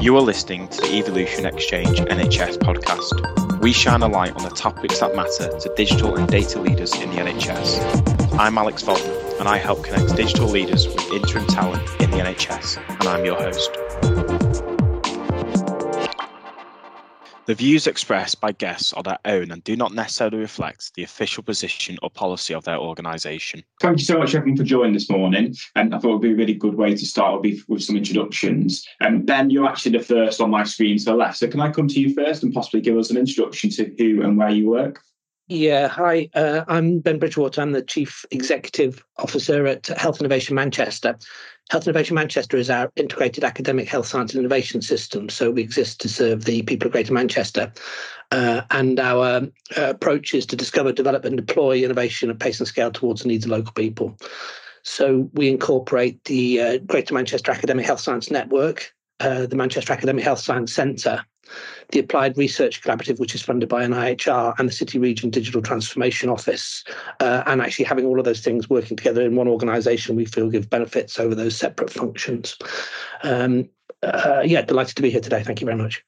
You 0.00 0.16
are 0.16 0.22
listening 0.22 0.66
to 0.68 0.80
the 0.80 0.98
Evolution 0.98 1.44
Exchange 1.44 1.98
NHS 1.98 2.56
podcast. 2.56 3.60
We 3.60 3.70
shine 3.70 4.00
a 4.00 4.08
light 4.08 4.34
on 4.34 4.42
the 4.42 4.48
topics 4.48 5.00
that 5.00 5.14
matter 5.14 5.58
to 5.58 5.74
digital 5.76 6.16
and 6.16 6.26
data 6.26 6.58
leaders 6.58 6.94
in 6.94 7.10
the 7.10 7.16
NHS. 7.16 8.38
I'm 8.38 8.56
Alex 8.56 8.82
Faulkner, 8.82 9.12
and 9.38 9.46
I 9.46 9.58
help 9.58 9.84
connect 9.84 10.16
digital 10.16 10.48
leaders 10.48 10.88
with 10.88 11.12
interim 11.12 11.46
talent 11.48 11.82
in 12.00 12.10
the 12.10 12.16
NHS, 12.16 12.78
and 12.98 13.08
I'm 13.08 13.26
your 13.26 13.36
host. 13.36 14.69
The 17.46 17.54
views 17.54 17.86
expressed 17.86 18.40
by 18.40 18.52
guests 18.52 18.92
are 18.92 19.02
their 19.02 19.18
own 19.24 19.50
and 19.50 19.64
do 19.64 19.74
not 19.74 19.92
necessarily 19.94 20.38
reflect 20.38 20.94
the 20.94 21.02
official 21.02 21.42
position 21.42 21.98
or 22.02 22.10
policy 22.10 22.54
of 22.54 22.64
their 22.64 22.78
organisation. 22.78 23.64
Thank 23.80 23.98
you 23.98 24.04
so 24.04 24.18
much, 24.18 24.34
everyone, 24.34 24.56
for 24.56 24.62
joining 24.62 24.92
this 24.92 25.10
morning. 25.10 25.56
And 25.74 25.94
I 25.94 25.98
thought 25.98 26.10
it 26.10 26.12
would 26.12 26.22
be 26.22 26.32
a 26.32 26.36
really 26.36 26.54
good 26.54 26.74
way 26.74 26.94
to 26.94 27.06
start 27.06 27.42
with, 27.42 27.64
with 27.66 27.82
some 27.82 27.96
introductions. 27.96 28.86
And 29.00 29.16
um, 29.16 29.22
Ben, 29.22 29.50
you're 29.50 29.66
actually 29.66 29.98
the 29.98 30.04
first 30.04 30.40
on 30.40 30.50
my 30.50 30.64
screen 30.64 30.98
to 30.98 31.04
the 31.06 31.14
left. 31.14 31.38
So 31.38 31.48
can 31.48 31.60
I 31.60 31.72
come 31.72 31.88
to 31.88 32.00
you 32.00 32.14
first 32.14 32.42
and 32.42 32.52
possibly 32.52 32.82
give 32.82 32.96
us 32.96 33.10
an 33.10 33.16
introduction 33.16 33.70
to 33.70 33.92
who 33.98 34.22
and 34.22 34.36
where 34.36 34.50
you 34.50 34.68
work? 34.68 35.00
Yeah, 35.48 35.88
hi. 35.88 36.28
Uh, 36.32 36.62
I'm 36.68 37.00
Ben 37.00 37.18
Bridgewater. 37.18 37.60
I'm 37.60 37.72
the 37.72 37.82
Chief 37.82 38.24
Executive 38.30 39.04
Officer 39.18 39.66
at 39.66 39.88
Health 39.88 40.20
Innovation 40.20 40.54
Manchester. 40.54 41.18
Health 41.70 41.86
Innovation 41.86 42.16
Manchester 42.16 42.56
is 42.56 42.68
our 42.68 42.90
integrated 42.96 43.44
academic 43.44 43.88
health 43.88 44.08
science 44.08 44.34
innovation 44.34 44.82
system. 44.82 45.28
So 45.28 45.52
we 45.52 45.62
exist 45.62 46.00
to 46.00 46.08
serve 46.08 46.44
the 46.44 46.62
people 46.62 46.86
of 46.86 46.92
Greater 46.92 47.12
Manchester. 47.12 47.72
Uh, 48.32 48.62
and 48.72 48.98
our 48.98 49.48
uh, 49.76 49.90
approach 49.90 50.34
is 50.34 50.46
to 50.46 50.56
discover, 50.56 50.90
develop, 50.90 51.24
and 51.24 51.36
deploy 51.36 51.84
innovation 51.84 52.28
at 52.28 52.40
pace 52.40 52.58
and 52.58 52.66
scale 52.66 52.90
towards 52.90 53.22
the 53.22 53.28
needs 53.28 53.44
of 53.44 53.52
local 53.52 53.72
people. 53.72 54.16
So 54.82 55.30
we 55.34 55.48
incorporate 55.48 56.24
the 56.24 56.60
uh, 56.60 56.78
Greater 56.78 57.14
Manchester 57.14 57.52
Academic 57.52 57.86
Health 57.86 58.00
Science 58.00 58.32
Network, 58.32 58.92
uh, 59.20 59.46
the 59.46 59.56
Manchester 59.56 59.92
Academic 59.92 60.24
Health 60.24 60.40
Science 60.40 60.72
Centre, 60.72 61.24
the 61.90 62.00
Applied 62.00 62.36
Research 62.36 62.82
Collaborative, 62.82 63.18
which 63.18 63.34
is 63.34 63.42
funded 63.42 63.68
by 63.68 63.84
NIHR, 63.84 64.54
and 64.58 64.68
the 64.68 64.72
City 64.72 64.98
Region 64.98 65.30
Digital 65.30 65.62
Transformation 65.62 66.28
Office. 66.28 66.84
Uh, 67.20 67.42
and 67.46 67.60
actually 67.60 67.84
having 67.84 68.06
all 68.06 68.18
of 68.18 68.24
those 68.24 68.40
things 68.40 68.70
working 68.70 68.96
together 68.96 69.22
in 69.22 69.36
one 69.36 69.48
organisation, 69.48 70.16
we 70.16 70.24
feel 70.24 70.50
give 70.50 70.70
benefits 70.70 71.18
over 71.18 71.34
those 71.34 71.56
separate 71.56 71.90
functions. 71.90 72.56
Um, 73.22 73.68
uh, 74.02 74.42
yeah, 74.44 74.62
delighted 74.62 74.96
to 74.96 75.02
be 75.02 75.10
here 75.10 75.20
today. 75.20 75.42
Thank 75.42 75.60
you 75.60 75.66
very 75.66 75.78
much. 75.78 76.04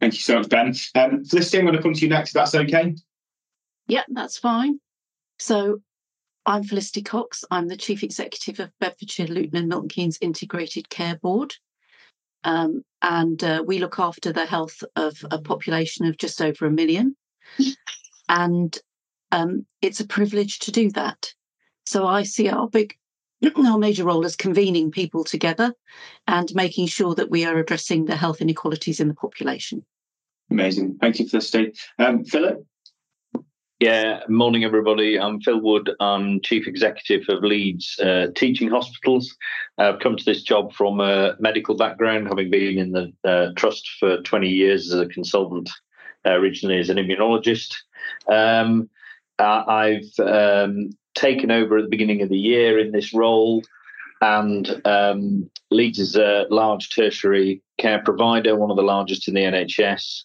Thank 0.00 0.14
you 0.14 0.20
so 0.20 0.38
much, 0.38 0.48
Ben. 0.48 0.74
Um, 0.94 1.24
Felicity, 1.24 1.58
I'm 1.58 1.64
going 1.64 1.76
to 1.76 1.82
come 1.82 1.94
to 1.94 2.00
you 2.00 2.08
next, 2.08 2.30
if 2.30 2.34
that's 2.34 2.54
okay. 2.54 2.94
Yeah, 3.86 4.02
that's 4.08 4.38
fine. 4.38 4.80
So 5.38 5.80
I'm 6.44 6.64
Felicity 6.64 7.02
Cox. 7.02 7.44
I'm 7.50 7.68
the 7.68 7.76
Chief 7.76 8.02
Executive 8.02 8.60
of 8.60 8.70
Bedfordshire 8.78 9.26
Luton 9.26 9.56
and 9.56 9.68
Milton 9.68 9.88
Keynes 9.88 10.18
Integrated 10.20 10.88
Care 10.90 11.16
Board. 11.16 11.54
Um, 12.46 12.82
and 13.02 13.42
uh, 13.42 13.64
we 13.66 13.80
look 13.80 13.98
after 13.98 14.32
the 14.32 14.46
health 14.46 14.82
of 14.94 15.16
a 15.32 15.38
population 15.40 16.06
of 16.06 16.16
just 16.16 16.40
over 16.40 16.64
a 16.64 16.70
million. 16.70 17.16
and 18.28 18.78
um, 19.32 19.66
it's 19.82 19.98
a 19.98 20.06
privilege 20.06 20.60
to 20.60 20.70
do 20.70 20.90
that. 20.92 21.32
So 21.86 22.06
I 22.06 22.22
see 22.22 22.48
our 22.48 22.68
big, 22.68 22.94
our 23.66 23.78
major 23.78 24.04
role 24.04 24.24
as 24.24 24.36
convening 24.36 24.92
people 24.92 25.24
together 25.24 25.74
and 26.28 26.54
making 26.54 26.86
sure 26.86 27.16
that 27.16 27.30
we 27.30 27.44
are 27.44 27.58
addressing 27.58 28.04
the 28.04 28.16
health 28.16 28.40
inequalities 28.40 29.00
in 29.00 29.08
the 29.08 29.14
population. 29.14 29.84
Amazing. 30.48 30.98
Thank 31.00 31.18
you, 31.18 31.24
for 31.24 31.40
Felicity. 31.40 31.72
Um, 31.98 32.24
Philip? 32.24 32.64
Yeah, 33.78 34.20
morning 34.26 34.64
everybody. 34.64 35.20
I'm 35.20 35.38
Phil 35.42 35.60
Wood. 35.60 35.90
I'm 36.00 36.40
Chief 36.40 36.66
Executive 36.66 37.28
of 37.28 37.44
Leeds 37.44 38.00
uh, 38.00 38.28
Teaching 38.34 38.70
Hospitals. 38.70 39.36
I've 39.76 39.98
come 39.98 40.16
to 40.16 40.24
this 40.24 40.42
job 40.42 40.72
from 40.72 40.98
a 40.98 41.36
medical 41.40 41.76
background, 41.76 42.26
having 42.26 42.50
been 42.50 42.78
in 42.78 42.92
the 42.92 43.12
uh, 43.22 43.52
trust 43.54 43.86
for 44.00 44.22
20 44.22 44.48
years 44.48 44.90
as 44.90 44.98
a 44.98 45.06
consultant, 45.06 45.68
uh, 46.24 46.30
originally 46.30 46.78
as 46.78 46.88
an 46.88 46.96
immunologist. 46.96 47.74
Um, 48.32 48.88
I've 49.38 50.10
um, 50.20 50.88
taken 51.14 51.50
over 51.50 51.76
at 51.76 51.84
the 51.84 51.90
beginning 51.90 52.22
of 52.22 52.30
the 52.30 52.38
year 52.38 52.78
in 52.78 52.92
this 52.92 53.12
role, 53.12 53.62
and 54.22 54.80
um, 54.86 55.50
Leeds 55.70 55.98
is 55.98 56.16
a 56.16 56.46
large 56.48 56.88
tertiary 56.94 57.60
care 57.76 58.02
provider, 58.02 58.56
one 58.56 58.70
of 58.70 58.78
the 58.78 58.82
largest 58.82 59.28
in 59.28 59.34
the 59.34 59.42
NHS 59.42 60.22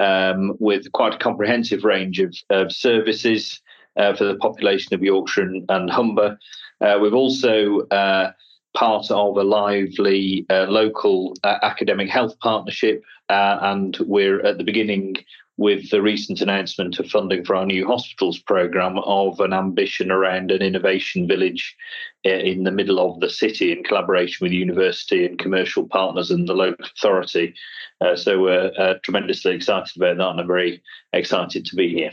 um, 0.00 0.56
with 0.58 0.90
quite 0.92 1.14
a 1.14 1.18
comprehensive 1.18 1.84
range 1.84 2.20
of, 2.20 2.34
of 2.50 2.72
services 2.72 3.60
uh, 3.96 4.14
for 4.14 4.24
the 4.24 4.36
population 4.36 4.94
of 4.94 5.02
Yorkshire 5.02 5.42
and, 5.42 5.64
and 5.68 5.90
Humber. 5.90 6.38
Uh, 6.80 6.98
we've 7.00 7.14
also 7.14 7.80
uh, 7.88 8.32
part 8.74 9.10
of 9.10 9.36
a 9.36 9.44
lively 9.44 10.44
uh, 10.50 10.64
local 10.64 11.34
uh, 11.44 11.58
academic 11.62 12.08
health 12.08 12.38
partnership, 12.40 13.02
uh, 13.28 13.58
and 13.62 13.96
we're 14.00 14.44
at 14.44 14.58
the 14.58 14.64
beginning 14.64 15.16
with 15.56 15.90
the 15.90 16.02
recent 16.02 16.40
announcement 16.40 16.98
of 16.98 17.08
funding 17.08 17.44
for 17.44 17.54
our 17.54 17.66
new 17.66 17.86
hospitals 17.86 18.38
program 18.38 18.98
of 18.98 19.38
an 19.40 19.52
ambition 19.52 20.10
around 20.10 20.50
an 20.50 20.62
innovation 20.62 21.28
village 21.28 21.76
in 22.24 22.64
the 22.64 22.72
middle 22.72 22.98
of 22.98 23.20
the 23.20 23.30
city 23.30 23.70
in 23.70 23.84
collaboration 23.84 24.44
with 24.44 24.52
university 24.52 25.24
and 25.24 25.38
commercial 25.38 25.86
partners 25.86 26.30
and 26.30 26.48
the 26.48 26.54
local 26.54 26.84
authority. 26.86 27.54
Uh, 28.00 28.16
so 28.16 28.40
we're 28.40 28.72
uh, 28.78 28.94
tremendously 29.02 29.54
excited 29.54 29.96
about 29.96 30.16
that 30.16 30.30
and 30.30 30.40
I'm 30.40 30.46
very 30.46 30.82
excited 31.12 31.64
to 31.66 31.76
be 31.76 31.88
here. 31.88 32.10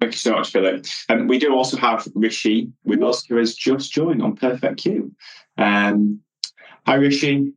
Thank 0.00 0.12
you 0.12 0.18
so 0.18 0.32
much, 0.32 0.52
Philip. 0.52 0.84
And 1.08 1.22
um, 1.22 1.28
we 1.28 1.38
do 1.38 1.54
also 1.54 1.78
have 1.78 2.06
Rishi 2.14 2.70
with 2.84 3.02
us, 3.02 3.24
who 3.24 3.36
has 3.36 3.54
just 3.54 3.92
joined 3.92 4.22
on 4.22 4.36
Perfect 4.36 4.82
Q. 4.82 5.14
Um, 5.56 6.20
hi, 6.86 6.96
Rishi. 6.96 7.54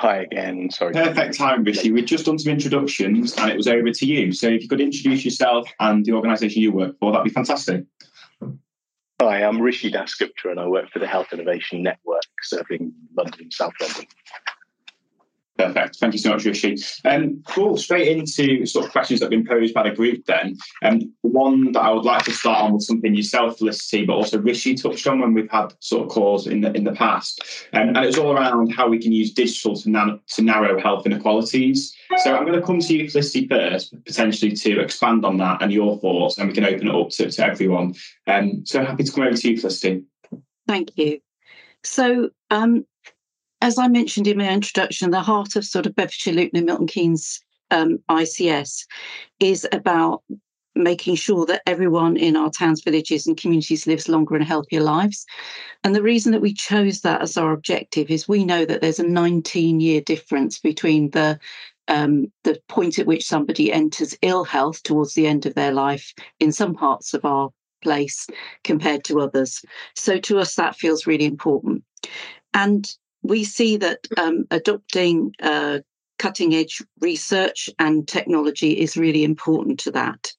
Hi 0.00 0.22
again. 0.22 0.70
Sorry. 0.70 0.94
Perfect 0.94 1.36
time, 1.36 1.62
Rishi. 1.62 1.92
We've 1.92 2.06
just 2.06 2.24
done 2.24 2.38
some 2.38 2.50
introductions 2.50 3.34
and 3.36 3.50
it 3.50 3.56
was 3.58 3.68
over 3.68 3.90
to 3.90 4.06
you. 4.06 4.32
So 4.32 4.48
if 4.48 4.62
you 4.62 4.68
could 4.68 4.80
introduce 4.80 5.26
yourself 5.26 5.68
and 5.78 6.06
the 6.06 6.12
organisation 6.12 6.62
you 6.62 6.72
work 6.72 6.98
for, 6.98 7.12
that'd 7.12 7.24
be 7.24 7.30
fantastic. 7.30 7.84
Hi, 9.20 9.44
I'm 9.44 9.60
Rishi 9.60 9.90
Das 9.90 10.14
Gupta 10.14 10.48
and 10.48 10.58
I 10.58 10.66
work 10.66 10.90
for 10.90 11.00
the 11.00 11.06
Health 11.06 11.34
Innovation 11.34 11.82
Network 11.82 12.22
serving 12.40 12.94
London, 13.14 13.50
South 13.50 13.74
London. 13.78 14.06
Perfect. 15.60 15.96
Thank 15.96 16.14
you 16.14 16.18
so 16.18 16.30
much, 16.30 16.44
Rishi. 16.44 16.76
Um, 17.04 17.42
cool. 17.46 17.76
Straight 17.76 18.08
into 18.08 18.64
sort 18.64 18.86
of 18.86 18.92
questions 18.92 19.20
that 19.20 19.26
have 19.26 19.30
been 19.30 19.46
posed 19.46 19.74
by 19.74 19.88
the 19.88 19.94
group 19.94 20.24
then. 20.24 20.56
Um, 20.82 21.12
one 21.20 21.72
that 21.72 21.80
I 21.80 21.90
would 21.90 22.04
like 22.04 22.24
to 22.24 22.32
start 22.32 22.64
on 22.64 22.72
with 22.72 22.82
something 22.82 23.14
yourself, 23.14 23.58
Felicity, 23.58 24.06
but 24.06 24.14
also 24.14 24.38
Rishi 24.38 24.74
touched 24.74 25.06
on 25.06 25.20
when 25.20 25.34
we've 25.34 25.50
had 25.50 25.74
sort 25.80 26.04
of 26.04 26.08
calls 26.08 26.46
in 26.46 26.62
the 26.62 26.72
in 26.72 26.84
the 26.84 26.92
past. 26.92 27.42
Um, 27.74 27.88
and 27.88 27.98
it's 27.98 28.16
all 28.16 28.32
around 28.32 28.72
how 28.72 28.88
we 28.88 28.98
can 28.98 29.12
use 29.12 29.34
digital 29.34 29.76
to, 29.76 29.90
nan- 29.90 30.20
to 30.28 30.42
narrow 30.42 30.80
health 30.80 31.04
inequalities. 31.04 31.94
So 32.22 32.34
I'm 32.34 32.46
going 32.46 32.58
to 32.58 32.66
come 32.66 32.80
to 32.80 32.96
you, 32.96 33.10
Felicity, 33.10 33.46
first, 33.46 33.94
potentially 34.06 34.52
to 34.52 34.80
expand 34.80 35.26
on 35.26 35.36
that 35.38 35.60
and 35.60 35.70
your 35.70 35.98
thoughts, 35.98 36.38
and 36.38 36.48
we 36.48 36.54
can 36.54 36.64
open 36.64 36.88
it 36.88 36.94
up 36.94 37.10
to, 37.10 37.30
to 37.30 37.46
everyone. 37.46 37.94
Um, 38.26 38.64
so 38.64 38.82
happy 38.82 39.04
to 39.04 39.12
come 39.12 39.24
over 39.24 39.36
to 39.36 39.50
you, 39.50 39.58
Felicity. 39.58 40.04
Thank 40.66 40.96
you. 40.96 41.20
So 41.84 42.30
um, 42.50 42.84
as 43.62 43.78
I 43.78 43.88
mentioned 43.88 44.26
in 44.26 44.38
my 44.38 44.48
introduction, 44.48 45.10
the 45.10 45.20
heart 45.20 45.56
of 45.56 45.64
sort 45.64 45.86
of 45.86 45.94
Bedfordshire, 45.94 46.32
Luton, 46.32 46.56
and 46.58 46.66
Milton 46.66 46.86
Keynes 46.86 47.40
um, 47.70 47.98
ICS 48.08 48.86
is 49.38 49.66
about 49.72 50.22
making 50.74 51.16
sure 51.16 51.44
that 51.46 51.62
everyone 51.66 52.16
in 52.16 52.36
our 52.36 52.50
towns, 52.50 52.82
villages, 52.82 53.26
and 53.26 53.36
communities 53.36 53.86
lives 53.86 54.08
longer 54.08 54.36
and 54.36 54.44
healthier 54.44 54.80
lives. 54.80 55.26
And 55.84 55.94
the 55.94 56.02
reason 56.02 56.32
that 56.32 56.40
we 56.40 56.54
chose 56.54 57.00
that 57.00 57.20
as 57.20 57.36
our 57.36 57.52
objective 57.52 58.10
is 58.10 58.28
we 58.28 58.44
know 58.44 58.64
that 58.64 58.80
there's 58.80 59.00
a 59.00 59.06
19 59.06 59.80
year 59.80 60.00
difference 60.00 60.58
between 60.58 61.10
the 61.10 61.38
um, 61.88 62.30
the 62.44 62.60
point 62.68 63.00
at 63.00 63.06
which 63.06 63.26
somebody 63.26 63.72
enters 63.72 64.16
ill 64.22 64.44
health 64.44 64.82
towards 64.84 65.14
the 65.14 65.26
end 65.26 65.44
of 65.44 65.54
their 65.54 65.72
life 65.72 66.14
in 66.38 66.52
some 66.52 66.72
parts 66.72 67.14
of 67.14 67.24
our 67.24 67.50
place 67.82 68.28
compared 68.62 69.02
to 69.04 69.20
others. 69.20 69.64
So 69.96 70.18
to 70.18 70.38
us, 70.38 70.54
that 70.54 70.76
feels 70.76 71.06
really 71.06 71.24
important. 71.24 71.82
And 72.54 72.88
we 73.22 73.44
see 73.44 73.76
that 73.76 74.06
um, 74.16 74.46
adopting 74.50 75.34
uh, 75.42 75.80
cutting 76.18 76.54
edge 76.54 76.82
research 77.00 77.70
and 77.78 78.06
technology 78.06 78.78
is 78.78 78.96
really 78.96 79.24
important 79.24 79.80
to 79.80 79.90
that. 79.90 80.32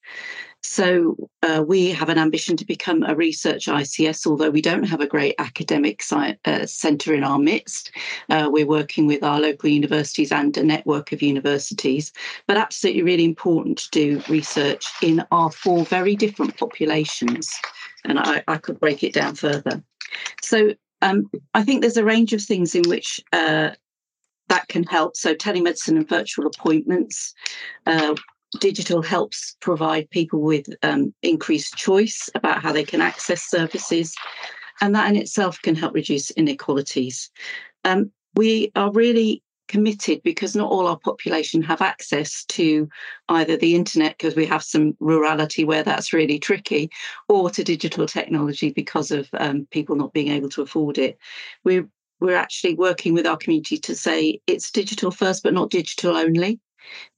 So, 0.64 1.16
uh, 1.42 1.64
we 1.66 1.88
have 1.88 2.08
an 2.08 2.18
ambition 2.18 2.56
to 2.56 2.64
become 2.64 3.02
a 3.02 3.16
research 3.16 3.66
ICS, 3.66 4.28
although 4.28 4.50
we 4.50 4.62
don't 4.62 4.84
have 4.84 5.00
a 5.00 5.08
great 5.08 5.34
academic 5.40 6.00
sci- 6.00 6.38
uh, 6.44 6.66
centre 6.66 7.12
in 7.14 7.24
our 7.24 7.40
midst. 7.40 7.90
Uh, 8.30 8.48
we're 8.48 8.64
working 8.64 9.08
with 9.08 9.24
our 9.24 9.40
local 9.40 9.68
universities 9.68 10.30
and 10.30 10.56
a 10.56 10.62
network 10.62 11.10
of 11.10 11.20
universities, 11.20 12.12
but 12.46 12.56
absolutely 12.56 13.02
really 13.02 13.24
important 13.24 13.78
to 13.78 13.90
do 13.90 14.22
research 14.28 14.86
in 15.02 15.24
our 15.32 15.50
four 15.50 15.84
very 15.84 16.14
different 16.14 16.56
populations. 16.56 17.52
And 18.04 18.20
I, 18.20 18.44
I 18.46 18.56
could 18.56 18.78
break 18.78 19.02
it 19.02 19.14
down 19.14 19.34
further. 19.34 19.82
So, 20.42 20.74
um, 21.02 21.30
I 21.52 21.62
think 21.62 21.80
there's 21.80 21.96
a 21.96 22.04
range 22.04 22.32
of 22.32 22.40
things 22.40 22.74
in 22.74 22.82
which 22.88 23.20
uh, 23.32 23.70
that 24.48 24.68
can 24.68 24.84
help. 24.84 25.16
So, 25.16 25.34
telemedicine 25.34 25.96
and 25.96 26.08
virtual 26.08 26.46
appointments. 26.46 27.34
Uh, 27.86 28.14
digital 28.60 29.02
helps 29.02 29.56
provide 29.60 30.08
people 30.10 30.40
with 30.40 30.66
um, 30.82 31.14
increased 31.22 31.74
choice 31.74 32.30
about 32.34 32.62
how 32.62 32.72
they 32.72 32.84
can 32.84 33.00
access 33.00 33.42
services, 33.42 34.14
and 34.80 34.94
that 34.94 35.10
in 35.10 35.16
itself 35.16 35.60
can 35.62 35.74
help 35.74 35.94
reduce 35.94 36.30
inequalities. 36.32 37.30
Um, 37.84 38.12
we 38.34 38.70
are 38.76 38.92
really 38.92 39.42
committed 39.72 40.22
because 40.22 40.54
not 40.54 40.70
all 40.70 40.86
our 40.86 40.98
population 40.98 41.62
have 41.62 41.80
access 41.80 42.44
to 42.44 42.86
either 43.30 43.56
the 43.56 43.74
internet 43.74 44.18
because 44.18 44.36
we 44.36 44.44
have 44.44 44.62
some 44.62 44.92
rurality 45.00 45.64
where 45.64 45.82
that's 45.82 46.12
really 46.12 46.38
tricky 46.38 46.90
or 47.30 47.48
to 47.48 47.64
digital 47.64 48.06
technology 48.06 48.70
because 48.70 49.10
of 49.10 49.30
um, 49.32 49.66
people 49.70 49.96
not 49.96 50.12
being 50.12 50.28
able 50.28 50.50
to 50.50 50.60
afford 50.60 50.98
it. 50.98 51.18
We're 51.64 51.88
we're 52.20 52.36
actually 52.36 52.74
working 52.74 53.14
with 53.14 53.26
our 53.26 53.38
community 53.38 53.78
to 53.78 53.96
say 53.96 54.40
it's 54.46 54.70
digital 54.70 55.10
first 55.10 55.42
but 55.42 55.54
not 55.54 55.70
digital 55.70 56.16
only 56.16 56.60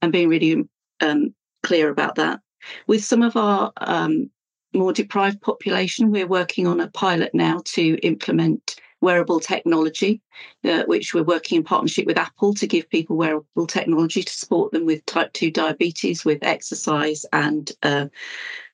and 0.01 0.13
being 0.13 0.29
really 0.29 0.63
um, 1.01 1.35
clear 1.61 1.89
about 1.89 2.15
that. 2.15 2.39
With 2.87 3.03
some 3.03 3.21
of 3.21 3.35
our 3.35 3.73
um, 3.77 4.31
more 4.73 4.93
deprived 4.93 5.41
population 5.41 6.09
we're 6.09 6.25
working 6.25 6.67
on 6.67 6.79
a 6.79 6.89
pilot 6.91 7.35
now 7.35 7.61
to 7.65 7.95
implement 7.97 8.77
wearable 9.05 9.39
technology, 9.39 10.19
uh, 10.63 10.83
which 10.87 11.13
we're 11.13 11.23
working 11.23 11.57
in 11.57 11.63
partnership 11.63 12.07
with 12.07 12.17
Apple 12.17 12.53
to 12.55 12.65
give 12.65 12.89
people 12.89 13.15
wearable 13.15 13.67
technology 13.67 14.23
to 14.23 14.33
support 14.33 14.71
them 14.71 14.85
with 14.85 15.05
type 15.05 15.31
2 15.33 15.51
diabetes, 15.51 16.25
with 16.25 16.43
exercise 16.43 17.23
and 17.31 17.71
uh, 17.83 18.07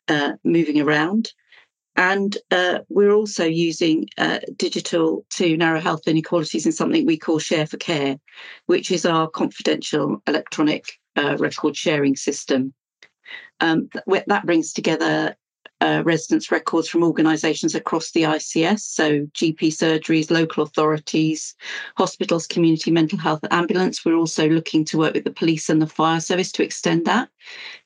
uh, 0.07 0.31
moving 0.45 0.79
around. 0.79 1.33
And 1.97 2.37
uh, 2.49 2.79
we're 2.87 3.11
also 3.11 3.43
using 3.43 4.07
uh, 4.17 4.39
digital 4.55 5.25
to 5.31 5.57
narrow 5.57 5.81
health 5.81 6.07
inequalities 6.07 6.65
in 6.65 6.71
something 6.71 7.05
we 7.05 7.17
call 7.17 7.39
Share 7.39 7.67
for 7.67 7.77
Care, 7.77 8.17
which 8.67 8.89
is 8.89 9.05
our 9.05 9.27
confidential 9.27 10.23
electronic 10.25 10.85
uh, 11.17 11.35
record 11.37 11.75
sharing 11.75 12.15
system. 12.15 12.73
Um, 13.59 13.89
that 14.27 14.45
brings 14.45 14.71
together 14.71 15.35
uh, 15.81 16.03
residents' 16.05 16.51
records 16.51 16.87
from 16.87 17.03
organisations 17.03 17.75
across 17.75 18.11
the 18.11 18.23
ICS, 18.23 18.81
so 18.81 19.21
GP 19.33 19.69
surgeries, 19.69 20.29
local 20.29 20.63
authorities, 20.63 21.55
hospitals, 21.97 22.47
community 22.47 22.91
mental 22.91 23.17
health, 23.17 23.41
ambulance. 23.51 24.05
We're 24.05 24.15
also 24.15 24.47
looking 24.47 24.85
to 24.85 24.97
work 24.97 25.15
with 25.15 25.23
the 25.23 25.31
police 25.31 25.69
and 25.69 25.81
the 25.81 25.87
fire 25.87 26.19
service 26.19 26.51
to 26.53 26.63
extend 26.63 27.05
that 27.05 27.29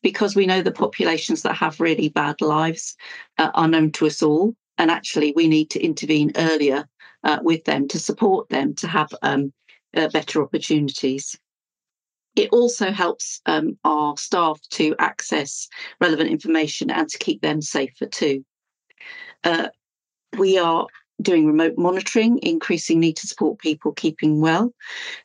because 0.03 0.35
we 0.35 0.45
know 0.45 0.61
the 0.61 0.71
populations 0.71 1.41
that 1.43 1.55
have 1.55 1.79
really 1.79 2.09
bad 2.09 2.41
lives 2.41 2.95
uh, 3.37 3.51
are 3.53 3.67
known 3.67 3.91
to 3.93 4.07
us 4.07 4.21
all. 4.21 4.55
And 4.77 4.91
actually, 4.91 5.33
we 5.35 5.47
need 5.47 5.69
to 5.71 5.83
intervene 5.83 6.33
earlier 6.35 6.87
uh, 7.23 7.39
with 7.41 7.63
them 7.63 7.87
to 7.87 7.99
support 7.99 8.49
them 8.49 8.75
to 8.75 8.87
have 8.87 9.09
um, 9.21 9.53
uh, 9.95 10.09
better 10.09 10.43
opportunities. 10.43 11.37
It 12.35 12.49
also 12.51 12.91
helps 12.91 13.41
um, 13.45 13.77
our 13.85 14.17
staff 14.17 14.59
to 14.71 14.95
access 14.99 15.67
relevant 16.01 16.29
information 16.29 16.91
and 16.91 17.07
to 17.09 17.17
keep 17.17 17.41
them 17.41 17.61
safer 17.61 18.07
too. 18.07 18.43
Uh, 19.43 19.69
we 20.37 20.57
are 20.57 20.87
doing 21.21 21.45
remote 21.45 21.77
monitoring, 21.77 22.39
increasing 22.39 22.99
need 22.99 23.17
to 23.17 23.27
support 23.27 23.59
people 23.59 23.93
keeping 23.93 24.41
well. 24.41 24.73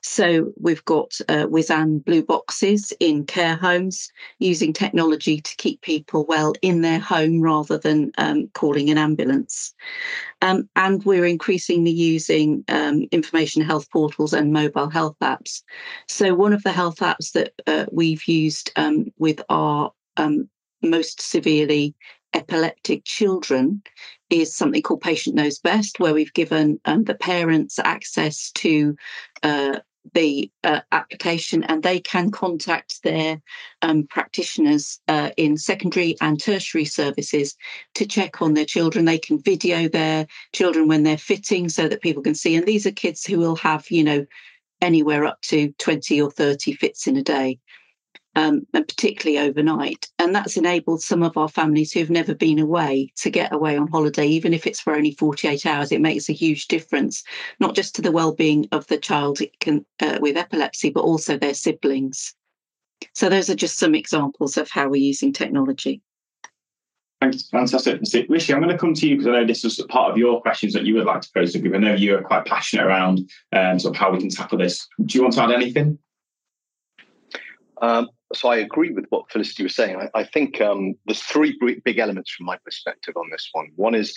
So 0.02 0.52
we've 0.58 0.84
got 0.84 1.12
uh, 1.28 1.46
Whzan 1.46 2.04
blue 2.04 2.22
boxes 2.22 2.92
in 3.00 3.26
care 3.26 3.56
homes 3.56 4.10
using 4.38 4.72
technology 4.72 5.40
to 5.40 5.56
keep 5.56 5.80
people 5.82 6.24
well 6.26 6.52
in 6.62 6.80
their 6.80 7.00
home 7.00 7.40
rather 7.40 7.78
than 7.78 8.12
um, 8.18 8.48
calling 8.54 8.90
an 8.90 8.98
ambulance. 8.98 9.74
Um, 10.42 10.68
and 10.76 11.04
we're 11.04 11.26
increasingly 11.26 11.90
using 11.90 12.64
um, 12.68 13.06
information 13.10 13.62
health 13.62 13.90
portals 13.90 14.32
and 14.32 14.52
mobile 14.52 14.88
health 14.88 15.16
apps. 15.22 15.62
So 16.08 16.34
one 16.34 16.52
of 16.52 16.62
the 16.62 16.72
health 16.72 16.98
apps 16.98 17.32
that 17.32 17.52
uh, 17.66 17.86
we've 17.92 18.26
used 18.26 18.70
um, 18.76 19.06
with 19.18 19.40
our 19.48 19.92
um, 20.16 20.48
most 20.82 21.20
severely 21.20 21.94
epileptic 22.32 23.04
children 23.04 23.82
is 24.30 24.54
something 24.54 24.82
called 24.82 25.00
Patient 25.00 25.36
Knows 25.36 25.58
Best, 25.58 26.00
where 26.00 26.14
we've 26.14 26.32
given 26.32 26.80
um, 26.84 27.04
the 27.04 27.14
parents 27.14 27.78
access 27.78 28.50
to 28.52 28.96
uh, 29.42 29.80
the 30.14 30.50
uh, 30.64 30.80
application 30.92 31.62
and 31.64 31.82
they 31.82 32.00
can 32.00 32.30
contact 32.30 33.02
their 33.02 33.40
um, 33.82 34.06
practitioners 34.08 35.00
uh, 35.08 35.30
in 35.36 35.56
secondary 35.56 36.16
and 36.20 36.40
tertiary 36.40 36.84
services 36.84 37.56
to 37.94 38.06
check 38.06 38.40
on 38.40 38.54
their 38.54 38.64
children. 38.64 39.04
They 39.04 39.18
can 39.18 39.38
video 39.38 39.88
their 39.88 40.26
children 40.52 40.88
when 40.88 41.02
they're 41.02 41.18
fitting 41.18 41.68
so 41.68 41.88
that 41.88 42.02
people 42.02 42.22
can 42.22 42.34
see. 42.34 42.56
And 42.56 42.66
these 42.66 42.86
are 42.86 42.92
kids 42.92 43.24
who 43.24 43.38
will 43.38 43.56
have, 43.56 43.90
you 43.90 44.02
know, 44.02 44.26
anywhere 44.80 45.26
up 45.26 45.40
to 45.42 45.72
20 45.78 46.20
or 46.22 46.30
30 46.30 46.72
fits 46.72 47.06
in 47.06 47.16
a 47.16 47.22
day 47.22 47.58
um, 48.36 48.66
and 48.74 48.86
particularly 48.86 49.38
overnight. 49.38 50.08
And 50.18 50.34
that's 50.34 50.56
enabled 50.56 51.02
some 51.02 51.22
of 51.22 51.36
our 51.36 51.48
families 51.48 51.92
who've 51.92 52.10
never 52.10 52.34
been 52.34 52.58
away 52.58 53.12
to 53.16 53.30
get 53.30 53.52
away 53.52 53.76
on 53.76 53.88
holiday, 53.88 54.26
even 54.26 54.54
if 54.54 54.66
it's 54.66 54.80
for 54.80 54.94
only 54.94 55.12
48 55.12 55.66
hours. 55.66 55.92
It 55.92 56.00
makes 56.00 56.28
a 56.28 56.34
huge 56.34 56.68
difference, 56.68 57.22
not 57.58 57.74
just 57.74 57.94
to 57.96 58.02
the 58.02 58.12
well-being 58.12 58.68
of 58.72 58.86
the 58.86 58.98
child 58.98 59.40
can, 59.60 59.84
uh, 60.00 60.18
with 60.20 60.36
epilepsy, 60.36 60.90
but 60.90 61.04
also 61.04 61.36
their 61.36 61.54
siblings. 61.54 62.34
So 63.14 63.28
those 63.28 63.50
are 63.50 63.54
just 63.54 63.78
some 63.78 63.94
examples 63.94 64.56
of 64.56 64.70
how 64.70 64.88
we're 64.88 64.96
using 64.96 65.32
technology. 65.32 66.02
Thanks, 67.20 67.48
fantastic. 67.48 68.00
Rishi, 68.30 68.54
I'm 68.54 68.62
going 68.62 68.72
to 68.72 68.78
come 68.78 68.94
to 68.94 69.06
you 69.06 69.16
because 69.16 69.28
I 69.28 69.32
know 69.32 69.46
this 69.46 69.62
was 69.62 69.78
part 69.90 70.10
of 70.10 70.16
your 70.16 70.40
questions 70.40 70.72
that 70.72 70.86
you 70.86 70.94
would 70.94 71.04
like 71.04 71.20
to 71.20 71.28
pose 71.34 71.52
to 71.52 71.58
the 71.58 71.68
group. 71.68 71.74
I 71.74 71.78
know 71.78 71.94
you 71.94 72.16
are 72.16 72.22
quite 72.22 72.46
passionate 72.46 72.86
around 72.86 73.30
um, 73.52 73.78
sort 73.78 73.94
of 73.94 74.00
how 74.00 74.10
we 74.10 74.18
can 74.18 74.30
tackle 74.30 74.56
this. 74.56 74.88
Do 75.04 75.18
you 75.18 75.22
want 75.22 75.34
to 75.34 75.42
add 75.42 75.50
anything? 75.50 75.98
Um, 77.82 78.08
so 78.34 78.48
I 78.48 78.56
agree 78.56 78.92
with 78.92 79.06
what 79.10 79.30
Felicity 79.30 79.62
was 79.64 79.74
saying. 79.74 79.96
I, 79.96 80.20
I 80.20 80.24
think 80.24 80.60
um, 80.60 80.94
there's 81.06 81.22
three 81.22 81.58
big 81.84 81.98
elements 81.98 82.30
from 82.30 82.46
my 82.46 82.56
perspective 82.64 83.16
on 83.16 83.28
this 83.30 83.48
one. 83.52 83.70
One 83.76 83.94
is 83.94 84.14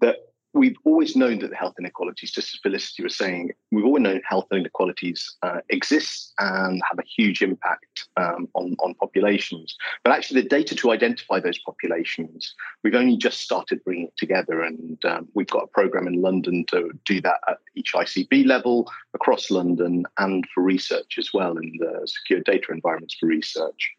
that 0.00 0.16
we've 0.52 0.76
always 0.84 1.14
known 1.14 1.38
that 1.40 1.50
the 1.50 1.56
health 1.56 1.74
inequalities, 1.78 2.32
just 2.32 2.54
as 2.54 2.60
Felicity 2.60 3.02
was 3.02 3.16
saying, 3.16 3.50
we've 3.70 3.84
always 3.84 4.02
known 4.02 4.20
health 4.26 4.46
inequalities 4.52 5.36
uh, 5.42 5.60
exist 5.68 6.32
and 6.38 6.82
have 6.88 6.98
a 6.98 7.06
huge 7.16 7.42
impact 7.42 7.86
um, 8.16 8.48
on, 8.54 8.76
on 8.80 8.94
populations. 8.94 9.76
But 10.04 10.12
actually, 10.12 10.42
the 10.42 10.48
data 10.48 10.74
to 10.76 10.90
identify 10.90 11.40
those 11.40 11.58
populations, 11.58 12.54
we've 12.82 12.94
only 12.94 13.16
just 13.16 13.40
started 13.40 13.82
bringing 13.84 14.06
it 14.06 14.16
together. 14.16 14.62
And 14.62 15.02
um, 15.04 15.28
we've 15.34 15.46
got 15.46 15.64
a 15.64 15.68
program 15.68 16.06
in 16.06 16.20
London 16.20 16.64
to 16.66 16.90
do 17.04 17.20
that 17.22 17.40
at 17.48 17.58
each 17.74 17.92
ICB 17.92 18.46
level 18.46 18.90
across 19.14 19.50
London 19.50 20.04
and 20.18 20.46
for 20.54 20.62
research 20.62 21.16
as 21.18 21.32
well 21.32 21.56
in 21.56 21.72
the 21.78 22.06
secure 22.06 22.40
data 22.40 22.72
environments 22.72 23.14
for 23.14 23.26
research. 23.26 23.92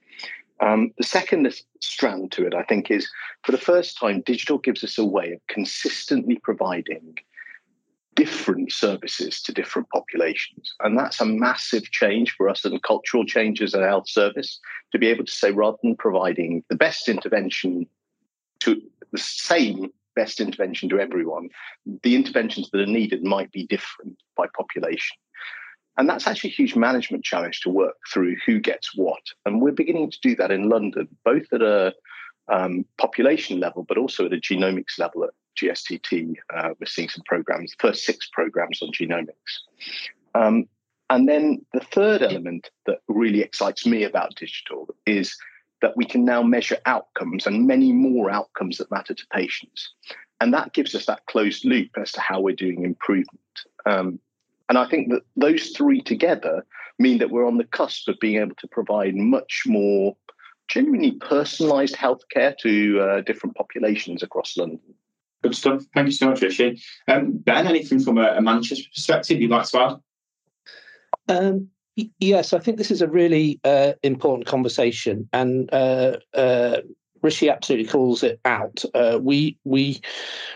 Um, 0.62 0.94
the 0.98 1.04
second 1.04 1.52
strand 1.80 2.31
to 2.34 2.46
it, 2.46 2.54
I 2.54 2.62
think, 2.63 2.92
is 2.92 3.10
for 3.44 3.52
the 3.52 3.58
first 3.58 3.98
time, 3.98 4.22
digital 4.22 4.60
gives 4.60 4.84
us 4.84 4.98
a 5.00 5.06
way 5.06 5.31
of 5.31 5.40
consistently 5.48 6.38
providing 6.38 7.18
different 8.16 8.72
services 8.72 9.42
to 9.42 9.54
different 9.54 9.90
populations. 9.90 10.74
And 10.81 10.98
that's 10.98 11.22
a 11.22 11.25
massive 11.25 11.90
change 11.92 12.34
for 12.34 12.50
us 12.50 12.66
and 12.66 12.81
cultural 12.84 13.25
changes 13.25 13.74
in 13.74 13.82
health 13.82 14.10
service 14.10 14.60
to 14.91 15.00
be 15.00 15.08
able 15.08 15.25
to 15.25 15.32
say, 15.32 15.51
rather 15.51 15.77
than 15.82 15.96
providing 15.96 16.63
the 16.70 16.75
best 16.75 17.08
intervention 17.08 17.88
to 18.60 18.82
the 19.12 19.18
same 19.18 19.91
best 20.15 20.39
intervention 20.41 20.89
to 20.89 21.00
everyone, 21.00 21.50
the 22.03 22.15
interventions 22.15 22.70
that 22.72 22.82
are 22.82 22.86
needed 22.86 23.24
might 23.24 23.51
be 23.51 23.65
different 23.68 24.18
by 24.36 24.46
population. 24.56 25.15
And 25.98 26.10
that's 26.10 26.27
actually 26.27 26.51
a 26.51 26.53
huge 26.53 26.75
management 26.75 27.24
challenge 27.24 27.62
to 27.62 27.70
work 27.70 27.96
through 28.12 28.36
who 28.46 28.60
gets 28.60 28.96
what. 28.96 29.22
And 29.46 29.62
we're 29.62 29.72
beginning 29.72 30.12
to 30.12 30.20
do 30.22 30.36
that 30.36 30.51
in 30.51 30.70
London, 30.70 31.08
both 31.24 31.46
at 31.53 31.62
a 31.62 31.94
um, 32.48 32.86
population 32.98 33.60
level, 33.60 33.84
but 33.88 33.98
also 33.98 34.25
at 34.25 34.34
a 34.34 34.38
genomics 34.38 34.98
level 34.98 35.24
at 35.24 35.32
GSTT. 35.60 36.36
Uh, 36.53 36.70
we're 36.79 36.86
seeing 36.86 37.10
some 37.10 37.24
programs, 37.25 37.72
the 37.72 37.88
first 37.88 38.05
six 38.05 38.29
programs 38.31 38.81
on 38.81 38.91
genomics. 38.91 39.34
Um, 40.36 40.65
and 41.10 41.27
then 41.27 41.65
the 41.74 41.81
third 41.81 42.22
element 42.22 42.70
that 42.86 43.00
really 43.08 43.41
excites 43.41 43.86
me 43.86 44.03
about 44.03 44.36
digital 44.36 44.88
is 45.05 45.36
that 45.81 45.98
we 45.98 46.05
can 46.05 46.24
now 46.24 46.41
measure 46.41 46.77
outcomes 46.86 47.46
and 47.46 47.67
many 47.67 47.91
more 47.91 48.29
outcomes 48.29 48.77
that 48.77 48.91
matter 48.91 49.13
to 49.13 49.27
patients. 49.34 49.93
And 50.39 50.53
that 50.53 50.74
gives 50.74 50.96
us 50.96 51.05
that 51.08 51.25
closed 51.25 51.65
loop 51.65 51.89
as 51.98 52.12
to 52.13 52.22
how 52.22 52.39
we're 52.39 52.55
doing 52.55 52.84
improvement. 52.84 53.39
Um, 53.86 54.20
and 54.70 54.77
I 54.77 54.88
think 54.88 55.10
that 55.10 55.24
those 55.36 55.70
three 55.72 56.01
together 56.01 56.65
mean 56.98 57.17
that 57.17 57.29
we're 57.29 57.48
on 57.48 57.58
the 57.58 57.65
cusp 57.65 58.08
of 58.08 58.20
being 58.22 58.41
able 58.41 58.55
to 58.55 58.67
provide 58.67 59.15
much 59.15 59.63
more 59.65 60.15
genuinely 60.70 61.12
personalised 61.20 61.96
healthcare 61.96 62.58
to 62.60 63.01
uh, 63.01 63.22
different 63.22 63.55
populations 63.58 64.24
across 64.24 64.55
London. 64.55 64.79
Good 65.43 65.55
stuff. 65.55 65.83
Thank 65.93 66.07
you 66.07 66.13
so 66.13 66.29
much, 66.29 66.41
Rishi. 66.41 66.81
Um, 67.07 67.38
ben, 67.38 67.67
anything 67.67 68.00
from 68.00 68.17
a, 68.17 68.36
a, 68.36 68.41
Manchester 68.41 68.88
perspective 68.93 69.41
you'd 69.41 69.50
like 69.50 69.65
to 69.69 69.79
add? 69.79 69.95
Um, 71.27 71.69
yes, 72.19 72.53
I 72.53 72.60
think 72.60 72.77
this 72.77 72.91
is 72.91 73.01
a 73.01 73.07
really 73.07 73.60
uh, 73.63 73.93
important 74.03 74.48
conversation, 74.48 75.27
and 75.33 75.71
uh, 75.74 76.17
uh 76.33 76.77
Rishi 77.21 77.50
absolutely 77.50 77.88
calls 77.88 78.24
it 78.24 78.39
out. 78.45 78.83
Uh, 78.93 79.19
we 79.21 79.57
we 79.63 80.01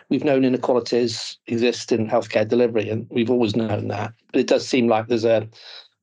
we've 0.09 0.23
known 0.23 0.45
inequalities 0.45 1.37
exist 1.47 1.91
in 1.91 2.07
healthcare 2.07 2.47
delivery, 2.47 2.89
and 2.89 3.07
we've 3.09 3.29
always 3.29 3.55
known 3.55 3.87
that. 3.89 4.13
But 4.31 4.41
it 4.41 4.47
does 4.47 4.67
seem 4.67 4.87
like 4.87 5.07
there's 5.07 5.25
a 5.25 5.47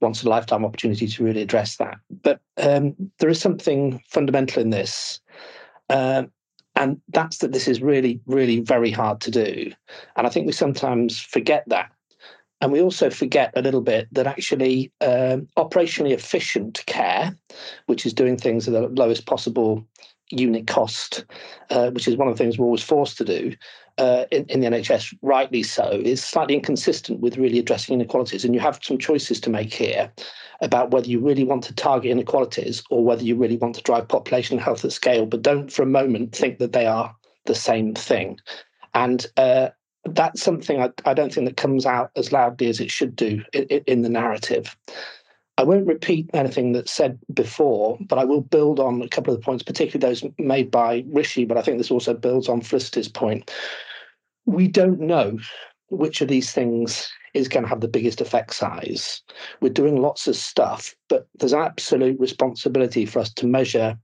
once 0.00 0.22
in 0.22 0.26
a 0.26 0.30
lifetime 0.30 0.64
opportunity 0.64 1.06
to 1.06 1.24
really 1.24 1.42
address 1.42 1.76
that. 1.76 1.96
But 2.22 2.40
um, 2.58 2.94
there 3.18 3.30
is 3.30 3.40
something 3.40 4.02
fundamental 4.08 4.60
in 4.60 4.70
this, 4.70 5.20
uh, 5.88 6.24
and 6.76 7.00
that's 7.08 7.38
that 7.38 7.52
this 7.52 7.68
is 7.68 7.82
really 7.82 8.20
really 8.26 8.60
very 8.60 8.90
hard 8.90 9.20
to 9.22 9.30
do, 9.30 9.72
and 10.16 10.26
I 10.26 10.30
think 10.30 10.46
we 10.46 10.52
sometimes 10.52 11.20
forget 11.20 11.64
that. 11.68 11.90
And 12.60 12.70
we 12.70 12.80
also 12.80 13.10
forget 13.10 13.52
a 13.56 13.60
little 13.60 13.80
bit 13.80 14.06
that 14.12 14.28
actually 14.28 14.92
um, 15.00 15.48
operationally 15.58 16.12
efficient 16.12 16.84
care, 16.86 17.36
which 17.86 18.06
is 18.06 18.14
doing 18.14 18.36
things 18.36 18.68
at 18.68 18.74
the 18.74 18.82
lowest 18.82 19.26
possible 19.26 19.84
unit 20.30 20.68
cost, 20.68 21.24
uh, 21.70 21.90
which 21.90 22.06
is 22.06 22.16
one 22.16 22.28
of 22.28 22.38
the 22.38 22.38
things 22.42 22.58
we're 22.58 22.66
always 22.66 22.82
forced 22.82 23.18
to 23.18 23.24
do 23.24 23.52
uh, 23.98 24.24
in, 24.30 24.44
in, 24.46 24.60
the 24.60 24.66
NHS, 24.66 25.16
rightly 25.22 25.62
so, 25.62 26.00
is 26.04 26.22
slightly 26.22 26.54
inconsistent 26.54 27.20
with 27.20 27.36
really 27.36 27.58
addressing 27.58 27.94
inequalities. 27.94 28.44
And 28.44 28.54
you 28.54 28.60
have 28.60 28.80
some 28.82 28.98
choices 28.98 29.40
to 29.40 29.50
make 29.50 29.72
here 29.72 30.10
about 30.60 30.90
whether 30.90 31.08
you 31.08 31.20
really 31.20 31.44
want 31.44 31.64
to 31.64 31.74
target 31.74 32.10
inequalities 32.10 32.82
or 32.90 33.04
whether 33.04 33.22
you 33.22 33.36
really 33.36 33.56
want 33.56 33.74
to 33.74 33.82
drive 33.82 34.08
population 34.08 34.58
health 34.58 34.84
at 34.84 34.92
scale. 34.92 35.26
But 35.26 35.42
don't 35.42 35.72
for 35.72 35.82
a 35.82 35.86
moment 35.86 36.34
think 36.34 36.58
that 36.58 36.72
they 36.72 36.86
are 36.86 37.14
the 37.46 37.54
same 37.54 37.94
thing. 37.94 38.38
And 38.94 39.26
uh, 39.36 39.70
that's 40.04 40.42
something 40.42 40.80
I, 40.80 40.90
I, 41.04 41.14
don't 41.14 41.32
think 41.32 41.46
that 41.46 41.56
comes 41.56 41.86
out 41.86 42.10
as 42.16 42.32
loudly 42.32 42.68
as 42.68 42.80
it 42.80 42.90
should 42.90 43.16
do 43.16 43.42
in, 43.52 43.64
in 43.86 44.02
the 44.02 44.08
narrative. 44.08 44.76
I 45.58 45.64
won't 45.64 45.86
repeat 45.86 46.30
anything 46.32 46.72
that's 46.72 46.92
said 46.92 47.18
before, 47.32 47.98
but 48.08 48.18
I 48.18 48.24
will 48.24 48.40
build 48.40 48.80
on 48.80 49.02
a 49.02 49.08
couple 49.08 49.32
of 49.32 49.40
the 49.40 49.44
points, 49.44 49.62
particularly 49.62 50.08
those 50.08 50.24
made 50.38 50.70
by 50.70 51.04
Rishi, 51.08 51.44
but 51.44 51.58
I 51.58 51.62
think 51.62 51.78
this 51.78 51.90
also 51.90 52.14
builds 52.14 52.48
on 52.48 52.62
Felicity's 52.62 53.08
point. 53.08 53.50
We 54.46 54.66
don't 54.66 55.00
know 55.00 55.38
which 55.90 56.22
of 56.22 56.28
these 56.28 56.52
things 56.52 57.10
is 57.34 57.48
going 57.48 57.64
to 57.64 57.68
have 57.68 57.80
the 57.80 57.88
biggest 57.88 58.20
effect 58.20 58.54
size. 58.54 59.22
We're 59.60 59.72
doing 59.72 60.00
lots 60.00 60.26
of 60.26 60.36
stuff, 60.36 60.94
but 61.08 61.28
there's 61.38 61.54
absolute 61.54 62.18
responsibility 62.18 63.04
for 63.06 63.18
us 63.18 63.32
to 63.34 63.46
measure 63.46 63.98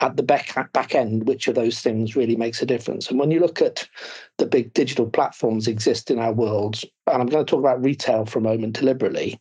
at 0.00 0.16
the 0.16 0.22
back, 0.22 0.72
back 0.72 0.94
end 0.94 1.28
which 1.28 1.46
of 1.46 1.54
those 1.54 1.80
things 1.80 2.16
really 2.16 2.34
makes 2.36 2.60
a 2.60 2.66
difference. 2.66 3.08
And 3.08 3.20
when 3.20 3.30
you 3.30 3.38
look 3.38 3.62
at 3.62 3.88
the 4.38 4.46
big 4.46 4.72
digital 4.74 5.08
platforms 5.08 5.68
exist 5.68 6.10
in 6.10 6.18
our 6.18 6.32
world, 6.32 6.80
and 7.06 7.22
I'm 7.22 7.28
going 7.28 7.44
to 7.44 7.50
talk 7.50 7.60
about 7.60 7.82
retail 7.82 8.26
for 8.26 8.40
a 8.40 8.42
moment 8.42 8.74
deliberately, 8.78 9.40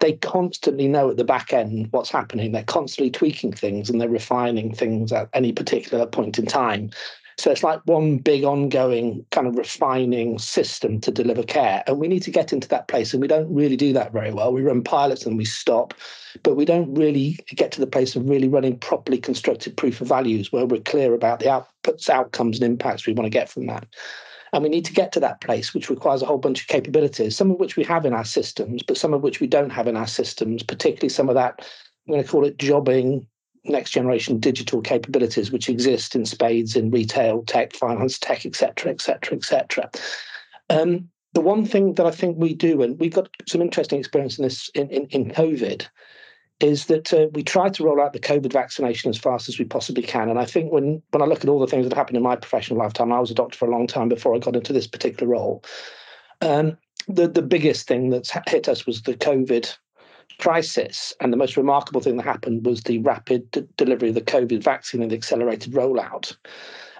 they 0.00 0.12
constantly 0.14 0.88
know 0.88 1.10
at 1.10 1.16
the 1.16 1.24
back 1.24 1.52
end 1.52 1.88
what's 1.90 2.10
happening. 2.10 2.52
They're 2.52 2.62
constantly 2.64 3.10
tweaking 3.10 3.52
things 3.52 3.90
and 3.90 4.00
they're 4.00 4.08
refining 4.08 4.74
things 4.74 5.12
at 5.12 5.28
any 5.32 5.52
particular 5.52 6.06
point 6.06 6.38
in 6.38 6.46
time. 6.46 6.90
So 7.38 7.52
it's 7.52 7.62
like 7.62 7.80
one 7.84 8.18
big 8.18 8.42
ongoing 8.42 9.24
kind 9.30 9.46
of 9.46 9.56
refining 9.56 10.40
system 10.40 11.00
to 11.00 11.12
deliver 11.12 11.44
care. 11.44 11.84
And 11.86 11.98
we 11.98 12.08
need 12.08 12.24
to 12.24 12.32
get 12.32 12.52
into 12.52 12.66
that 12.68 12.88
place. 12.88 13.12
And 13.12 13.22
we 13.22 13.28
don't 13.28 13.52
really 13.54 13.76
do 13.76 13.92
that 13.92 14.12
very 14.12 14.32
well. 14.32 14.52
We 14.52 14.62
run 14.62 14.82
pilots 14.82 15.24
and 15.24 15.38
we 15.38 15.44
stop, 15.44 15.94
but 16.42 16.56
we 16.56 16.64
don't 16.64 16.92
really 16.94 17.38
get 17.54 17.70
to 17.72 17.80
the 17.80 17.86
place 17.86 18.16
of 18.16 18.28
really 18.28 18.48
running 18.48 18.76
properly 18.76 19.18
constructed 19.18 19.76
proof 19.76 20.00
of 20.00 20.08
values 20.08 20.52
where 20.52 20.66
we're 20.66 20.80
clear 20.80 21.14
about 21.14 21.38
the 21.38 21.46
outputs, 21.46 22.08
outcomes, 22.08 22.60
and 22.60 22.68
impacts 22.68 23.06
we 23.06 23.12
want 23.12 23.26
to 23.26 23.30
get 23.30 23.48
from 23.48 23.66
that. 23.66 23.86
And 24.52 24.62
we 24.62 24.68
need 24.68 24.84
to 24.86 24.92
get 24.92 25.12
to 25.12 25.20
that 25.20 25.40
place, 25.40 25.74
which 25.74 25.90
requires 25.90 26.22
a 26.22 26.26
whole 26.26 26.38
bunch 26.38 26.62
of 26.62 26.68
capabilities, 26.68 27.36
some 27.36 27.50
of 27.50 27.58
which 27.58 27.76
we 27.76 27.84
have 27.84 28.06
in 28.06 28.12
our 28.12 28.24
systems, 28.24 28.82
but 28.82 28.96
some 28.96 29.14
of 29.14 29.22
which 29.22 29.40
we 29.40 29.46
don't 29.46 29.70
have 29.70 29.86
in 29.86 29.96
our 29.96 30.06
systems, 30.06 30.62
particularly 30.62 31.08
some 31.08 31.28
of 31.28 31.34
that, 31.34 31.66
I'm 32.06 32.14
going 32.14 32.24
to 32.24 32.30
call 32.30 32.44
it 32.44 32.58
jobbing, 32.58 33.26
next 33.64 33.90
generation 33.90 34.38
digital 34.38 34.80
capabilities, 34.80 35.50
which 35.50 35.68
exist 35.68 36.14
in 36.14 36.24
spades 36.24 36.76
in 36.76 36.90
retail, 36.90 37.42
tech, 37.42 37.74
finance, 37.74 38.18
tech, 38.18 38.46
etc., 38.46 38.92
etc., 38.92 39.36
etc. 39.36 39.90
The 41.34 41.40
one 41.42 41.66
thing 41.66 41.94
that 41.94 42.06
I 42.06 42.10
think 42.10 42.38
we 42.38 42.54
do, 42.54 42.82
and 42.82 42.98
we've 42.98 43.14
got 43.14 43.28
some 43.46 43.60
interesting 43.60 43.98
experience 43.98 44.38
in 44.38 44.44
this 44.44 44.70
in, 44.74 44.88
in, 44.88 45.06
in 45.06 45.30
COVID, 45.30 45.86
is 46.60 46.86
that 46.86 47.12
uh, 47.12 47.28
we 47.32 47.42
try 47.42 47.68
to 47.68 47.84
roll 47.84 48.00
out 48.00 48.12
the 48.12 48.18
COVID 48.18 48.52
vaccination 48.52 49.10
as 49.10 49.18
fast 49.18 49.48
as 49.48 49.58
we 49.58 49.64
possibly 49.64 50.02
can. 50.02 50.28
And 50.28 50.38
I 50.38 50.44
think 50.44 50.72
when 50.72 51.02
when 51.10 51.22
I 51.22 51.26
look 51.26 51.42
at 51.42 51.48
all 51.48 51.60
the 51.60 51.66
things 51.66 51.88
that 51.88 51.96
happened 51.96 52.16
in 52.16 52.22
my 52.22 52.36
professional 52.36 52.78
lifetime, 52.78 53.12
I 53.12 53.20
was 53.20 53.30
a 53.30 53.34
doctor 53.34 53.56
for 53.56 53.68
a 53.68 53.70
long 53.70 53.86
time 53.86 54.08
before 54.08 54.34
I 54.34 54.38
got 54.38 54.56
into 54.56 54.72
this 54.72 54.86
particular 54.86 55.30
role. 55.30 55.64
Um, 56.40 56.76
the 57.06 57.28
the 57.28 57.42
biggest 57.42 57.86
thing 57.86 58.10
that's 58.10 58.32
hit 58.48 58.68
us 58.68 58.86
was 58.86 59.02
the 59.02 59.14
COVID 59.14 59.76
crisis, 60.38 61.12
and 61.20 61.32
the 61.32 61.36
most 61.36 61.56
remarkable 61.56 62.00
thing 62.00 62.16
that 62.16 62.24
happened 62.24 62.66
was 62.66 62.82
the 62.82 62.98
rapid 62.98 63.50
d- 63.50 63.66
delivery 63.76 64.10
of 64.10 64.14
the 64.14 64.20
COVID 64.20 64.62
vaccine 64.62 65.02
and 65.02 65.10
the 65.10 65.16
accelerated 65.16 65.72
rollout. 65.72 66.36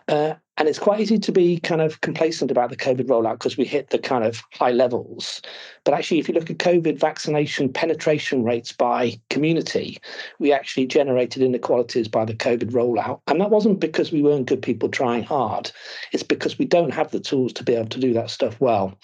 Uh, 0.09 0.35
and 0.59 0.69
it's 0.69 0.79
quite 0.79 0.99
easy 0.99 1.19
to 1.21 1.31
be 1.31 1.61
kind 1.61 1.81
of 1.81 2.00
complacent 2.00 2.50
about 2.50 2.71
the 2.71 2.77
COVID 2.77 3.07
rollout 3.07 3.35
because 3.35 3.57
we 3.57 3.65
hit 3.65 3.91
the 3.91 3.99
kind 3.99 4.25
of 4.25 4.43
high 4.53 4.73
levels. 4.73 5.41
But 5.85 5.95
actually, 5.95 6.19
if 6.19 6.29
you 6.29 6.35
look 6.35 6.50
at 6.50 6.59
COVID 6.59 6.99
vaccination 6.99 7.73
penetration 7.73 8.43
rates 8.43 8.73
by 8.73 9.21
community, 9.31 9.99
we 10.41 10.53
actually 10.53 10.87
generated 10.87 11.43
inequalities 11.43 12.09
by 12.09 12.25
the 12.25 12.35
COVID 12.35 12.73
rollout. 12.73 13.21
And 13.29 13.41
that 13.41 13.50
wasn't 13.50 13.79
because 13.79 14.11
we 14.11 14.21
weren't 14.21 14.47
good 14.47 14.61
people 14.61 14.88
trying 14.88 15.23
hard, 15.23 15.71
it's 16.12 16.25
because 16.25 16.59
we 16.59 16.65
don't 16.65 16.93
have 16.93 17.12
the 17.12 17.21
tools 17.21 17.53
to 17.55 17.62
be 17.62 17.75
able 17.75 17.88
to 17.91 18.00
do 18.00 18.12
that 18.15 18.29
stuff 18.29 18.61
well. 18.61 18.99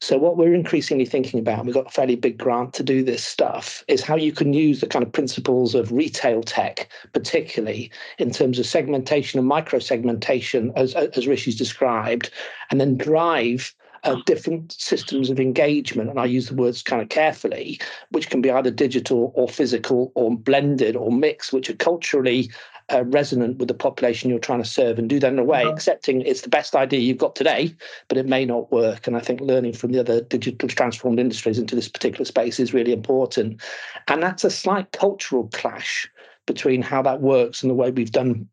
So 0.00 0.18
what 0.18 0.36
we're 0.36 0.54
increasingly 0.54 1.06
thinking 1.06 1.40
about, 1.40 1.58
and 1.58 1.66
we've 1.66 1.74
got 1.74 1.86
a 1.86 1.90
fairly 1.90 2.16
big 2.16 2.36
grant 2.36 2.74
to 2.74 2.82
do 2.82 3.02
this 3.02 3.24
stuff, 3.24 3.84
is 3.88 4.02
how 4.02 4.16
you 4.16 4.32
can 4.32 4.52
use 4.52 4.80
the 4.80 4.86
kind 4.86 5.02
of 5.02 5.12
principles 5.12 5.74
of 5.74 5.92
retail 5.92 6.42
tech, 6.42 6.88
particularly 7.12 7.90
in 8.18 8.30
terms 8.30 8.58
of 8.58 8.66
segmentation 8.66 9.38
and 9.38 9.48
micro 9.48 9.78
segmentation, 9.78 10.72
as, 10.76 10.94
as 10.94 11.26
Rishi's 11.26 11.56
described, 11.56 12.30
and 12.70 12.80
then 12.80 12.96
drive 12.96 13.74
uh, 14.04 14.16
different 14.26 14.72
systems 14.72 15.30
of 15.30 15.40
engagement, 15.40 16.10
and 16.10 16.20
I 16.20 16.26
use 16.26 16.48
the 16.48 16.54
words 16.54 16.82
kind 16.82 17.02
of 17.02 17.08
carefully, 17.08 17.80
which 18.10 18.30
can 18.30 18.40
be 18.40 18.50
either 18.50 18.70
digital 18.70 19.32
or 19.34 19.48
physical 19.48 20.12
or 20.14 20.36
blended 20.36 20.94
or 20.94 21.10
mixed, 21.10 21.52
which 21.52 21.68
are 21.68 21.76
culturally 21.76 22.50
uh, 22.92 23.04
resonant 23.04 23.58
with 23.58 23.68
the 23.68 23.74
population 23.74 24.30
you're 24.30 24.38
trying 24.38 24.62
to 24.62 24.68
serve 24.68 24.98
and 24.98 25.08
do 25.08 25.18
that 25.18 25.32
in 25.32 25.38
a 25.38 25.44
way, 25.44 25.64
mm-hmm. 25.64 25.74
accepting 25.74 26.20
it's 26.22 26.42
the 26.42 26.48
best 26.48 26.76
idea 26.76 27.00
you've 27.00 27.18
got 27.18 27.34
today, 27.34 27.74
but 28.08 28.18
it 28.18 28.26
may 28.26 28.44
not 28.44 28.70
work. 28.70 29.06
And 29.06 29.16
I 29.16 29.20
think 29.20 29.40
learning 29.40 29.72
from 29.72 29.92
the 29.92 30.00
other 30.00 30.20
digital 30.22 30.68
transformed 30.68 31.18
industries 31.18 31.58
into 31.58 31.74
this 31.74 31.88
particular 31.88 32.24
space 32.24 32.60
is 32.60 32.72
really 32.72 32.92
important. 32.92 33.60
And 34.08 34.22
that's 34.22 34.44
a 34.44 34.50
slight 34.50 34.92
cultural 34.92 35.48
clash 35.52 36.08
between 36.46 36.82
how 36.82 37.02
that 37.02 37.20
works 37.20 37.62
and 37.62 37.70
the 37.70 37.74
way 37.74 37.90
we've 37.90 38.12
done 38.12 38.48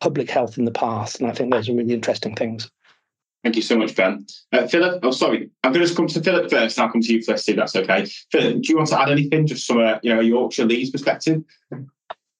public 0.00 0.28
health 0.28 0.58
in 0.58 0.64
the 0.64 0.72
past. 0.72 1.20
And 1.20 1.30
I 1.30 1.32
think 1.32 1.52
those 1.52 1.68
are 1.68 1.74
really 1.74 1.94
interesting 1.94 2.34
things. 2.34 2.70
Thank 3.44 3.54
you 3.54 3.62
so 3.62 3.78
much, 3.78 3.94
Ben. 3.94 4.26
Uh, 4.52 4.66
Philip, 4.66 4.98
oh, 5.04 5.12
sorry, 5.12 5.48
I'm 5.62 5.72
going 5.72 5.86
to 5.86 5.94
come 5.94 6.08
to 6.08 6.20
Philip 6.20 6.50
first, 6.50 6.76
and 6.76 6.84
I'll 6.84 6.92
come 6.92 7.00
to 7.00 7.12
you 7.12 7.22
first, 7.22 7.48
if 7.48 7.54
that's 7.54 7.76
okay. 7.76 8.04
Philip, 8.32 8.62
do 8.62 8.68
you 8.68 8.76
want 8.76 8.88
to 8.88 9.00
add 9.00 9.08
anything 9.08 9.46
just 9.46 9.68
from 9.68 9.80
a 9.80 10.00
you 10.02 10.12
know 10.12 10.18
a 10.18 10.24
Yorkshire 10.24 10.64
Leeds 10.64 10.90
perspective? 10.90 11.44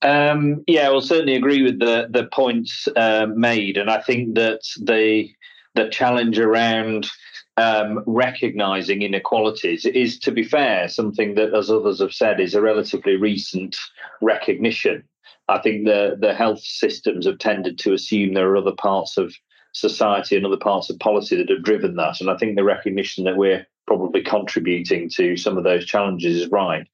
Um, 0.06 0.62
yeah, 0.68 0.86
I 0.86 0.90
will 0.90 1.00
certainly 1.00 1.34
agree 1.34 1.64
with 1.64 1.80
the 1.80 2.06
the 2.08 2.26
points 2.26 2.86
uh, 2.94 3.26
made, 3.34 3.76
and 3.76 3.90
I 3.90 4.00
think 4.00 4.36
that 4.36 4.60
the 4.80 5.28
the 5.74 5.88
challenge 5.88 6.38
around 6.38 7.08
um, 7.56 8.04
recognizing 8.06 9.02
inequalities 9.02 9.84
is, 9.84 10.20
to 10.20 10.30
be 10.30 10.44
fair, 10.44 10.88
something 10.88 11.34
that, 11.34 11.52
as 11.54 11.70
others 11.70 12.00
have 12.00 12.12
said, 12.14 12.38
is 12.38 12.54
a 12.54 12.62
relatively 12.62 13.16
recent 13.16 13.76
recognition. 14.22 15.02
I 15.48 15.58
think 15.58 15.86
the 15.86 16.16
the 16.20 16.34
health 16.34 16.60
systems 16.60 17.26
have 17.26 17.38
tended 17.38 17.76
to 17.80 17.92
assume 17.92 18.34
there 18.34 18.48
are 18.48 18.56
other 18.56 18.76
parts 18.76 19.16
of 19.16 19.34
society 19.72 20.36
and 20.36 20.46
other 20.46 20.56
parts 20.56 20.88
of 20.88 21.00
policy 21.00 21.34
that 21.36 21.50
have 21.50 21.64
driven 21.64 21.96
that, 21.96 22.20
and 22.20 22.30
I 22.30 22.36
think 22.36 22.54
the 22.54 22.62
recognition 22.62 23.24
that 23.24 23.36
we're 23.36 23.66
probably 23.86 24.22
contributing 24.22 25.08
to 25.10 25.36
some 25.36 25.56
of 25.56 25.64
those 25.64 25.86
challenges 25.86 26.42
is 26.42 26.48
right. 26.50 26.86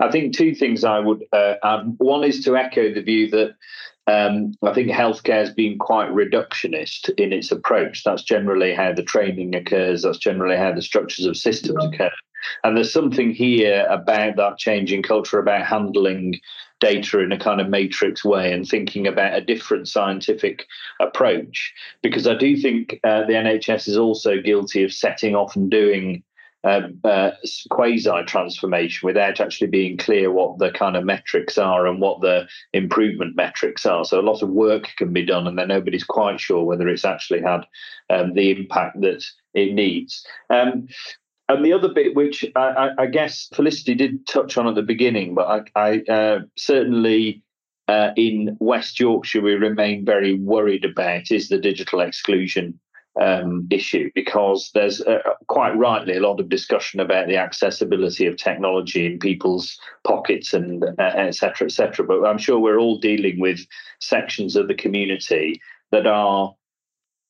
I 0.00 0.10
think 0.10 0.34
two 0.34 0.54
things 0.54 0.84
I 0.84 0.98
would 0.98 1.24
uh, 1.32 1.54
add. 1.62 1.94
One 1.98 2.24
is 2.24 2.44
to 2.44 2.56
echo 2.56 2.92
the 2.92 3.02
view 3.02 3.30
that 3.30 3.54
um, 4.06 4.54
I 4.62 4.72
think 4.72 4.90
healthcare 4.90 5.34
has 5.34 5.52
been 5.52 5.78
quite 5.78 6.10
reductionist 6.10 7.10
in 7.16 7.32
its 7.32 7.52
approach. 7.52 8.02
That's 8.02 8.22
generally 8.22 8.74
how 8.74 8.92
the 8.92 9.02
training 9.02 9.54
occurs. 9.54 10.02
That's 10.02 10.18
generally 10.18 10.56
how 10.56 10.72
the 10.72 10.82
structures 10.82 11.26
of 11.26 11.36
systems 11.36 11.84
occur. 11.84 12.10
And 12.64 12.76
there's 12.76 12.92
something 12.92 13.32
here 13.32 13.86
about 13.88 14.36
that 14.36 14.58
changing 14.58 15.02
culture 15.02 15.38
about 15.38 15.66
handling 15.66 16.40
data 16.80 17.20
in 17.20 17.30
a 17.30 17.38
kind 17.38 17.60
of 17.60 17.68
matrix 17.68 18.24
way 18.24 18.52
and 18.52 18.66
thinking 18.66 19.06
about 19.06 19.34
a 19.34 19.42
different 19.42 19.86
scientific 19.86 20.66
approach. 20.98 21.72
Because 22.02 22.26
I 22.26 22.34
do 22.34 22.56
think 22.56 22.98
uh, 23.04 23.26
the 23.26 23.34
NHS 23.34 23.86
is 23.86 23.98
also 23.98 24.40
guilty 24.40 24.82
of 24.82 24.92
setting 24.92 25.34
off 25.34 25.54
and 25.56 25.70
doing 25.70 26.22
um, 26.64 27.00
uh, 27.04 27.30
quasi 27.70 28.10
transformation 28.26 29.06
without 29.06 29.40
actually 29.40 29.68
being 29.68 29.96
clear 29.96 30.30
what 30.30 30.58
the 30.58 30.70
kind 30.70 30.96
of 30.96 31.04
metrics 31.04 31.56
are 31.56 31.86
and 31.86 32.00
what 32.00 32.20
the 32.20 32.46
improvement 32.72 33.36
metrics 33.36 33.86
are. 33.86 34.04
So 34.04 34.20
a 34.20 34.22
lot 34.22 34.42
of 34.42 34.50
work 34.50 34.88
can 34.98 35.12
be 35.12 35.24
done, 35.24 35.46
and 35.46 35.58
then 35.58 35.68
nobody's 35.68 36.04
quite 36.04 36.40
sure 36.40 36.64
whether 36.64 36.88
it's 36.88 37.04
actually 37.04 37.42
had 37.42 37.66
um, 38.10 38.34
the 38.34 38.50
impact 38.50 39.00
that 39.00 39.24
it 39.54 39.72
needs. 39.72 40.24
Um, 40.50 40.88
and 41.48 41.64
the 41.64 41.72
other 41.72 41.88
bit, 41.88 42.14
which 42.14 42.44
I, 42.54 42.90
I, 42.96 43.06
guess 43.06 43.48
Felicity 43.52 43.96
did 43.96 44.24
touch 44.26 44.56
on 44.56 44.68
at 44.68 44.76
the 44.76 44.82
beginning, 44.82 45.34
but 45.34 45.66
I, 45.74 45.80
I 45.80 46.12
uh, 46.12 46.38
certainly 46.56 47.42
uh, 47.88 48.12
in 48.16 48.56
West 48.60 49.00
Yorkshire 49.00 49.40
we 49.40 49.54
remain 49.54 50.04
very 50.04 50.34
worried 50.34 50.84
about 50.84 51.32
is 51.32 51.48
the 51.48 51.58
digital 51.58 52.00
exclusion 52.00 52.78
um, 53.20 53.66
issue 53.70 54.10
because 54.14 54.70
there's 54.74 55.00
uh, 55.00 55.18
quite 55.48 55.76
rightly 55.76 56.16
a 56.16 56.20
lot 56.20 56.40
of 56.40 56.48
discussion 56.48 57.00
about 57.00 57.26
the 57.26 57.36
accessibility 57.36 58.26
of 58.26 58.36
technology 58.36 59.06
in 59.06 59.18
people's 59.18 59.78
pockets 60.04 60.52
and 60.52 60.84
uh, 60.84 60.92
et 60.98 61.34
cetera, 61.34 61.70
et. 61.70 62.06
But 62.06 62.24
I'm 62.24 62.38
sure 62.38 62.58
we're 62.58 62.78
all 62.78 62.98
dealing 62.98 63.40
with 63.40 63.66
sections 64.00 64.56
of 64.56 64.68
the 64.68 64.74
community 64.74 65.60
that 65.90 66.06
are 66.06 66.54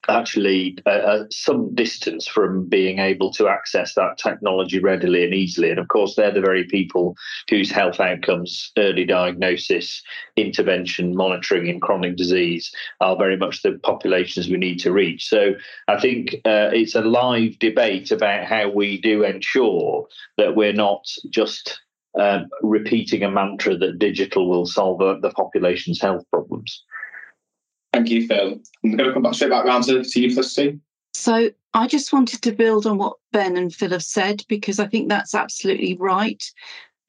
actually 0.08 0.78
uh, 0.86 0.90
uh, 0.90 1.24
some 1.30 1.74
distance 1.74 2.26
from 2.26 2.68
being 2.68 2.98
able 2.98 3.30
to 3.32 3.48
access 3.48 3.94
that 3.94 4.18
technology 4.18 4.78
readily 4.78 5.24
and 5.24 5.34
easily. 5.34 5.70
And 5.70 5.78
of 5.78 5.88
course, 5.88 6.14
they're 6.14 6.32
the 6.32 6.40
very 6.40 6.64
people 6.64 7.16
whose 7.48 7.70
health 7.70 8.00
outcomes, 8.00 8.72
early 8.78 9.04
diagnosis, 9.04 10.02
intervention, 10.36 11.14
monitoring 11.14 11.66
in 11.66 11.80
chronic 11.80 12.16
disease 12.16 12.72
are 13.00 13.16
very 13.16 13.36
much 13.36 13.62
the 13.62 13.78
populations 13.82 14.48
we 14.48 14.56
need 14.56 14.78
to 14.80 14.92
reach. 14.92 15.28
So 15.28 15.54
I 15.88 16.00
think 16.00 16.34
uh, 16.44 16.70
it's 16.72 16.94
a 16.94 17.02
live 17.02 17.58
debate 17.58 18.10
about 18.10 18.44
how 18.44 18.68
we 18.68 19.00
do 19.00 19.24
ensure 19.24 20.06
that 20.38 20.56
we're 20.56 20.72
not 20.72 21.04
just 21.28 21.80
um, 22.18 22.48
repeating 22.62 23.22
a 23.22 23.30
mantra 23.30 23.76
that 23.76 23.98
digital 23.98 24.48
will 24.48 24.66
solve 24.66 24.98
the 24.98 25.30
population's 25.30 26.00
health 26.00 26.24
problems. 26.30 26.84
Thank 27.92 28.10
you, 28.10 28.26
Phil. 28.26 28.60
I'm 28.84 28.96
going 28.96 29.08
to 29.08 29.12
come 29.12 29.22
back 29.22 29.34
straight 29.34 29.50
back 29.50 29.64
round 29.64 29.84
to, 29.84 30.04
to 30.04 30.20
you, 30.20 30.32
Felicity. 30.32 30.78
So 31.14 31.50
I 31.74 31.86
just 31.86 32.12
wanted 32.12 32.42
to 32.42 32.52
build 32.52 32.86
on 32.86 32.98
what 32.98 33.16
Ben 33.32 33.56
and 33.56 33.74
Phil 33.74 33.90
have 33.90 34.02
said 34.02 34.42
because 34.48 34.78
I 34.78 34.86
think 34.86 35.08
that's 35.08 35.34
absolutely 35.34 35.96
right. 35.98 36.42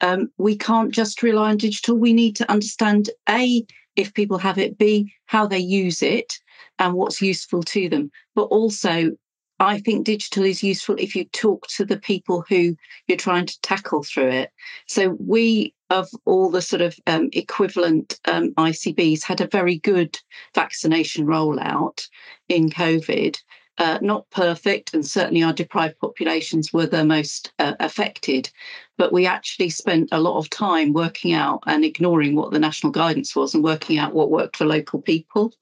Um, 0.00 0.30
we 0.38 0.56
can't 0.56 0.92
just 0.92 1.22
rely 1.22 1.50
on 1.50 1.56
digital. 1.56 1.96
We 1.96 2.12
need 2.12 2.34
to 2.36 2.50
understand 2.50 3.10
A, 3.28 3.64
if 3.94 4.12
people 4.14 4.38
have 4.38 4.58
it, 4.58 4.78
B, 4.78 5.12
how 5.26 5.46
they 5.46 5.58
use 5.58 6.02
it 6.02 6.32
and 6.78 6.94
what's 6.94 7.22
useful 7.22 7.62
to 7.62 7.88
them. 7.88 8.10
But 8.34 8.44
also, 8.44 9.12
I 9.60 9.78
think 9.78 10.04
digital 10.04 10.44
is 10.44 10.62
useful 10.62 10.96
if 10.98 11.14
you 11.14 11.24
talk 11.26 11.66
to 11.76 11.84
the 11.84 11.98
people 11.98 12.44
who 12.48 12.74
you're 13.06 13.16
trying 13.16 13.46
to 13.46 13.60
tackle 13.60 14.02
through 14.02 14.28
it. 14.28 14.50
So 14.88 15.16
we 15.20 15.74
of 15.92 16.08
all 16.24 16.50
the 16.50 16.62
sort 16.62 16.80
of 16.80 16.98
um, 17.06 17.28
equivalent 17.32 18.18
um, 18.24 18.52
ICBs 18.54 19.22
had 19.22 19.42
a 19.42 19.46
very 19.46 19.78
good 19.78 20.18
vaccination 20.54 21.26
rollout 21.26 22.08
in 22.48 22.70
COVID. 22.70 23.38
Uh, 23.78 23.98
not 24.02 24.28
perfect, 24.30 24.92
and 24.94 25.06
certainly 25.06 25.42
our 25.42 25.52
deprived 25.52 25.98
populations 25.98 26.72
were 26.72 26.86
the 26.86 27.04
most 27.04 27.52
uh, 27.58 27.74
affected. 27.80 28.50
But 28.96 29.12
we 29.12 29.26
actually 29.26 29.70
spent 29.70 30.08
a 30.12 30.20
lot 30.20 30.38
of 30.38 30.50
time 30.50 30.92
working 30.92 31.32
out 31.32 31.62
and 31.66 31.84
ignoring 31.84 32.36
what 32.36 32.52
the 32.52 32.58
national 32.58 32.92
guidance 32.92 33.34
was 33.34 33.54
and 33.54 33.64
working 33.64 33.98
out 33.98 34.14
what 34.14 34.30
worked 34.30 34.56
for 34.56 34.66
local 34.66 35.00
people. 35.00 35.54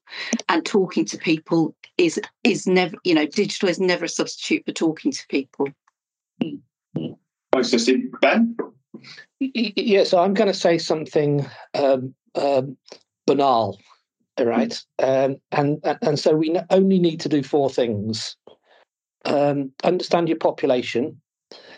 And 0.49 0.65
talking 0.65 1.05
to 1.05 1.17
people 1.17 1.75
is 1.97 2.19
is 2.43 2.67
never, 2.67 2.95
you 3.03 3.15
know, 3.15 3.25
digital 3.25 3.69
is 3.69 3.79
never 3.79 4.05
a 4.05 4.09
substitute 4.09 4.65
for 4.65 4.73
talking 4.73 5.11
to 5.11 5.27
people. 5.29 5.67
Thanks, 7.53 7.89
Ben. 8.21 8.55
Yeah, 9.41 10.03
so 10.03 10.19
I'm 10.19 10.35
going 10.35 10.51
to 10.51 10.57
say 10.57 10.77
something 10.77 11.47
um, 11.73 12.13
um, 12.35 12.77
banal, 13.25 13.79
right? 14.39 14.79
Um, 14.99 15.37
and 15.51 15.79
and 16.03 16.19
so 16.19 16.35
we 16.35 16.55
only 16.69 16.99
need 16.99 17.19
to 17.21 17.29
do 17.29 17.41
four 17.41 17.67
things: 17.67 18.35
um, 19.25 19.71
understand 19.83 20.27
your 20.29 20.37
population, 20.37 21.19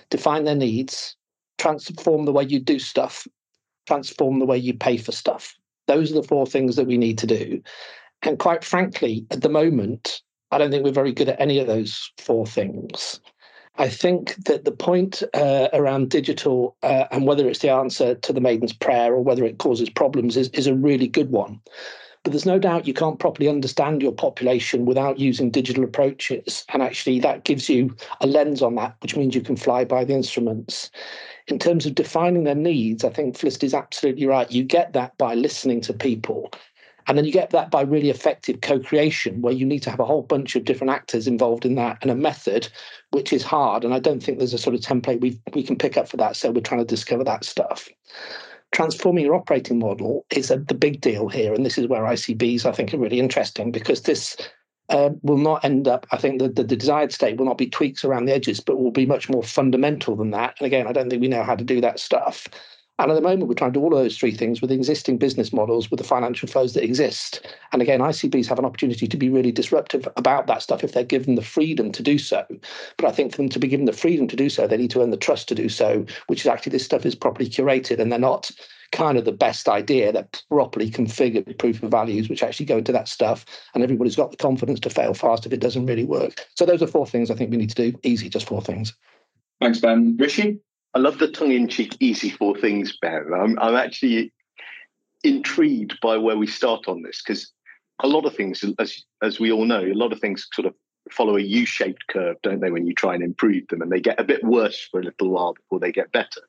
define 0.10 0.44
their 0.44 0.56
needs, 0.56 1.16
transform 1.58 2.26
the 2.26 2.34
way 2.34 2.44
you 2.44 2.60
do 2.60 2.80
stuff, 2.80 3.26
transform 3.88 4.40
the 4.40 4.46
way 4.46 4.58
you 4.58 4.74
pay 4.74 4.98
for 4.98 5.14
stuff. 5.14 5.56
Those 5.88 6.12
are 6.12 6.16
the 6.22 6.28
four 6.28 6.46
things 6.46 6.76
that 6.76 6.88
we 6.88 6.98
need 6.98 7.18
to 7.20 7.28
do. 7.28 7.62
And 8.24 8.40
quite 8.40 8.66
frankly, 8.66 9.26
at 9.32 9.42
the 9.42 9.50
moment, 9.50 10.22
I 10.52 10.58
don't 10.58 10.70
think 10.70 10.84
we're 10.84 10.92
very 10.92 11.14
good 11.14 11.30
at 11.30 11.40
any 11.40 11.60
of 11.60 11.68
those 11.68 12.12
four 12.18 12.46
things. 12.46 13.22
I 13.78 13.90
think 13.90 14.36
that 14.46 14.66
the 14.66 14.72
point 14.72 15.24
uh, 15.34 15.68
around 15.74 16.12
digital 16.12 16.76
uh, 16.84 17.06
and 17.12 17.26
whether 17.26 17.48
it's 17.48 17.60
the 17.60 17.72
answer 17.72 18.14
to 18.14 18.34
the 18.34 18.42
maiden's 18.42 18.74
prayer 18.74 19.14
or 19.14 19.22
whether 19.22 19.44
it 19.44 19.58
causes 19.58 19.90
problems 19.90 20.38
is, 20.38 20.50
is 20.50 20.68
a 20.68 20.76
really 20.76 21.08
good 21.08 21.32
one. 21.32 21.60
But 22.24 22.32
there's 22.32 22.46
no 22.46 22.60
doubt 22.60 22.88
you 22.88 22.94
can't 22.94 23.20
properly 23.20 23.50
understand 23.50 24.02
your 24.02 24.14
population 24.14 24.86
without 24.86 25.20
using 25.20 25.50
digital 25.50 25.84
approaches. 25.84 26.66
And 26.70 26.82
actually, 26.82 27.20
that 27.20 27.44
gives 27.44 27.68
you 27.68 27.96
a 28.22 28.28
lens 28.28 28.62
on 28.62 28.76
that, 28.76 28.96
which 29.02 29.18
means 29.18 29.36
you 29.36 29.42
can 29.42 29.58
fly 29.58 29.84
by 29.84 30.06
the 30.06 30.14
instruments. 30.14 30.90
In 31.48 31.60
terms 31.60 31.86
of 31.86 31.96
defining 31.96 32.46
their 32.46 32.56
needs, 32.56 33.04
I 33.04 33.10
think 33.10 33.36
Felicity 33.36 33.66
is 33.66 33.74
absolutely 33.74 34.26
right. 34.26 34.50
You 34.50 34.64
get 34.64 34.94
that 34.94 35.18
by 35.18 35.34
listening 35.34 35.82
to 35.82 35.94
people 35.94 36.50
and 37.08 37.18
then 37.18 37.26
you 37.26 37.32
get 37.32 37.50
that 37.52 37.72
by 37.72 37.82
really 37.82 38.10
effective 38.10 38.62
co 38.62 38.80
creation, 38.80 39.42
where 39.42 39.54
you 39.54 39.66
need 39.66 39.84
to 39.84 39.90
have 39.90 40.00
a 40.00 40.06
whole 40.06 40.22
bunch 40.22 40.56
of 40.56 40.66
different 40.66 40.92
actors 40.92 41.28
involved 41.28 41.66
in 41.66 41.76
that 41.76 41.98
and 42.02 42.12
a 42.12 42.16
method, 42.16 42.70
which 43.12 43.34
is 43.34 43.44
hard. 43.44 43.84
And 43.84 43.94
I 43.94 44.00
don't 44.00 44.22
think 44.22 44.38
there's 44.38 44.54
a 44.54 44.58
sort 44.58 44.76
of 44.76 44.82
template 44.82 45.22
we, 45.22 45.40
we 45.54 45.64
can 45.64 45.78
pick 45.78 45.98
up 45.98 46.08
for 46.08 46.18
that. 46.18 46.36
So 46.36 46.52
we're 46.52 46.62
trying 46.62 46.82
to 46.82 46.86
discover 46.86 47.24
that 47.24 47.44
stuff. 47.44 47.90
Transforming 48.72 49.26
your 49.26 49.36
operating 49.36 49.80
model 49.80 50.26
is 50.32 50.50
a, 50.50 50.58
the 50.58 50.74
big 50.74 51.02
deal 51.02 51.30
here. 51.30 51.54
And 51.54 51.66
this 51.66 51.78
is 51.78 51.88
where 51.88 52.04
ICBs, 52.04 52.66
I 52.66 52.72
think, 52.72 52.94
are 52.94 52.98
really 52.98 53.20
interesting 53.20 53.72
because 53.72 54.02
this 54.02 54.36
uh, 54.90 55.10
will 55.22 55.38
not 55.38 55.64
end 55.64 55.88
up, 55.88 56.06
I 56.12 56.18
think 56.18 56.40
the, 56.40 56.50
the, 56.50 56.64
the, 56.64 56.76
desired 56.76 57.14
state 57.14 57.38
will 57.38 57.46
not 57.46 57.58
be 57.58 57.70
tweaks 57.70 58.04
around 58.04 58.26
the 58.26 58.34
edges, 58.34 58.60
but 58.60 58.80
will 58.80 58.92
be 58.92 59.06
much 59.06 59.30
more 59.30 59.44
fundamental 59.44 60.16
than 60.16 60.32
that. 60.32 60.56
And 60.60 60.66
again, 60.66 60.88
I 60.88 60.92
don't 60.92 61.10
think 61.10 61.22
we 61.22 61.28
know 61.28 61.44
how 61.44 61.56
to 61.56 61.64
do 61.64 61.80
that 61.82 62.00
stuff. 62.00 62.48
And 63.04 63.12
at 63.12 63.16
the 63.16 63.22
moment, 63.22 63.50
we're 63.50 63.56
trying 63.56 63.74
to 63.74 63.80
do 63.80 63.84
all 63.84 63.94
of 63.94 64.02
those 64.02 64.18
three 64.18 64.32
things 64.32 64.62
with 64.62 64.72
existing 64.72 65.18
business 65.18 65.52
models, 65.52 65.92
with 65.92 65.98
the 65.98 66.06
financial 66.06 66.48
flows 66.48 66.74
that 66.74 66.86
exist. 66.86 67.46
And 67.74 67.82
again, 67.82 68.00
ICBs 68.00 68.48
have 68.48 68.60
an 68.60 68.64
opportunity 68.64 69.08
to 69.08 69.18
be 69.18 69.30
really 69.30 69.52
disruptive 69.52 70.08
about 70.16 70.48
that 70.48 70.62
stuff 70.62 70.86
if 70.86 70.94
they're 70.94 71.04
given 71.04 71.36
the 71.36 71.42
freedom 71.42 71.92
to 71.92 72.02
do 72.02 72.18
so. 72.18 72.46
But 72.98 73.08
I 73.08 73.12
think 73.12 73.32
for 73.32 73.38
them 73.38 73.50
to 73.50 73.60
be 73.60 73.68
given 73.68 73.88
the 73.88 73.92
freedom 73.92 74.30
to 74.30 74.38
do 74.38 74.50
so, 74.50 74.68
they 74.68 74.78
need 74.78 74.92
to 74.92 75.02
earn 75.02 75.10
the 75.10 75.18
trust 75.18 75.50
to 75.50 75.56
do 75.56 75.68
so, 75.68 76.06
which 76.28 76.40
is 76.40 76.48
actually 76.48 76.72
this 76.72 76.86
stuff 76.86 77.06
is 77.06 77.14
properly 77.14 77.50
curated 77.50 78.00
and 78.00 78.10
they're 78.10 78.20
not 78.20 78.50
kind 78.94 79.18
of 79.18 79.26
the 79.26 79.34
best 79.34 79.68
idea. 79.68 80.14
They're 80.14 80.30
properly 80.48 80.90
configured 80.90 81.58
proof 81.58 81.84
of 81.84 81.92
values, 81.92 82.30
which 82.30 82.42
actually 82.42 82.68
go 82.68 82.78
into 82.78 82.94
that 82.94 83.10
stuff. 83.10 83.46
And 83.74 83.84
everybody's 83.84 84.16
got 84.16 84.32
the 84.32 84.38
confidence 84.38 84.80
to 84.80 84.90
fail 84.90 85.14
fast 85.14 85.46
if 85.46 85.52
it 85.52 85.60
doesn't 85.60 85.88
really 85.88 86.06
work. 86.06 86.48
So 86.56 86.66
those 86.66 86.82
are 86.82 86.88
four 86.88 87.06
things 87.06 87.30
I 87.30 87.36
think 87.36 87.52
we 87.52 87.58
need 87.58 87.72
to 87.72 87.92
do. 87.92 88.00
Easy, 88.04 88.30
just 88.30 88.48
four 88.48 88.62
things. 88.62 88.94
Thanks, 89.60 89.80
Ben. 89.80 90.16
Rishi? 90.18 90.62
I 90.96 91.00
love 91.00 91.18
the 91.18 91.28
tongue-in-cheek 91.28 91.98
easy 92.00 92.30
four 92.30 92.56
things, 92.58 92.98
Ben. 93.02 93.32
I'm, 93.34 93.58
I'm 93.60 93.76
actually 93.76 94.32
intrigued 95.24 96.00
by 96.02 96.18
where 96.18 96.38
we 96.38 96.48
start 96.48 96.88
on 96.88 97.02
this 97.02 97.22
because 97.22 97.52
a 98.04 98.08
lot 98.08 98.26
of 98.26 98.36
things, 98.36 98.64
as 98.80 99.04
as 99.22 99.40
we 99.40 99.52
all 99.52 99.66
know, 99.66 99.82
a 99.82 99.94
lot 99.94 100.12
of 100.12 100.20
things 100.20 100.48
sort 100.54 100.68
of 100.68 100.76
follow 101.12 101.38
a 101.38 101.42
U-shaped 101.42 102.06
curve, 102.10 102.38
don't 102.44 102.60
they? 102.60 102.72
When 102.72 102.86
you 102.86 102.94
try 102.94 103.16
and 103.16 103.24
improve 103.24 103.68
them, 103.70 103.82
and 103.82 103.92
they 103.92 104.00
get 104.00 104.20
a 104.20 104.24
bit 104.24 104.44
worse 104.44 104.88
for 104.90 105.00
a 105.00 105.04
little 105.04 105.30
while 105.30 105.54
before 105.54 105.80
they 105.80 105.92
get 105.92 106.12
better. 106.12 106.42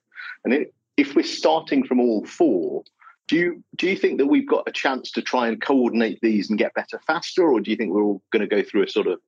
And 0.45 0.53
it, 0.53 0.75
if 0.97 1.15
we're 1.15 1.23
starting 1.23 1.85
from 1.85 2.01
all 2.01 2.25
four, 2.25 2.85
do 3.29 3.37
you 3.37 3.65
do 3.77 3.89
you 3.89 3.97
think 3.97 4.19
that 4.19 4.27
we've 4.27 4.49
got 4.49 4.69
a 4.69 4.73
chance 4.73 5.11
to 5.13 5.23
try 5.23 5.49
and 5.49 5.61
coordinate 5.61 6.19
these 6.21 6.51
and 6.51 6.59
get 6.59 6.75
better 6.75 7.01
faster, 7.07 7.51
or 7.51 7.61
do 7.61 7.71
you 7.71 7.77
think 7.77 7.93
we're 7.93 8.03
all 8.03 8.23
going 8.31 8.47
to 8.47 8.57
go 8.57 8.63
through 8.63 8.85
a 8.85 8.89
sort 8.89 9.07
of 9.07 9.21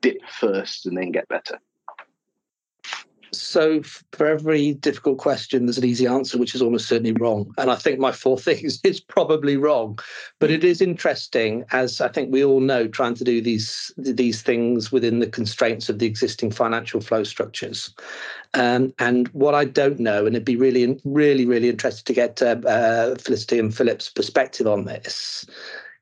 dip 0.00 0.18
first 0.28 0.86
and 0.86 0.96
then 0.96 1.10
get 1.10 1.28
better? 1.28 1.58
So 3.32 3.82
for 4.12 4.26
every 4.26 4.74
difficult 4.74 5.18
question, 5.18 5.66
there's 5.66 5.78
an 5.78 5.84
easy 5.84 6.06
answer, 6.06 6.38
which 6.38 6.54
is 6.54 6.62
almost 6.62 6.88
certainly 6.88 7.12
wrong. 7.12 7.52
And 7.58 7.70
I 7.70 7.76
think 7.76 7.98
my 7.98 8.12
four 8.12 8.38
things 8.48 8.80
is 8.84 9.00
probably 9.00 9.56
wrong, 9.56 9.98
but 10.38 10.50
it 10.50 10.64
is 10.64 10.80
interesting, 10.80 11.64
as 11.72 12.00
I 12.00 12.08
think 12.08 12.32
we 12.32 12.44
all 12.44 12.60
know, 12.60 12.88
trying 12.88 13.14
to 13.14 13.24
do 13.24 13.40
these 13.40 13.92
these 13.96 14.42
things 14.42 14.90
within 14.92 15.18
the 15.18 15.26
constraints 15.26 15.88
of 15.88 15.98
the 15.98 16.06
existing 16.06 16.50
financial 16.50 17.00
flow 17.00 17.24
structures. 17.24 17.94
Um, 18.54 18.94
and 18.98 19.28
what 19.28 19.54
I 19.54 19.64
don't 19.64 20.00
know, 20.00 20.24
and 20.24 20.34
it'd 20.34 20.44
be 20.44 20.56
really, 20.56 20.98
really, 21.04 21.44
really 21.44 21.68
interesting 21.68 22.04
to 22.06 22.12
get 22.12 22.42
uh, 22.42 22.56
uh, 22.66 23.14
Felicity 23.16 23.58
and 23.58 23.74
Philip's 23.74 24.08
perspective 24.08 24.66
on 24.66 24.84
this, 24.84 25.44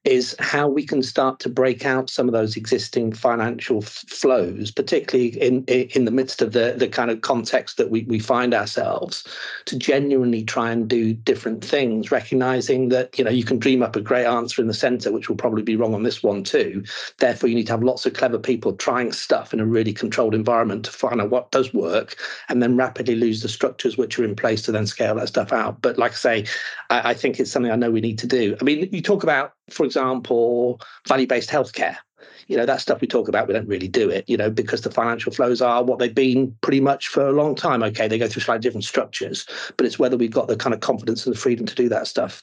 is 0.07 0.37
how 0.39 0.69
we 0.69 0.87
can 0.87 1.03
start 1.03 1.41
to 1.41 1.49
break 1.49 1.85
out 1.85 2.09
some 2.09 2.29
of 2.29 2.33
those 2.33 2.57
existing 2.57 3.13
financial 3.13 3.83
f- 3.83 4.05
flows, 4.09 4.71
particularly 4.71 5.31
in 5.43 5.65
in 5.65 6.05
the 6.05 6.11
midst 6.11 6.41
of 6.41 6.53
the 6.53 6.75
the 6.77 6.87
kind 6.89 7.11
of 7.11 7.23
context 7.23 7.77
that 7.77 7.91
we, 7.91 8.05
we 8.05 8.21
find 8.21 8.55
ourselves, 8.55 9.25
to 9.65 9.77
genuinely 9.77 10.45
try 10.45 10.71
and 10.71 10.89
do 10.89 11.13
different 11.13 11.65
things, 11.65 12.13
recognizing 12.13 12.89
that 12.91 13.19
you 13.19 13.25
know 13.25 13.31
you 13.31 13.43
can 13.45 13.59
dream 13.59 13.83
up 13.83 13.97
a 13.97 14.01
great 14.01 14.27
answer 14.27 14.63
in 14.63 14.69
the 14.69 14.75
center, 14.75 15.11
which 15.11 15.29
will 15.29 15.37
probably 15.37 15.63
be 15.63 15.77
wrong 15.77 15.95
on 15.95 16.05
this 16.05 16.23
one 16.23 16.45
too. 16.45 16.85
Therefore, 17.19 17.49
you 17.49 17.57
need 17.57 17.67
to 17.67 17.73
have 17.73 17.83
lots 17.83 18.07
of 18.07 18.15
clever 18.15 18.39
people 18.39 18.75
trying 18.75 19.11
stuff 19.11 19.53
in 19.53 19.59
a 19.59 19.67
really 19.67 19.93
controlled 19.93 20.35
environment 20.35 20.85
to 20.85 20.93
find 20.93 21.21
out 21.21 21.31
what 21.31 21.51
does 21.51 21.75
work, 21.75 22.15
and 22.49 22.63
then 22.63 22.77
rapidly 22.77 23.17
lose 23.17 23.43
the 23.43 23.49
structures 23.49 23.99
which 23.99 24.19
are 24.21 24.25
in 24.25 24.37
place 24.37 24.63
to 24.63 24.73
then 24.73 24.87
scale 24.87 25.17
that 25.17 25.29
stuff 25.29 25.53
out. 25.53 25.83
But 25.83 25.99
like 25.99 26.13
I 26.13 26.15
say, 26.15 26.45
I, 26.91 27.11
I 27.11 27.15
think 27.15 27.41
it's 27.41 27.51
something 27.51 27.73
I 27.73 27.77
know 27.77 27.91
we 27.91 28.01
need 28.01 28.21
to 28.21 28.29
do. 28.29 28.57
I 28.61 28.65
mean, 28.65 28.89
you 28.93 29.03
talk 29.03 29.25
about 29.25 29.56
for 29.71 29.85
example, 29.85 30.81
value 31.09 31.27
based 31.27 31.51
healthcare. 31.51 31.97
You 32.49 32.57
know, 32.57 32.67
that 32.67 32.81
stuff 32.81 33.01
we 33.01 33.09
talk 33.09 33.29
about, 33.29 33.49
we 33.49 33.55
don't 33.55 33.69
really 33.69 33.89
do 33.89 34.09
it, 34.09 34.29
you 34.29 34.37
know, 34.37 34.51
because 34.51 34.83
the 34.83 34.91
financial 34.91 35.33
flows 35.33 35.61
are 35.61 35.83
what 35.83 35.99
they've 35.99 36.15
been 36.15 36.57
pretty 36.61 36.81
much 36.81 37.09
for 37.09 37.27
a 37.27 37.33
long 37.33 37.55
time. 37.55 37.83
Okay, 37.83 38.07
they 38.07 38.19
go 38.19 38.29
through 38.29 38.43
slightly 38.43 38.61
different 38.61 38.85
structures, 38.85 39.47
but 39.77 39.85
it's 39.85 39.99
whether 39.99 40.17
we've 40.17 40.31
got 40.31 40.47
the 40.47 40.57
kind 40.57 40.73
of 40.73 40.81
confidence 40.81 41.27
and 41.27 41.35
the 41.35 41.39
freedom 41.39 41.67
to 41.67 41.75
do 41.75 41.89
that 41.89 42.07
stuff. 42.07 42.43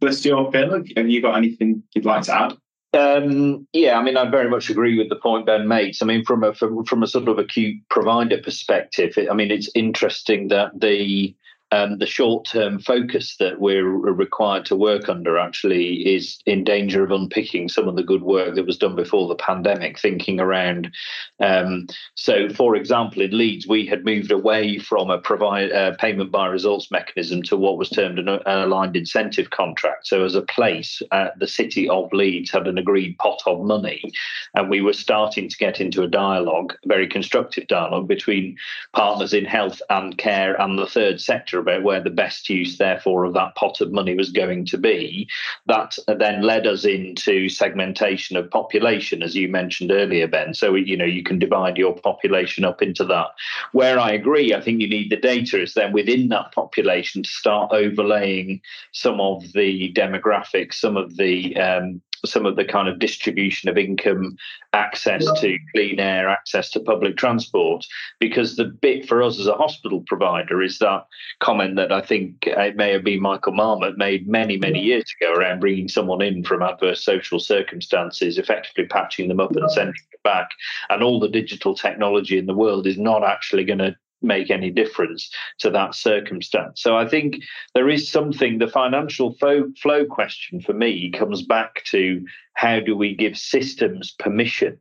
Bless 0.00 0.24
your 0.24 0.50
Phil, 0.50 0.84
have 0.96 1.08
you 1.08 1.20
got 1.20 1.36
anything 1.36 1.82
you'd 1.94 2.04
like 2.04 2.22
to 2.22 2.34
add? 2.34 2.54
Um, 2.94 3.66
yeah, 3.72 3.98
I 3.98 4.02
mean, 4.02 4.16
I 4.16 4.30
very 4.30 4.48
much 4.48 4.70
agree 4.70 4.96
with 4.96 5.08
the 5.08 5.16
point 5.16 5.46
Ben 5.46 5.66
makes. 5.66 6.00
I 6.00 6.06
mean, 6.06 6.24
from 6.24 6.44
a 6.44 6.54
from, 6.54 6.84
from 6.84 7.02
a 7.02 7.06
sort 7.06 7.28
of 7.28 7.38
acute 7.38 7.82
provider 7.90 8.38
perspective, 8.38 9.18
I 9.30 9.34
mean, 9.34 9.50
it's 9.50 9.68
interesting 9.74 10.48
that 10.48 10.80
the 10.80 11.34
um, 11.74 11.98
the 11.98 12.06
short 12.06 12.46
term 12.46 12.78
focus 12.78 13.36
that 13.38 13.60
we're 13.60 13.84
required 13.84 14.64
to 14.66 14.76
work 14.76 15.08
under 15.08 15.38
actually 15.38 16.14
is 16.14 16.38
in 16.46 16.62
danger 16.62 17.02
of 17.02 17.10
unpicking 17.10 17.68
some 17.68 17.88
of 17.88 17.96
the 17.96 18.02
good 18.04 18.22
work 18.22 18.54
that 18.54 18.66
was 18.66 18.78
done 18.78 18.94
before 18.94 19.26
the 19.26 19.34
pandemic, 19.34 19.98
thinking 19.98 20.38
around. 20.38 20.92
Um, 21.40 21.88
so, 22.14 22.48
for 22.48 22.76
example, 22.76 23.22
in 23.22 23.36
Leeds, 23.36 23.66
we 23.66 23.86
had 23.86 24.04
moved 24.04 24.30
away 24.30 24.78
from 24.78 25.10
a 25.10 25.18
provide, 25.18 25.72
uh, 25.72 25.96
payment 25.96 26.30
by 26.30 26.46
results 26.46 26.90
mechanism 26.92 27.42
to 27.44 27.56
what 27.56 27.76
was 27.76 27.90
termed 27.90 28.20
an, 28.20 28.28
aligned 28.46 28.96
incentive 28.96 29.50
contract. 29.50 30.06
So, 30.06 30.24
as 30.24 30.36
a 30.36 30.42
place, 30.42 31.02
uh, 31.10 31.30
the 31.38 31.48
city 31.48 31.88
of 31.88 32.12
Leeds 32.12 32.52
had 32.52 32.68
an 32.68 32.78
agreed 32.78 33.18
pot 33.18 33.42
of 33.46 33.64
money, 33.64 34.12
and 34.54 34.70
we 34.70 34.80
were 34.80 34.92
starting 34.92 35.48
to 35.48 35.56
get 35.56 35.80
into 35.80 36.04
a 36.04 36.08
dialogue, 36.08 36.74
a 36.84 36.88
very 36.88 37.08
constructive 37.08 37.66
dialogue 37.66 38.06
between 38.06 38.56
partners 38.92 39.34
in 39.34 39.44
health 39.44 39.82
and 39.90 40.16
care 40.18 40.54
and 40.60 40.78
the 40.78 40.86
third 40.86 41.20
sector 41.20 41.63
about 41.64 41.82
where 41.82 42.02
the 42.02 42.10
best 42.10 42.50
use, 42.50 42.76
therefore, 42.76 43.24
of 43.24 43.32
that 43.32 43.54
pot 43.54 43.80
of 43.80 43.90
money 43.90 44.14
was 44.14 44.30
going 44.30 44.66
to 44.66 44.78
be. 44.78 45.26
That 45.66 45.96
then 46.06 46.42
led 46.42 46.66
us 46.66 46.84
into 46.84 47.48
segmentation 47.48 48.36
of 48.36 48.50
population, 48.50 49.22
as 49.22 49.34
you 49.34 49.48
mentioned 49.48 49.90
earlier, 49.90 50.28
Ben. 50.28 50.52
So, 50.52 50.74
you 50.74 50.96
know, 50.96 51.04
you 51.04 51.22
can 51.22 51.38
divide 51.38 51.78
your 51.78 51.96
population 51.96 52.64
up 52.64 52.82
into 52.82 53.04
that. 53.06 53.28
Where 53.72 53.98
I 53.98 54.10
agree, 54.10 54.52
I 54.54 54.60
think 54.60 54.80
you 54.80 54.88
need 54.88 55.10
the 55.10 55.16
data 55.16 55.62
is 55.62 55.72
then 55.72 55.92
within 55.92 56.28
that 56.28 56.52
population 56.52 57.22
to 57.22 57.28
start 57.30 57.72
overlaying 57.72 58.60
some 58.92 59.20
of 59.20 59.52
the 59.52 59.92
demographics, 59.94 60.74
some 60.74 60.98
of 60.98 61.16
the 61.16 61.56
um, 61.56 62.02
some 62.26 62.46
of 62.46 62.56
the 62.56 62.64
kind 62.64 62.88
of 62.88 62.98
distribution 62.98 63.68
of 63.68 63.78
income, 63.78 64.36
access 64.72 65.24
to 65.40 65.58
clean 65.74 66.00
air, 66.00 66.28
access 66.28 66.70
to 66.70 66.80
public 66.80 67.16
transport. 67.16 67.84
Because 68.20 68.56
the 68.56 68.64
bit 68.64 69.08
for 69.08 69.22
us 69.22 69.38
as 69.38 69.46
a 69.46 69.54
hospital 69.54 70.02
provider 70.06 70.62
is 70.62 70.78
that 70.78 71.06
comment 71.40 71.76
that 71.76 71.92
I 71.92 72.00
think 72.00 72.46
it 72.46 72.76
may 72.76 72.92
have 72.92 73.04
been 73.04 73.20
Michael 73.20 73.52
Marmot 73.52 73.96
made 73.96 74.28
many, 74.28 74.56
many 74.56 74.80
years 74.80 75.04
ago 75.20 75.32
around 75.32 75.60
bringing 75.60 75.88
someone 75.88 76.22
in 76.22 76.44
from 76.44 76.62
adverse 76.62 77.04
social 77.04 77.38
circumstances, 77.38 78.38
effectively 78.38 78.86
patching 78.86 79.28
them 79.28 79.40
up 79.40 79.54
and 79.56 79.70
sending 79.70 79.94
them 79.94 80.20
back. 80.22 80.50
And 80.90 81.02
all 81.02 81.20
the 81.20 81.28
digital 81.28 81.74
technology 81.74 82.38
in 82.38 82.46
the 82.46 82.54
world 82.54 82.86
is 82.86 82.98
not 82.98 83.24
actually 83.24 83.64
going 83.64 83.78
to 83.78 83.96
make 84.22 84.50
any 84.50 84.70
difference 84.70 85.30
to 85.58 85.70
that 85.70 85.94
circumstance. 85.94 86.82
So 86.82 86.96
I 86.96 87.06
think 87.06 87.42
there 87.74 87.88
is 87.88 88.10
something, 88.10 88.58
the 88.58 88.68
financial 88.68 89.34
flow, 89.34 89.64
question 90.08 90.60
for 90.60 90.72
me 90.72 91.10
comes 91.10 91.42
back 91.42 91.84
to 91.84 92.24
how 92.54 92.80
do 92.80 92.96
we 92.96 93.14
give 93.14 93.36
systems 93.36 94.12
permission 94.12 94.78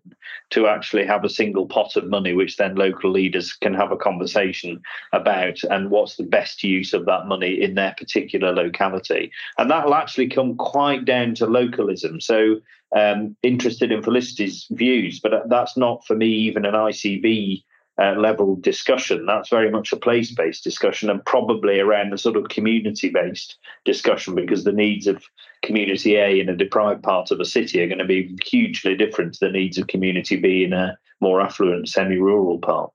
to 0.51 0.67
actually 0.67 1.05
have 1.05 1.23
a 1.23 1.29
single 1.29 1.67
pot 1.67 1.95
of 1.95 2.07
money, 2.07 2.33
which 2.33 2.57
then 2.57 2.75
local 2.75 3.11
leaders 3.11 3.53
can 3.53 3.73
have 3.73 3.91
a 3.91 3.97
conversation 3.97 4.81
about, 5.11 5.63
and 5.63 5.89
what's 5.89 6.15
the 6.15 6.23
best 6.23 6.63
use 6.63 6.93
of 6.93 7.05
that 7.05 7.25
money 7.25 7.61
in 7.61 7.75
their 7.75 7.95
particular 7.97 8.53
locality. 8.53 9.31
And 9.57 9.69
that'll 9.71 9.95
actually 9.95 10.29
come 10.29 10.55
quite 10.55 11.05
down 11.05 11.35
to 11.35 11.47
localism. 11.47 12.21
So 12.21 12.57
um, 12.95 13.35
interested 13.41 13.91
in 13.91 14.03
Felicity's 14.03 14.67
views, 14.69 15.19
but 15.19 15.49
that's 15.49 15.75
not 15.75 16.05
for 16.05 16.15
me 16.15 16.27
even 16.27 16.65
an 16.65 16.75
ICB 16.75 17.63
uh, 18.01 18.13
level 18.13 18.55
discussion. 18.55 19.25
That's 19.25 19.49
very 19.49 19.69
much 19.69 19.91
a 19.91 19.97
place 19.97 20.31
based 20.31 20.63
discussion 20.63 21.09
and 21.09 21.23
probably 21.25 21.79
around 21.79 22.13
a 22.13 22.17
sort 22.17 22.37
of 22.37 22.49
community 22.49 23.09
based 23.09 23.57
discussion 23.85 24.35
because 24.35 24.63
the 24.63 24.71
needs 24.71 25.07
of 25.07 25.23
community 25.61 26.15
A 26.15 26.39
in 26.39 26.49
a 26.49 26.55
deprived 26.55 27.03
part 27.03 27.31
of 27.31 27.39
a 27.39 27.45
city 27.45 27.81
are 27.81 27.87
going 27.87 27.99
to 27.99 28.05
be 28.05 28.35
hugely 28.45 28.95
different 28.95 29.33
to 29.35 29.45
the 29.45 29.51
needs 29.51 29.77
of 29.77 29.87
community 29.87 30.35
B 30.35 30.63
in 30.63 30.73
a 30.73 30.97
more 31.21 31.41
affluent 31.41 31.87
semi 31.87 32.17
rural 32.17 32.59
part. 32.59 32.91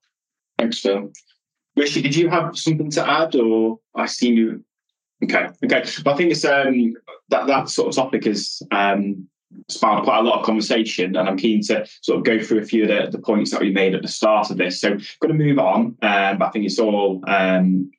Thanks, 0.59 0.81
Phil. 0.81 1.13
Rishi, 1.77 2.03
did 2.03 2.17
you 2.17 2.29
have 2.29 2.59
something 2.59 2.91
to 2.91 3.09
add 3.09 3.37
or 3.37 3.79
I 3.95 4.07
see 4.07 4.31
you? 4.31 4.65
Okay, 5.23 5.49
okay. 5.65 5.85
But 6.05 6.15
I 6.15 6.17
think 6.17 6.33
it's 6.33 6.45
um, 6.45 6.95
that 7.29 7.47
that 7.47 7.69
sort 7.69 7.89
of 7.89 7.95
topic 7.95 8.27
is 8.27 8.63
um, 8.73 9.29
sparked 9.69 10.05
quite 10.05 10.19
a 10.19 10.23
lot 10.23 10.41
of 10.41 10.47
conversation, 10.47 11.17
and 11.17 11.29
I'm 11.29 11.37
keen 11.37 11.63
to 11.65 11.87
sort 12.03 12.19
of 12.19 12.25
go 12.25 12.43
through 12.43 12.61
a 12.61 12.65
few 12.65 12.83
of 12.83 12.89
the, 12.89 13.11
the 13.11 13.23
points 13.23 13.51
that 13.51 13.61
we 13.61 13.71
made 13.71 13.95
at 13.95 14.03
the 14.03 14.09
start 14.09 14.51
of 14.51 14.59
this. 14.59 14.81
So, 14.81 14.93
I'm 14.93 15.01
going 15.21 15.39
to 15.39 15.45
move 15.45 15.59
on, 15.59 15.97
um, 16.03 16.39
but 16.39 16.47
I 16.47 16.51
think 16.51 16.67
it's 16.67 16.79
all 16.79 17.23
um, 17.27 17.91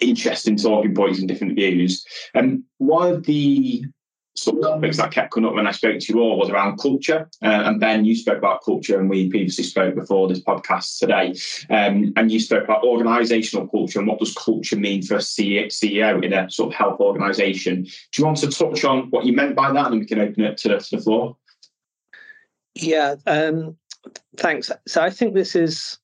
interesting 0.00 0.56
talking 0.56 0.94
points 0.94 1.18
and 1.18 1.28
different 1.28 1.56
views. 1.56 2.04
Um, 2.34 2.64
one 2.78 3.10
of 3.10 3.24
the 3.24 3.84
sort 4.34 4.58
of 4.58 4.62
topics 4.62 4.96
that 4.96 5.10
kept 5.10 5.32
coming 5.32 5.48
up 5.48 5.54
when 5.54 5.66
I 5.66 5.72
spoke 5.72 5.98
to 5.98 6.12
you 6.12 6.20
all 6.20 6.38
was 6.38 6.48
around 6.48 6.78
culture. 6.78 7.28
Uh, 7.42 7.62
and 7.66 7.80
Ben, 7.80 8.04
you 8.04 8.16
spoke 8.16 8.38
about 8.38 8.64
culture, 8.64 8.98
and 8.98 9.10
we 9.10 9.28
previously 9.28 9.64
spoke 9.64 9.94
before 9.94 10.28
this 10.28 10.40
podcast 10.40 10.98
today. 10.98 11.34
Um, 11.70 12.12
and 12.16 12.30
you 12.30 12.40
spoke 12.40 12.64
about 12.64 12.82
organisational 12.82 13.70
culture 13.70 13.98
and 13.98 14.08
what 14.08 14.18
does 14.18 14.34
culture 14.34 14.76
mean 14.76 15.02
for 15.02 15.16
a 15.16 15.18
CEO 15.18 16.24
in 16.24 16.32
a 16.32 16.50
sort 16.50 16.72
of 16.72 16.74
health 16.74 17.00
organisation. 17.00 17.82
Do 17.82 17.90
you 18.18 18.24
want 18.24 18.38
to 18.38 18.50
touch 18.50 18.84
on 18.84 19.10
what 19.10 19.26
you 19.26 19.34
meant 19.34 19.54
by 19.54 19.70
that, 19.72 19.90
and 19.90 20.00
we 20.00 20.06
can 20.06 20.20
open 20.20 20.44
it 20.44 20.56
to 20.58 20.68
the, 20.68 20.78
to 20.78 20.96
the 20.96 21.02
floor? 21.02 21.36
Yeah, 22.74 23.16
um, 23.26 23.76
thanks. 24.38 24.70
So 24.86 25.02
I 25.02 25.10
think 25.10 25.34
this 25.34 25.54
is 25.54 25.98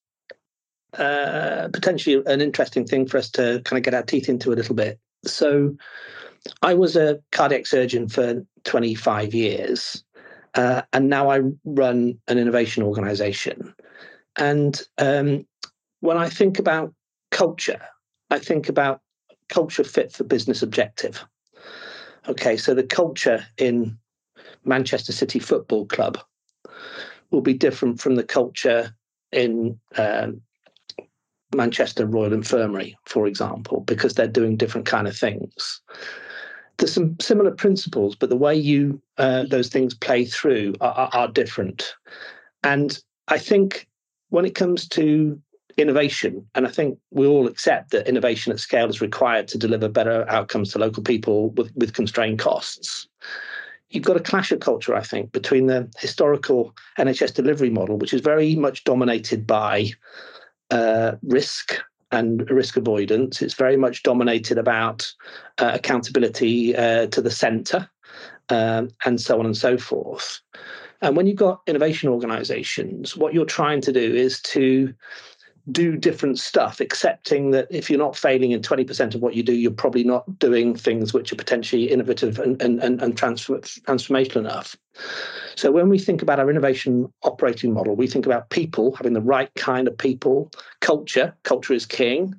uh, 0.94 1.68
potentially 1.72 2.22
an 2.26 2.40
interesting 2.40 2.86
thing 2.86 3.06
for 3.06 3.18
us 3.18 3.30
to 3.30 3.62
kind 3.64 3.78
of 3.78 3.84
get 3.84 3.94
our 3.94 4.02
teeth 4.02 4.28
into 4.28 4.52
a 4.52 4.54
little 4.56 4.74
bit. 4.74 4.98
So 5.24 5.76
I 6.62 6.74
was 6.74 6.96
a 6.96 7.20
cardiac 7.32 7.66
surgeon 7.66 8.08
for 8.08 8.44
25 8.64 9.34
years, 9.34 10.04
uh, 10.54 10.82
and 10.92 11.08
now 11.08 11.30
I 11.30 11.40
run 11.64 12.18
an 12.28 12.38
innovation 12.38 12.82
organization. 12.82 13.74
And 14.36 14.80
um, 14.98 15.46
when 16.00 16.16
I 16.16 16.28
think 16.28 16.58
about 16.58 16.94
culture, 17.30 17.80
I 18.30 18.38
think 18.38 18.68
about 18.68 19.00
culture 19.48 19.84
fit 19.84 20.12
for 20.12 20.24
business 20.24 20.62
objective. 20.62 21.24
Okay, 22.28 22.56
so 22.56 22.74
the 22.74 22.82
culture 22.82 23.46
in 23.56 23.98
Manchester 24.64 25.12
City 25.12 25.38
Football 25.38 25.86
Club 25.86 26.18
will 27.30 27.40
be 27.40 27.54
different 27.54 28.00
from 28.00 28.16
the 28.16 28.24
culture 28.24 28.94
in 29.32 29.78
um, 29.96 30.40
Manchester 31.54 32.06
Royal 32.06 32.32
Infirmary, 32.32 32.96
for 33.06 33.26
example, 33.26 33.80
because 33.80 34.14
they're 34.14 34.28
doing 34.28 34.56
different 34.56 34.86
kind 34.86 35.08
of 35.08 35.16
things 35.16 35.80
there's 36.78 36.92
some 36.92 37.16
similar 37.20 37.50
principles, 37.50 38.14
but 38.16 38.30
the 38.30 38.36
way 38.36 38.54
you 38.54 39.00
uh, 39.18 39.44
those 39.44 39.68
things 39.68 39.94
play 39.94 40.24
through 40.24 40.74
are, 40.80 40.92
are, 40.92 41.10
are 41.12 41.28
different. 41.28 41.94
And 42.62 42.98
I 43.28 43.38
think 43.38 43.88
when 44.30 44.44
it 44.44 44.54
comes 44.54 44.88
to 44.88 45.40
innovation, 45.76 46.46
and 46.54 46.66
I 46.66 46.70
think 46.70 46.98
we 47.10 47.26
all 47.26 47.46
accept 47.46 47.90
that 47.90 48.08
innovation 48.08 48.52
at 48.52 48.60
scale 48.60 48.88
is 48.88 49.00
required 49.00 49.48
to 49.48 49.58
deliver 49.58 49.88
better 49.88 50.28
outcomes 50.28 50.72
to 50.72 50.78
local 50.78 51.02
people 51.02 51.50
with, 51.50 51.72
with 51.76 51.94
constrained 51.94 52.38
costs. 52.38 53.08
You've 53.90 54.04
got 54.04 54.16
a 54.16 54.20
clash 54.20 54.52
of 54.52 54.60
culture, 54.60 54.94
I 54.94 55.02
think, 55.02 55.32
between 55.32 55.66
the 55.66 55.90
historical 55.98 56.74
NHS 56.98 57.34
delivery 57.34 57.70
model, 57.70 57.96
which 57.96 58.12
is 58.12 58.20
very 58.20 58.54
much 58.54 58.84
dominated 58.84 59.46
by 59.46 59.90
uh, 60.70 61.12
risk 61.22 61.80
and 62.10 62.48
risk 62.50 62.76
avoidance. 62.76 63.42
It's 63.42 63.54
very 63.54 63.76
much 63.76 64.02
dominated 64.02 64.58
about 64.58 65.10
uh, 65.58 65.72
accountability 65.74 66.74
uh, 66.76 67.06
to 67.08 67.20
the 67.20 67.30
centre 67.30 67.88
um, 68.48 68.90
and 69.04 69.20
so 69.20 69.38
on 69.38 69.46
and 69.46 69.56
so 69.56 69.76
forth. 69.76 70.40
And 71.00 71.16
when 71.16 71.26
you've 71.26 71.36
got 71.36 71.60
innovation 71.66 72.08
organizations, 72.08 73.16
what 73.16 73.34
you're 73.34 73.44
trying 73.44 73.80
to 73.82 73.92
do 73.92 74.14
is 74.14 74.40
to 74.42 74.92
do 75.70 75.96
different 75.96 76.38
stuff, 76.38 76.80
accepting 76.80 77.50
that 77.50 77.66
if 77.70 77.90
you're 77.90 77.98
not 77.98 78.16
failing 78.16 78.52
in 78.52 78.62
20% 78.62 79.14
of 79.14 79.20
what 79.20 79.34
you 79.34 79.42
do, 79.42 79.52
you're 79.52 79.70
probably 79.70 80.04
not 80.04 80.38
doing 80.38 80.74
things 80.74 81.12
which 81.12 81.32
are 81.32 81.36
potentially 81.36 81.90
innovative 81.90 82.38
and, 82.38 82.60
and, 82.62 82.82
and, 82.82 83.02
and 83.02 83.16
transfer, 83.16 83.58
transformational 83.58 84.36
enough. 84.36 84.76
So 85.58 85.72
when 85.72 85.88
we 85.88 85.98
think 85.98 86.22
about 86.22 86.38
our 86.38 86.48
innovation 86.48 87.12
operating 87.24 87.72
model, 87.72 87.96
we 87.96 88.06
think 88.06 88.26
about 88.26 88.50
people 88.50 88.94
having 88.94 89.12
the 89.12 89.20
right 89.20 89.52
kind 89.56 89.88
of 89.88 89.98
people, 89.98 90.52
culture, 90.78 91.34
culture 91.42 91.72
is 91.74 91.84
king. 91.84 92.32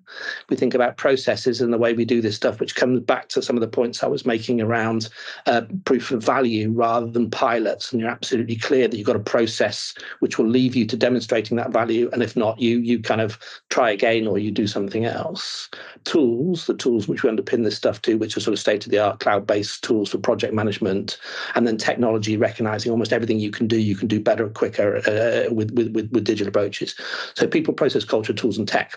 We 0.49 0.55
think 0.55 0.73
about 0.73 0.95
processes 0.95 1.59
and 1.59 1.73
the 1.73 1.77
way 1.77 1.91
we 1.91 2.05
do 2.05 2.21
this 2.21 2.37
stuff, 2.37 2.61
which 2.61 2.75
comes 2.75 3.01
back 3.01 3.27
to 3.29 3.41
some 3.41 3.57
of 3.57 3.61
the 3.61 3.67
points 3.67 4.03
I 4.03 4.07
was 4.07 4.25
making 4.25 4.61
around 4.61 5.09
uh, 5.47 5.63
proof 5.83 6.11
of 6.11 6.23
value 6.23 6.71
rather 6.71 7.07
than 7.07 7.29
pilots. 7.29 7.91
And 7.91 7.99
you're 7.99 8.09
absolutely 8.09 8.55
clear 8.55 8.87
that 8.87 8.95
you've 8.95 9.05
got 9.05 9.17
a 9.17 9.19
process 9.19 9.93
which 10.19 10.37
will 10.37 10.47
leave 10.47 10.73
you 10.73 10.85
to 10.85 10.95
demonstrating 10.95 11.57
that 11.57 11.73
value. 11.73 12.09
And 12.13 12.23
if 12.23 12.37
not, 12.37 12.61
you 12.61 12.79
you 12.79 13.01
kind 13.01 13.19
of 13.19 13.37
try 13.69 13.91
again 13.91 14.27
or 14.27 14.39
you 14.39 14.49
do 14.49 14.65
something 14.65 15.03
else. 15.03 15.69
Tools, 16.05 16.67
the 16.67 16.73
tools 16.73 17.09
which 17.09 17.23
we 17.23 17.29
underpin 17.29 17.65
this 17.65 17.75
stuff 17.75 18.01
to, 18.03 18.17
which 18.17 18.37
are 18.37 18.39
sort 18.39 18.53
of 18.53 18.59
state 18.59 18.85
of 18.85 18.91
the 18.91 18.99
art 18.99 19.19
cloud-based 19.19 19.83
tools 19.83 20.11
for 20.11 20.19
project 20.19 20.53
management, 20.53 21.17
and 21.55 21.67
then 21.67 21.77
technology 21.77 22.37
recognizing 22.49 22.91
almost 22.91 23.13
everything 23.13 23.39
you 23.39 23.51
can 23.51 23.67
do, 23.67 23.79
you 23.89 23.95
can 23.95 24.07
do 24.07 24.19
better, 24.19 24.49
quicker 24.49 24.97
uh, 25.07 25.53
with, 25.53 25.69
with, 25.71 25.89
with 26.13 26.23
digital 26.23 26.47
approaches. 26.47 26.95
So 27.35 27.47
people, 27.47 27.73
process, 27.73 28.05
culture, 28.05 28.33
tools, 28.33 28.57
and 28.57 28.67
tech. 28.67 28.87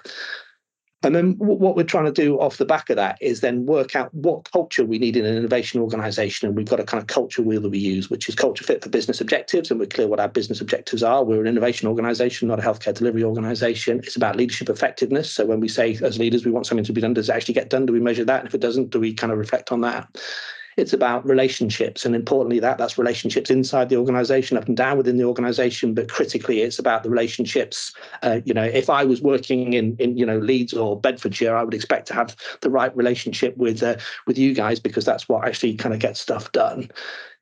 And 1.04 1.16
then 1.16 1.34
what 1.38 1.74
we're 1.76 1.82
trying 1.94 2.04
to 2.04 2.12
do 2.12 2.38
off 2.38 2.58
the 2.58 2.64
back 2.64 2.88
of 2.88 2.96
that 2.96 3.18
is 3.20 3.40
then 3.40 3.66
work 3.66 3.96
out 3.96 4.14
what 4.14 4.50
culture 4.52 4.84
we 4.84 5.00
need 5.00 5.16
in 5.16 5.26
an 5.26 5.36
innovation 5.36 5.80
organization. 5.80 6.46
And 6.46 6.56
we've 6.56 6.68
got 6.72 6.78
a 6.78 6.84
kind 6.84 7.02
of 7.02 7.08
culture 7.08 7.42
wheel 7.42 7.60
that 7.62 7.70
we 7.70 7.78
use, 7.78 8.08
which 8.08 8.28
is 8.28 8.36
culture 8.36 8.62
fit 8.62 8.84
for 8.84 8.88
business 8.88 9.20
objectives. 9.20 9.70
And 9.70 9.80
we're 9.80 9.86
clear 9.86 10.06
what 10.06 10.20
our 10.20 10.28
business 10.28 10.60
objectives 10.60 11.02
are. 11.02 11.24
We're 11.24 11.40
an 11.40 11.48
innovation 11.48 11.88
organization, 11.88 12.46
not 12.46 12.60
a 12.60 12.62
healthcare 12.62 12.94
delivery 12.94 13.24
organization. 13.24 13.98
It's 13.98 14.14
about 14.14 14.36
leadership 14.36 14.68
effectiveness. 14.68 15.28
So 15.32 15.44
when 15.44 15.58
we 15.58 15.68
say 15.68 15.98
as 16.02 16.20
leaders, 16.20 16.44
we 16.46 16.52
want 16.52 16.66
something 16.66 16.84
to 16.84 16.92
be 16.92 17.00
done, 17.00 17.14
does 17.14 17.28
it 17.28 17.34
actually 17.34 17.54
get 17.54 17.68
done? 17.68 17.84
Do 17.84 17.92
we 17.92 18.00
measure 18.00 18.24
that? 18.24 18.40
And 18.40 18.48
if 18.48 18.54
it 18.54 18.60
doesn't, 18.60 18.90
do 18.90 19.00
we 19.00 19.12
kind 19.12 19.32
of 19.32 19.38
reflect 19.38 19.72
on 19.72 19.80
that? 19.80 20.06
It's 20.76 20.92
about 20.92 21.26
relationships, 21.26 22.04
and 22.04 22.14
importantly, 22.14 22.60
that 22.60 22.78
that's 22.78 22.96
relationships 22.96 23.50
inside 23.50 23.88
the 23.88 23.96
organization, 23.96 24.56
up 24.56 24.66
and 24.66 24.76
down 24.76 24.96
within 24.96 25.16
the 25.16 25.24
organization. 25.24 25.94
But 25.94 26.08
critically, 26.08 26.62
it's 26.62 26.78
about 26.78 27.02
the 27.02 27.10
relationships. 27.10 27.92
Uh, 28.22 28.40
you 28.44 28.54
know, 28.54 28.64
if 28.64 28.88
I 28.88 29.04
was 29.04 29.20
working 29.20 29.74
in 29.74 29.96
in 29.98 30.16
you 30.16 30.24
know 30.24 30.38
Leeds 30.38 30.72
or 30.72 30.98
Bedfordshire, 30.98 31.54
I 31.54 31.62
would 31.62 31.74
expect 31.74 32.08
to 32.08 32.14
have 32.14 32.36
the 32.60 32.70
right 32.70 32.96
relationship 32.96 33.56
with 33.56 33.82
uh, 33.82 33.96
with 34.26 34.38
you 34.38 34.54
guys 34.54 34.80
because 34.80 35.04
that's 35.04 35.28
what 35.28 35.46
actually 35.46 35.74
kind 35.74 35.94
of 35.94 36.00
gets 36.00 36.20
stuff 36.20 36.50
done. 36.52 36.90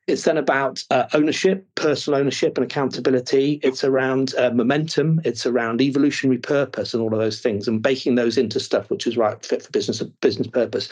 It's 0.07 0.23
then 0.23 0.37
about 0.37 0.83
uh, 0.89 1.05
ownership, 1.13 1.65
personal 1.75 2.19
ownership, 2.19 2.57
and 2.57 2.65
accountability. 2.65 3.59
It's 3.63 3.83
around 3.83 4.33
uh, 4.35 4.49
momentum. 4.49 5.21
It's 5.23 5.45
around 5.45 5.79
evolutionary 5.79 6.39
purpose 6.39 6.93
and 6.93 7.01
all 7.01 7.13
of 7.13 7.19
those 7.19 7.39
things, 7.39 7.67
and 7.67 7.81
baking 7.81 8.15
those 8.15 8.37
into 8.37 8.59
stuff 8.59 8.89
which 8.89 9.07
is 9.07 9.15
right 9.15 9.43
fit 9.45 9.63
for 9.63 9.71
business 9.71 10.01
business 10.19 10.47
purpose. 10.47 10.89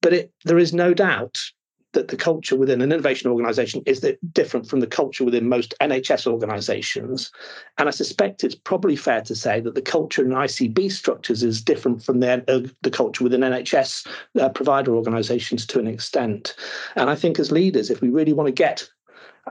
But 0.00 0.12
it, 0.12 0.32
there 0.44 0.58
is 0.58 0.72
no 0.72 0.94
doubt 0.94 1.38
that 1.92 2.08
the 2.08 2.16
culture 2.16 2.56
within 2.56 2.82
an 2.82 2.92
innovation 2.92 3.30
organization 3.30 3.82
is 3.86 4.06
different 4.32 4.68
from 4.68 4.80
the 4.80 4.86
culture 4.86 5.24
within 5.24 5.48
most 5.48 5.74
NHS 5.80 6.26
organizations. 6.26 7.30
And 7.78 7.88
I 7.88 7.92
suspect 7.92 8.44
it's 8.44 8.54
probably 8.54 8.96
fair 8.96 9.22
to 9.22 9.34
say 9.34 9.60
that 9.60 9.74
the 9.74 9.82
culture 9.82 10.22
in 10.22 10.30
ICB 10.30 10.92
structures 10.92 11.42
is 11.42 11.62
different 11.62 12.02
from 12.02 12.20
the, 12.20 12.44
uh, 12.48 12.68
the 12.82 12.90
culture 12.90 13.24
within 13.24 13.40
NHS 13.40 14.06
uh, 14.38 14.48
provider 14.50 14.94
organizations 14.94 15.66
to 15.66 15.78
an 15.78 15.86
extent. 15.86 16.54
And 16.96 17.08
I 17.08 17.14
think 17.14 17.38
as 17.38 17.50
leaders, 17.50 17.90
if 17.90 18.00
we 18.00 18.10
really 18.10 18.32
want 18.32 18.48
to 18.48 18.52
get 18.52 18.88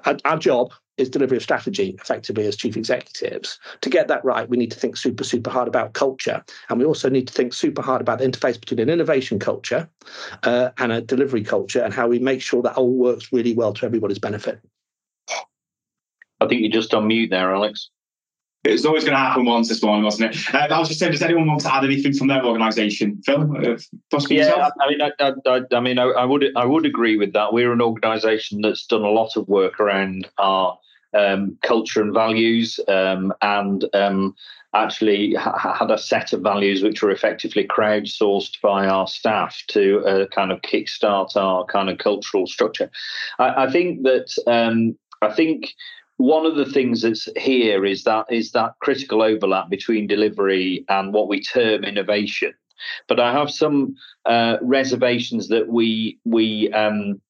our, 0.05 0.37
job 0.37 0.71
is 0.97 1.09
delivery 1.09 1.37
of 1.37 1.43
strategy 1.43 1.95
effectively 2.01 2.45
as 2.47 2.55
chief 2.55 2.75
executives. 2.75 3.59
To 3.81 3.89
get 3.89 4.07
that 4.07 4.23
right, 4.25 4.49
we 4.49 4.57
need 4.57 4.71
to 4.71 4.79
think 4.79 4.97
super, 4.97 5.23
super 5.23 5.49
hard 5.49 5.67
about 5.67 5.93
culture. 5.93 6.43
And 6.69 6.79
we 6.79 6.85
also 6.85 7.09
need 7.09 7.27
to 7.27 7.33
think 7.33 7.53
super 7.53 7.81
hard 7.81 8.01
about 8.01 8.19
the 8.19 8.25
interface 8.25 8.59
between 8.59 8.79
an 8.79 8.89
innovation 8.89 9.39
culture 9.39 9.89
uh, 10.43 10.69
and 10.77 10.91
a 10.91 11.01
delivery 11.01 11.43
culture 11.43 11.81
and 11.81 11.93
how 11.93 12.07
we 12.07 12.19
make 12.19 12.41
sure 12.41 12.61
that 12.63 12.75
all 12.75 12.93
works 12.93 13.31
really 13.31 13.53
well 13.53 13.73
to 13.73 13.85
everybody's 13.85 14.19
benefit. 14.19 14.59
I 16.39 16.47
think 16.47 16.61
you're 16.61 16.71
just 16.71 16.93
on 16.93 17.07
mute 17.07 17.29
there, 17.29 17.53
Alex. 17.53 17.89
It's 18.63 18.85
always 18.85 19.03
going 19.03 19.13
to 19.13 19.19
happen 19.19 19.45
once 19.45 19.69
this 19.69 19.81
morning, 19.81 20.03
wasn't 20.03 20.35
it? 20.35 20.53
Uh, 20.53 20.67
I 20.69 20.79
was 20.79 20.89
just 20.89 20.99
saying, 20.99 21.13
does 21.13 21.21
anyone 21.21 21.47
want 21.47 21.61
to 21.61 21.73
add 21.73 21.85
anything 21.85 22.13
from 22.13 22.27
their 22.27 22.43
organisation? 22.43 23.21
Phil, 23.23 23.41
uh, 23.41 23.77
yeah, 24.29 24.37
yourself? 24.37 24.73
I 24.81 24.89
mean, 24.89 25.01
I, 25.01 25.11
I, 25.45 25.61
I 25.71 25.79
mean, 25.79 25.99
I, 25.99 26.03
I, 26.03 26.25
would, 26.25 26.45
I 26.55 26.65
would 26.65 26.85
agree 26.85 27.17
with 27.17 27.33
that. 27.33 27.53
We're 27.53 27.71
an 27.71 27.81
organisation 27.81 28.61
that's 28.61 28.85
done 28.85 29.03
a 29.03 29.09
lot 29.09 29.37
of 29.37 29.47
work 29.47 29.79
around 29.79 30.27
our 30.37 30.77
um, 31.13 31.57
culture 31.63 32.01
and 32.01 32.13
values, 32.13 32.79
um, 32.87 33.33
and 33.41 33.85
um, 33.93 34.35
actually 34.73 35.33
ha- 35.33 35.75
had 35.77 35.91
a 35.91 35.97
set 35.97 36.33
of 36.33 36.41
values 36.41 36.83
which 36.83 37.01
were 37.01 37.11
effectively 37.11 37.65
crowdsourced 37.65 38.59
by 38.61 38.87
our 38.87 39.07
staff 39.07 39.61
to 39.67 40.05
uh, 40.05 40.25
kind 40.27 40.51
of 40.51 40.61
kickstart 40.61 41.35
our 41.35 41.65
kind 41.65 41.89
of 41.89 41.97
cultural 41.97 42.47
structure. 42.47 42.89
I, 43.39 43.65
I 43.65 43.71
think 43.71 44.03
that 44.03 44.37
um, 44.45 44.97
I 45.21 45.33
think 45.33 45.73
one 46.17 46.45
of 46.45 46.55
the 46.55 46.65
things 46.65 47.01
that's 47.01 47.29
here 47.37 47.85
is 47.85 48.03
that 48.03 48.25
is 48.29 48.51
that 48.51 48.73
critical 48.81 49.21
overlap 49.21 49.69
between 49.69 50.07
delivery 50.07 50.83
and 50.89 51.13
what 51.13 51.27
we 51.27 51.41
term 51.41 51.83
innovation. 51.83 52.53
But 53.07 53.19
I 53.19 53.31
have 53.31 53.49
some 53.49 53.95
uh, 54.25 54.57
reservations 54.61 55.47
that 55.49 55.67
we 55.67 56.19
we 56.25 56.71
um, 56.73 57.21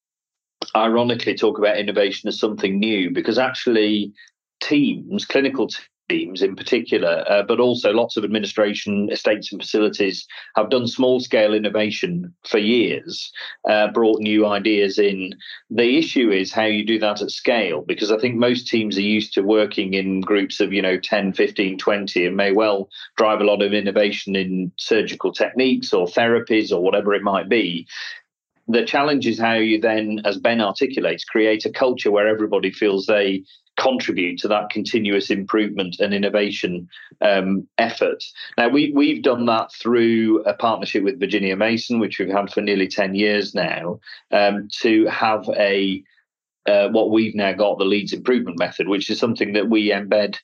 ironically 0.76 1.36
talk 1.36 1.58
about 1.58 1.78
innovation 1.78 2.28
as 2.28 2.39
something 2.39 2.80
new 2.80 3.12
because 3.12 3.38
actually 3.38 4.13
teams, 4.62 5.26
clinical 5.26 5.69
teams 6.10 6.41
in 6.41 6.56
particular, 6.56 7.24
uh, 7.30 7.43
but 7.43 7.60
also 7.60 7.91
lots 7.91 8.17
of 8.17 8.24
administration, 8.24 9.10
estates, 9.12 9.52
and 9.52 9.62
facilities 9.62 10.26
have 10.56 10.70
done 10.70 10.88
small 10.88 11.20
scale 11.20 11.54
innovation 11.54 12.34
for 12.46 12.58
years, 12.58 13.32
uh, 13.70 13.91
brought 13.91 14.20
new 14.20 14.46
ideas 14.46 14.98
in. 14.98 15.34
The 15.70 15.98
issue 15.98 16.32
is 16.32 16.54
how 16.54 16.65
you 16.65 16.86
do 16.86 17.00
that 17.00 17.22
at 17.22 17.32
scale, 17.32 17.82
because 17.82 18.12
I 18.12 18.17
think 18.17 18.36
most 18.36 18.67
teams 18.67 18.98
are 18.98 19.02
used 19.02 19.34
to 19.34 19.41
working 19.41 19.93
in 19.93 20.22
groups 20.22 20.60
of, 20.60 20.74
you 20.74 20.82
know, 20.82 20.98
10, 20.98 21.34
15, 21.34 21.78
20, 21.78 22.26
and 22.26 22.36
may 22.36 22.52
well 22.52 22.89
drive 23.17 23.41
a 23.41 23.46
lot 23.46 23.62
of 23.62 23.74
innovation 23.74 24.36
in 24.36 24.72
surgical 24.78 25.34
techniques 25.34 25.93
or 25.93 26.08
therapies 26.08 26.72
or 26.72 26.82
whatever 26.82 27.13
it 27.13 27.24
might 27.24 27.50
be 27.50 27.88
the 28.70 28.84
challenge 28.84 29.26
is 29.26 29.39
how 29.39 29.54
you 29.54 29.80
then, 29.80 30.20
as 30.26 30.38
Ben 30.38 30.60
articulates, 30.60 31.24
create 31.24 31.65
a 31.65 31.72
culture 31.72 32.12
where 32.12 32.28
everybody 32.28 32.70
feels 32.70 33.06
they 33.06 33.46
contribute 33.78 34.40
to 34.40 34.48
that 34.48 34.70
continuous 34.70 35.30
improvement 35.30 36.00
and 36.00 36.13
innovation 36.13 36.90
um, 37.22 37.68
effort. 37.78 38.24
Now, 38.58 38.70
we, 38.70 38.92
we've 38.94 39.22
done 39.22 39.46
that 39.46 39.72
through 39.72 40.44
a 40.44 40.54
partnership 40.54 41.04
with 41.04 41.20
Virginia 41.20 41.56
Mason, 41.56 42.00
which 42.00 42.20
we've 42.20 42.30
had 42.30 42.52
for 42.52 42.62
nearly 42.62 42.88
10 42.88 43.16
years 43.16 43.56
now, 43.56 44.00
um, 44.32 44.68
to 44.82 45.06
have 45.06 45.48
a 45.58 46.04
uh, 46.68 46.90
what 46.90 47.12
we've 47.12 47.34
now 47.34 47.54
got 47.54 47.78
the 47.78 47.86
Leeds 47.86 48.12
improvement 48.12 48.60
method, 48.60 48.90
which 48.90 49.10
is 49.10 49.18
something 49.18 49.54
that 49.54 49.70
we 49.70 49.90
embed 49.90 50.38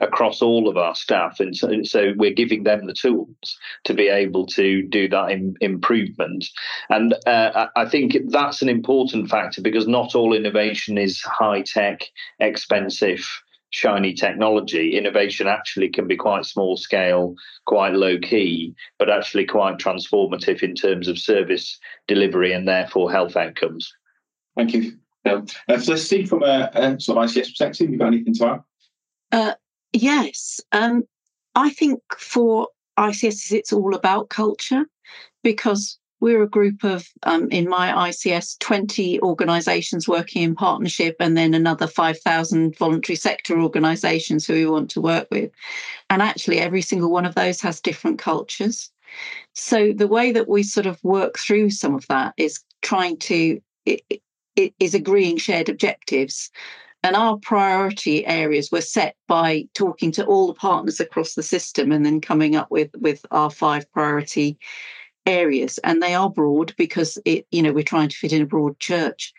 across 0.00 0.42
all 0.42 0.68
of 0.68 0.76
our 0.76 0.94
staff. 0.94 1.40
And 1.40 1.56
so, 1.56 1.82
so 1.82 2.12
we're 2.16 2.32
giving 2.32 2.64
them 2.64 2.86
the 2.86 2.92
tools 2.92 3.58
to 3.84 3.94
be 3.94 4.08
able 4.08 4.46
to 4.46 4.82
do 4.82 5.08
that 5.08 5.30
in, 5.30 5.56
improvement. 5.60 6.46
And 6.88 7.14
uh, 7.26 7.66
I 7.76 7.86
think 7.86 8.16
that's 8.28 8.62
an 8.62 8.68
important 8.68 9.28
factor 9.28 9.60
because 9.60 9.86
not 9.88 10.14
all 10.14 10.34
innovation 10.34 10.98
is 10.98 11.20
high 11.22 11.62
tech, 11.62 12.02
expensive 12.38 13.26
shiny 13.70 14.14
technology. 14.14 14.96
Innovation 14.96 15.46
actually 15.46 15.88
can 15.88 16.06
be 16.06 16.16
quite 16.16 16.46
small 16.46 16.76
scale, 16.76 17.34
quite 17.66 17.92
low 17.92 18.18
key, 18.18 18.74
but 18.98 19.10
actually 19.10 19.44
quite 19.44 19.78
transformative 19.78 20.62
in 20.62 20.74
terms 20.74 21.08
of 21.08 21.18
service 21.18 21.78
delivery 22.06 22.52
and 22.52 22.66
therefore 22.66 23.10
health 23.10 23.36
outcomes. 23.36 23.92
Thank 24.56 24.74
you. 24.74 24.98
Um, 25.24 25.46
uh, 25.68 25.78
Felicity, 25.78 26.24
from 26.24 26.42
a, 26.42 26.70
a, 26.72 27.00
sort 27.00 27.18
of 27.18 27.30
ICS 27.30 27.48
perspective, 27.48 27.90
you 27.90 27.98
got 27.98 28.08
anything 28.08 28.34
to 28.34 28.46
add? 28.46 28.60
Uh, 29.30 29.54
Yes. 29.98 30.60
Um, 30.70 31.02
I 31.56 31.70
think 31.70 32.00
for 32.16 32.68
ICS, 32.98 33.52
it's 33.52 33.72
all 33.72 33.96
about 33.96 34.28
culture 34.28 34.86
because 35.42 35.98
we're 36.20 36.42
a 36.42 36.48
group 36.48 36.84
of, 36.84 37.08
um, 37.24 37.48
in 37.50 37.68
my 37.68 38.08
ICS, 38.08 38.58
20 38.60 39.20
organisations 39.22 40.08
working 40.08 40.42
in 40.42 40.54
partnership, 40.54 41.16
and 41.18 41.36
then 41.36 41.52
another 41.52 41.88
5,000 41.88 42.76
voluntary 42.76 43.16
sector 43.16 43.60
organisations 43.60 44.46
who 44.46 44.54
we 44.54 44.66
want 44.66 44.90
to 44.90 45.00
work 45.00 45.26
with. 45.32 45.50
And 46.10 46.22
actually, 46.22 46.58
every 46.60 46.82
single 46.82 47.10
one 47.10 47.26
of 47.26 47.34
those 47.34 47.60
has 47.60 47.80
different 47.80 48.20
cultures. 48.20 48.90
So 49.54 49.92
the 49.92 50.08
way 50.08 50.30
that 50.30 50.48
we 50.48 50.62
sort 50.62 50.86
of 50.86 51.02
work 51.02 51.38
through 51.38 51.70
some 51.70 51.94
of 51.94 52.06
that 52.08 52.34
is 52.36 52.60
trying 52.82 53.16
to, 53.18 53.60
it, 53.84 54.02
it 54.54 54.74
is 54.78 54.94
agreeing 54.94 55.38
shared 55.38 55.68
objectives 55.68 56.50
and 57.02 57.14
our 57.14 57.36
priority 57.36 58.26
areas 58.26 58.70
were 58.72 58.80
set 58.80 59.14
by 59.28 59.66
talking 59.74 60.10
to 60.12 60.24
all 60.24 60.48
the 60.48 60.54
partners 60.54 61.00
across 61.00 61.34
the 61.34 61.42
system 61.42 61.92
and 61.92 62.04
then 62.04 62.20
coming 62.20 62.56
up 62.56 62.70
with, 62.70 62.90
with 62.96 63.24
our 63.30 63.50
five 63.50 63.90
priority 63.92 64.58
areas. 65.24 65.78
And 65.78 66.02
they 66.02 66.14
are 66.14 66.30
broad 66.30 66.74
because 66.76 67.18
it, 67.24 67.46
you 67.50 67.62
know, 67.62 67.72
we're 67.72 67.84
trying 67.84 68.08
to 68.08 68.16
fit 68.16 68.32
in 68.32 68.42
a 68.42 68.46
broad 68.46 68.78
church. 68.80 69.32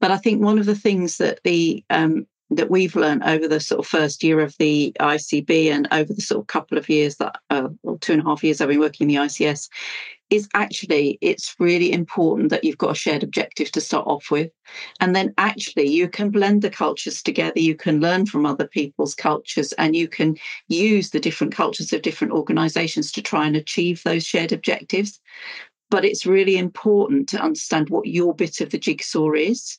But 0.00 0.10
I 0.10 0.18
think 0.18 0.42
one 0.42 0.58
of 0.58 0.66
the 0.66 0.74
things 0.74 1.16
that 1.16 1.40
the 1.42 1.82
um, 1.88 2.26
that 2.50 2.70
we've 2.70 2.94
learned 2.94 3.24
over 3.24 3.48
the 3.48 3.58
sort 3.58 3.80
of 3.80 3.86
first 3.86 4.22
year 4.22 4.40
of 4.40 4.56
the 4.58 4.92
ICB 5.00 5.70
and 5.70 5.88
over 5.90 6.12
the 6.12 6.20
sort 6.20 6.40
of 6.40 6.46
couple 6.46 6.78
of 6.78 6.88
years 6.88 7.16
that, 7.16 7.40
uh, 7.50 7.68
or 7.82 7.98
two 7.98 8.12
and 8.12 8.22
a 8.22 8.24
half 8.24 8.44
years 8.44 8.60
I've 8.60 8.68
been 8.68 8.78
working 8.78 9.10
in 9.10 9.16
the 9.16 9.22
ICS, 9.22 9.68
is 10.30 10.48
actually 10.54 11.18
it's 11.20 11.54
really 11.58 11.92
important 11.92 12.50
that 12.50 12.64
you've 12.64 12.78
got 12.78 12.90
a 12.90 12.94
shared 12.94 13.22
objective 13.22 13.70
to 13.72 13.80
start 13.80 14.06
off 14.06 14.30
with. 14.30 14.50
And 15.00 15.14
then 15.14 15.32
actually 15.38 15.88
you 15.88 16.08
can 16.08 16.30
blend 16.30 16.62
the 16.62 16.70
cultures 16.70 17.22
together. 17.22 17.60
You 17.60 17.76
can 17.76 18.00
learn 18.00 18.26
from 18.26 18.44
other 18.44 18.66
people's 18.66 19.14
cultures 19.14 19.72
and 19.74 19.94
you 19.94 20.08
can 20.08 20.36
use 20.68 21.10
the 21.10 21.20
different 21.20 21.54
cultures 21.54 21.92
of 21.92 22.02
different 22.02 22.32
organizations 22.32 23.12
to 23.12 23.22
try 23.22 23.46
and 23.46 23.56
achieve 23.56 24.02
those 24.02 24.26
shared 24.26 24.52
objectives. 24.52 25.20
But 25.90 26.04
it's 26.04 26.26
really 26.26 26.56
important 26.56 27.28
to 27.28 27.40
understand 27.40 27.90
what 27.90 28.06
your 28.06 28.34
bit 28.34 28.60
of 28.60 28.70
the 28.70 28.78
jigsaw 28.78 29.32
is. 29.32 29.78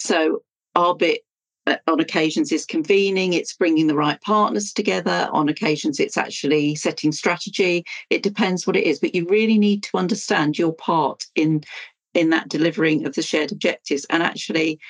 So 0.00 0.42
our 0.74 0.96
bit 0.96 1.20
on 1.66 2.00
occasions 2.00 2.52
is 2.52 2.64
convening 2.64 3.32
it's 3.32 3.54
bringing 3.54 3.86
the 3.86 3.94
right 3.94 4.20
partners 4.22 4.72
together 4.72 5.28
on 5.32 5.48
occasions 5.48 6.00
it's 6.00 6.16
actually 6.16 6.74
setting 6.74 7.12
strategy 7.12 7.84
it 8.08 8.22
depends 8.22 8.66
what 8.66 8.76
it 8.76 8.84
is 8.84 8.98
but 8.98 9.14
you 9.14 9.26
really 9.28 9.58
need 9.58 9.82
to 9.82 9.96
understand 9.96 10.58
your 10.58 10.72
part 10.72 11.24
in 11.34 11.62
in 12.14 12.30
that 12.30 12.48
delivering 12.48 13.06
of 13.06 13.14
the 13.14 13.22
shared 13.22 13.52
objectives 13.52 14.06
and 14.10 14.22
actually 14.22 14.80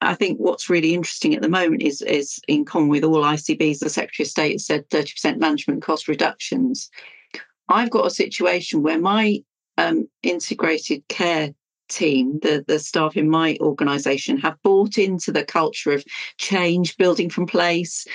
I 0.00 0.14
think 0.14 0.38
what's 0.38 0.70
really 0.70 0.94
interesting 0.94 1.34
at 1.34 1.42
the 1.42 1.48
moment 1.48 1.82
is, 1.82 2.02
is 2.02 2.38
in 2.46 2.64
common 2.64 2.88
with 2.88 3.02
all 3.02 3.22
ICBs, 3.22 3.80
the 3.80 3.90
Secretary 3.90 4.24
of 4.24 4.30
State 4.30 4.52
has 4.52 4.64
said 4.64 4.88
30% 4.90 5.38
management 5.38 5.82
cost 5.82 6.06
reductions. 6.06 6.88
I've 7.68 7.90
got 7.90 8.06
a 8.06 8.10
situation 8.10 8.82
where 8.82 9.00
my 9.00 9.42
um, 9.76 10.08
integrated 10.22 11.06
care 11.08 11.52
team, 11.88 12.38
the, 12.40 12.64
the 12.66 12.78
staff 12.78 13.16
in 13.16 13.28
my 13.28 13.56
organisation, 13.60 14.38
have 14.38 14.62
bought 14.62 14.98
into 14.98 15.32
the 15.32 15.44
culture 15.44 15.92
of 15.92 16.04
change, 16.36 16.96
building 16.96 17.30
from 17.30 17.46
place. 17.46 18.06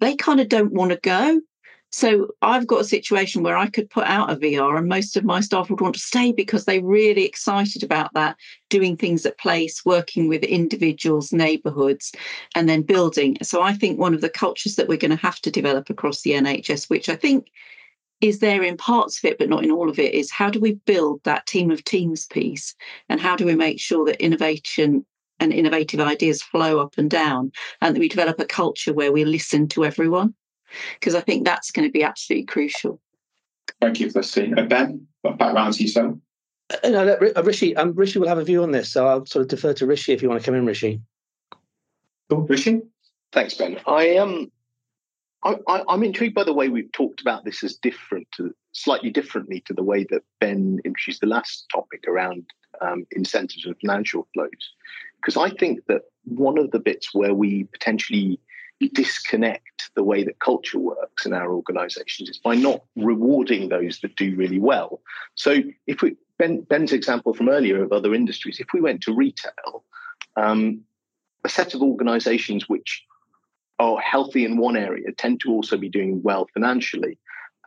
They 0.00 0.16
kind 0.16 0.40
of 0.40 0.48
don't 0.48 0.72
want 0.72 0.92
to 0.92 0.98
go. 0.98 1.40
So 1.94 2.28
I've 2.40 2.66
got 2.66 2.80
a 2.80 2.84
situation 2.84 3.42
where 3.42 3.56
I 3.56 3.68
could 3.68 3.90
put 3.90 4.06
out 4.06 4.30
a 4.30 4.36
VR 4.36 4.78
and 4.78 4.88
most 4.88 5.14
of 5.14 5.24
my 5.24 5.42
staff 5.42 5.68
would 5.68 5.82
want 5.82 5.94
to 5.94 6.00
stay 6.00 6.32
because 6.32 6.64
they're 6.64 6.82
really 6.82 7.26
excited 7.26 7.82
about 7.82 8.14
that, 8.14 8.36
doing 8.70 8.96
things 8.96 9.26
at 9.26 9.38
place, 9.38 9.84
working 9.84 10.26
with 10.26 10.42
individuals, 10.42 11.34
neighbourhoods, 11.34 12.10
and 12.54 12.66
then 12.66 12.80
building. 12.80 13.36
So 13.42 13.60
I 13.60 13.74
think 13.74 13.98
one 13.98 14.14
of 14.14 14.22
the 14.22 14.30
cultures 14.30 14.76
that 14.76 14.88
we're 14.88 14.96
going 14.96 15.10
to 15.10 15.16
have 15.18 15.40
to 15.40 15.50
develop 15.50 15.90
across 15.90 16.22
the 16.22 16.30
NHS, 16.30 16.88
which 16.88 17.10
I 17.10 17.14
think 17.14 17.48
is 18.22 18.38
there 18.38 18.62
in 18.62 18.76
parts 18.78 19.18
of 19.18 19.30
it, 19.30 19.38
but 19.38 19.50
not 19.50 19.64
in 19.64 19.70
all 19.70 19.90
of 19.90 19.98
it, 19.98 20.14
is 20.14 20.30
how 20.30 20.48
do 20.48 20.58
we 20.60 20.74
build 20.86 21.20
that 21.24 21.46
team 21.46 21.70
of 21.70 21.84
teams 21.84 22.26
piece 22.26 22.74
and 23.10 23.20
how 23.20 23.36
do 23.36 23.44
we 23.44 23.54
make 23.54 23.78
sure 23.78 24.06
that 24.06 24.22
innovation 24.22 25.04
and 25.40 25.52
innovative 25.52 26.00
ideas 26.00 26.42
flow 26.42 26.80
up 26.80 26.94
and 26.96 27.10
down 27.10 27.52
and 27.80 27.94
that 27.94 28.00
we 28.00 28.08
develop 28.08 28.40
a 28.40 28.46
culture 28.46 28.94
where 28.94 29.12
we 29.12 29.24
listen 29.24 29.68
to 29.68 29.84
everyone? 29.84 30.34
because 30.98 31.14
I 31.14 31.20
think 31.20 31.44
that's 31.44 31.70
going 31.70 31.88
to 31.88 31.92
be 31.92 32.02
absolutely 32.02 32.46
crucial. 32.46 33.00
Thank 33.80 34.00
you, 34.00 34.10
Felicity. 34.10 34.52
Uh, 34.54 34.64
ben, 34.64 35.06
back 35.22 35.54
round 35.54 35.74
to 35.74 35.82
yourself. 35.82 36.16
Uh, 36.70 36.88
no, 36.88 37.18
uh, 37.36 37.42
Rishi, 37.42 37.76
um, 37.76 37.92
Rishi 37.94 38.18
will 38.18 38.28
have 38.28 38.38
a 38.38 38.44
view 38.44 38.62
on 38.62 38.70
this, 38.70 38.92
so 38.92 39.06
I'll 39.06 39.26
sort 39.26 39.42
of 39.42 39.48
defer 39.48 39.72
to 39.74 39.86
Rishi 39.86 40.12
if 40.12 40.22
you 40.22 40.28
want 40.28 40.40
to 40.40 40.44
come 40.44 40.54
in, 40.54 40.66
Rishi. 40.66 41.00
Cool, 42.30 42.42
Rishi. 42.42 42.82
Thanks, 43.32 43.54
Ben. 43.54 43.78
I 43.86 44.16
um, 44.16 44.50
I, 45.44 45.82
am 45.88 46.02
intrigued 46.02 46.34
by 46.34 46.44
the 46.44 46.52
way 46.52 46.68
we've 46.68 46.92
talked 46.92 47.20
about 47.20 47.44
this 47.44 47.64
as 47.64 47.76
different, 47.76 48.28
to, 48.36 48.54
slightly 48.72 49.10
differently 49.10 49.62
to 49.66 49.74
the 49.74 49.82
way 49.82 50.04
that 50.10 50.22
Ben 50.40 50.80
introduced 50.84 51.20
the 51.20 51.26
last 51.26 51.66
topic 51.70 52.04
around 52.06 52.46
um, 52.80 53.06
incentives 53.10 53.66
and 53.66 53.76
financial 53.80 54.28
flows, 54.34 54.50
because 55.16 55.36
I 55.36 55.50
think 55.50 55.86
that 55.86 56.02
one 56.24 56.58
of 56.58 56.70
the 56.70 56.78
bits 56.78 57.12
where 57.12 57.34
we 57.34 57.64
potentially 57.64 58.38
disconnect 58.88 59.90
the 59.94 60.02
way 60.02 60.24
that 60.24 60.40
culture 60.40 60.78
works 60.78 61.26
in 61.26 61.32
our 61.32 61.52
organizations 61.52 62.28
is 62.28 62.38
by 62.38 62.54
not 62.54 62.82
rewarding 62.96 63.68
those 63.68 64.00
that 64.00 64.16
do 64.16 64.34
really 64.34 64.58
well. 64.58 65.00
So 65.34 65.58
if 65.86 66.02
we 66.02 66.16
ben, 66.38 66.62
Ben's 66.62 66.92
example 66.92 67.34
from 67.34 67.48
earlier 67.48 67.82
of 67.82 67.92
other 67.92 68.14
industries, 68.14 68.58
if 68.58 68.68
we 68.72 68.80
went 68.80 69.02
to 69.02 69.14
retail, 69.14 69.84
um, 70.36 70.80
a 71.44 71.48
set 71.48 71.74
of 71.74 71.82
organizations 71.82 72.68
which 72.68 73.04
are 73.78 73.98
healthy 74.00 74.44
in 74.44 74.56
one 74.56 74.76
area 74.76 75.12
tend 75.16 75.40
to 75.40 75.50
also 75.50 75.76
be 75.76 75.88
doing 75.88 76.22
well 76.22 76.46
financially. 76.54 77.18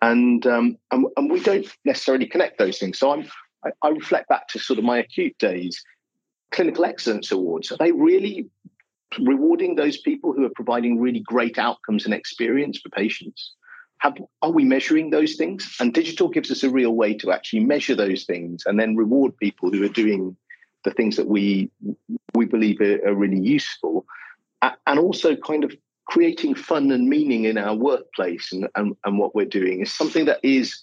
And, 0.01 0.45
um, 0.45 0.77
and, 0.91 1.07
and 1.17 1.31
we 1.31 1.41
don't 1.41 1.67
necessarily 1.83 2.27
connect 2.27 2.59
those 2.59 2.77
things. 2.77 2.99
So 2.99 3.11
I'm, 3.11 3.29
I, 3.65 3.71
I 3.81 3.89
reflect 3.89 4.29
back 4.29 4.47
to 4.49 4.59
sort 4.59 4.79
of 4.79 4.85
my 4.85 4.99
acute 4.99 5.37
days 5.37 5.83
clinical 6.51 6.85
excellence 6.85 7.31
awards 7.31 7.71
are 7.71 7.77
they 7.77 7.91
really 7.91 8.47
rewarding 9.19 9.75
those 9.75 9.97
people 9.97 10.33
who 10.33 10.45
are 10.45 10.51
providing 10.55 10.99
really 10.99 11.19
great 11.19 11.57
outcomes 11.57 12.05
and 12.05 12.13
experience 12.13 12.79
for 12.79 12.89
patients? 12.89 13.53
Have, 13.99 14.17
are 14.41 14.51
we 14.51 14.63
measuring 14.63 15.09
those 15.09 15.35
things? 15.35 15.75
And 15.79 15.93
digital 15.93 16.27
gives 16.27 16.51
us 16.51 16.63
a 16.63 16.69
real 16.69 16.91
way 16.91 17.13
to 17.15 17.31
actually 17.31 17.61
measure 17.61 17.95
those 17.95 18.25
things 18.25 18.63
and 18.65 18.79
then 18.79 18.95
reward 18.95 19.37
people 19.37 19.71
who 19.71 19.83
are 19.83 19.89
doing 19.89 20.35
the 20.83 20.91
things 20.91 21.15
that 21.15 21.27
we 21.27 21.71
we 22.35 22.45
believe 22.45 22.79
are, 22.79 23.07
are 23.07 23.15
really 23.15 23.39
useful, 23.39 24.05
and 24.61 24.99
also 24.99 25.35
kind 25.35 25.63
of 25.63 25.73
creating 26.07 26.55
fun 26.55 26.91
and 26.91 27.09
meaning 27.09 27.45
in 27.45 27.57
our 27.57 27.75
workplace 27.75 28.51
and, 28.51 28.67
and, 28.75 28.95
and 29.05 29.17
what 29.17 29.35
we're 29.35 29.45
doing 29.45 29.81
is 29.81 29.93
something 29.93 30.25
that 30.25 30.39
is 30.43 30.81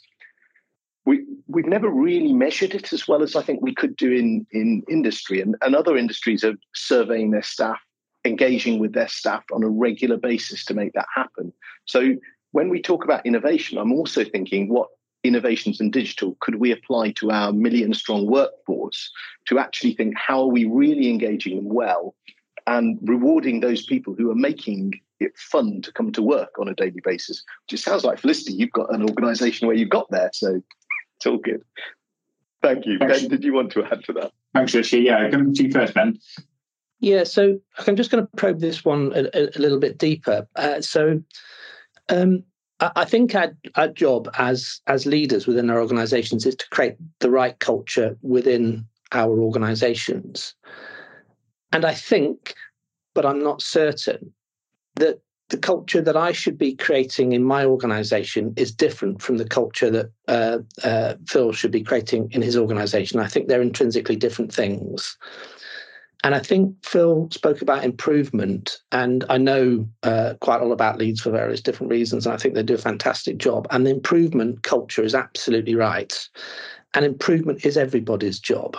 we 1.04 1.24
we've 1.48 1.66
never 1.66 1.88
really 1.88 2.32
measured 2.32 2.74
it 2.74 2.92
as 2.92 3.08
well 3.08 3.22
as 3.22 3.34
I 3.34 3.42
think 3.42 3.60
we 3.60 3.74
could 3.74 3.96
do 3.96 4.12
in 4.12 4.46
in 4.52 4.82
industry 4.88 5.40
and, 5.40 5.56
and 5.62 5.74
other 5.74 5.96
industries 5.96 6.44
are 6.44 6.54
surveying 6.74 7.30
their 7.30 7.42
staff 7.42 7.78
engaging 8.24 8.78
with 8.78 8.92
their 8.92 9.08
staff 9.08 9.44
on 9.52 9.64
a 9.64 9.68
regular 9.68 10.16
basis 10.16 10.64
to 10.64 10.74
make 10.74 10.92
that 10.92 11.06
happen. 11.14 11.52
So 11.86 12.14
when 12.52 12.68
we 12.68 12.80
talk 12.80 13.04
about 13.04 13.26
innovation, 13.26 13.78
I'm 13.78 13.92
also 13.92 14.24
thinking 14.24 14.68
what 14.68 14.88
innovations 15.24 15.80
in 15.80 15.90
digital 15.90 16.36
could 16.40 16.56
we 16.56 16.72
apply 16.72 17.12
to 17.12 17.30
our 17.30 17.52
million 17.52 17.94
strong 17.94 18.26
workforce 18.26 19.10
to 19.46 19.58
actually 19.58 19.94
think 19.94 20.16
how 20.16 20.42
are 20.42 20.48
we 20.48 20.64
really 20.64 21.10
engaging 21.10 21.56
them 21.56 21.68
well 21.68 22.14
and 22.66 22.98
rewarding 23.02 23.60
those 23.60 23.84
people 23.84 24.14
who 24.14 24.30
are 24.30 24.36
making 24.36 24.92
fun 25.36 25.82
to 25.82 25.92
come 25.92 26.12
to 26.12 26.22
work 26.22 26.58
on 26.58 26.68
a 26.68 26.74
daily 26.74 27.00
basis. 27.04 27.42
Which 27.64 27.80
it 27.80 27.82
sounds 27.82 28.04
like 28.04 28.18
Felicity, 28.18 28.54
you've 28.54 28.72
got 28.72 28.92
an 28.94 29.02
organisation 29.02 29.66
where 29.66 29.76
you've 29.76 29.88
got 29.88 30.10
there, 30.10 30.30
so 30.32 30.60
it's 31.16 31.26
all 31.26 31.38
good. 31.38 31.62
Thank 32.62 32.86
you. 32.86 32.98
Thanks. 32.98 33.20
Ben, 33.20 33.28
did 33.28 33.44
you 33.44 33.52
want 33.52 33.72
to 33.72 33.84
add 33.84 34.04
to 34.04 34.12
that? 34.14 34.32
Thanks, 34.54 34.74
Rishi. 34.74 35.00
Yeah, 35.00 35.28
coming 35.30 35.54
to 35.54 35.64
you 35.64 35.70
first, 35.70 35.94
Ben. 35.94 36.18
Yeah, 37.00 37.24
so 37.24 37.58
I'm 37.86 37.96
just 37.96 38.12
going 38.12 38.24
to 38.24 38.30
probe 38.36 38.60
this 38.60 38.84
one 38.84 39.12
a, 39.14 39.26
a 39.34 39.58
little 39.58 39.80
bit 39.80 39.98
deeper. 39.98 40.46
Uh, 40.54 40.80
so, 40.80 41.20
um, 42.08 42.44
I, 42.78 42.92
I 42.94 43.04
think 43.04 43.34
our, 43.34 43.56
our 43.74 43.88
job 43.88 44.30
as 44.38 44.80
as 44.86 45.04
leaders 45.04 45.48
within 45.48 45.68
our 45.68 45.80
organisations 45.80 46.46
is 46.46 46.54
to 46.54 46.68
create 46.70 46.94
the 47.18 47.30
right 47.30 47.58
culture 47.58 48.16
within 48.22 48.86
our 49.10 49.36
organisations, 49.40 50.54
and 51.72 51.84
I 51.84 51.92
think, 51.92 52.54
but 53.14 53.26
I'm 53.26 53.42
not 53.42 53.62
certain, 53.62 54.32
that 54.96 55.20
the 55.48 55.58
culture 55.58 56.00
that 56.00 56.16
I 56.16 56.32
should 56.32 56.56
be 56.56 56.74
creating 56.74 57.32
in 57.32 57.44
my 57.44 57.64
organization 57.64 58.54
is 58.56 58.74
different 58.74 59.20
from 59.20 59.36
the 59.36 59.44
culture 59.44 59.90
that 59.90 60.10
uh, 60.26 60.58
uh, 60.82 61.14
Phil 61.28 61.52
should 61.52 61.70
be 61.70 61.82
creating 61.82 62.30
in 62.32 62.40
his 62.40 62.56
organization. 62.56 63.20
I 63.20 63.28
think 63.28 63.48
they're 63.48 63.60
intrinsically 63.60 64.16
different 64.16 64.52
things. 64.52 65.16
And 66.24 66.34
I 66.34 66.38
think 66.38 66.76
Phil 66.84 67.28
spoke 67.32 67.62
about 67.62 67.84
improvement, 67.84 68.78
and 68.92 69.24
I 69.28 69.38
know 69.38 69.86
uh, 70.04 70.34
quite 70.40 70.62
a 70.62 70.64
lot 70.64 70.72
about 70.72 70.98
Leeds 70.98 71.20
for 71.20 71.30
various 71.30 71.60
different 71.60 71.90
reasons. 71.90 72.26
And 72.26 72.34
I 72.34 72.38
think 72.38 72.54
they 72.54 72.62
do 72.62 72.74
a 72.74 72.78
fantastic 72.78 73.38
job. 73.38 73.66
And 73.70 73.84
the 73.84 73.90
improvement 73.90 74.62
culture 74.62 75.02
is 75.02 75.16
absolutely 75.16 75.74
right. 75.74 76.16
And 76.94 77.04
improvement 77.04 77.66
is 77.66 77.76
everybody's 77.76 78.38
job. 78.38 78.76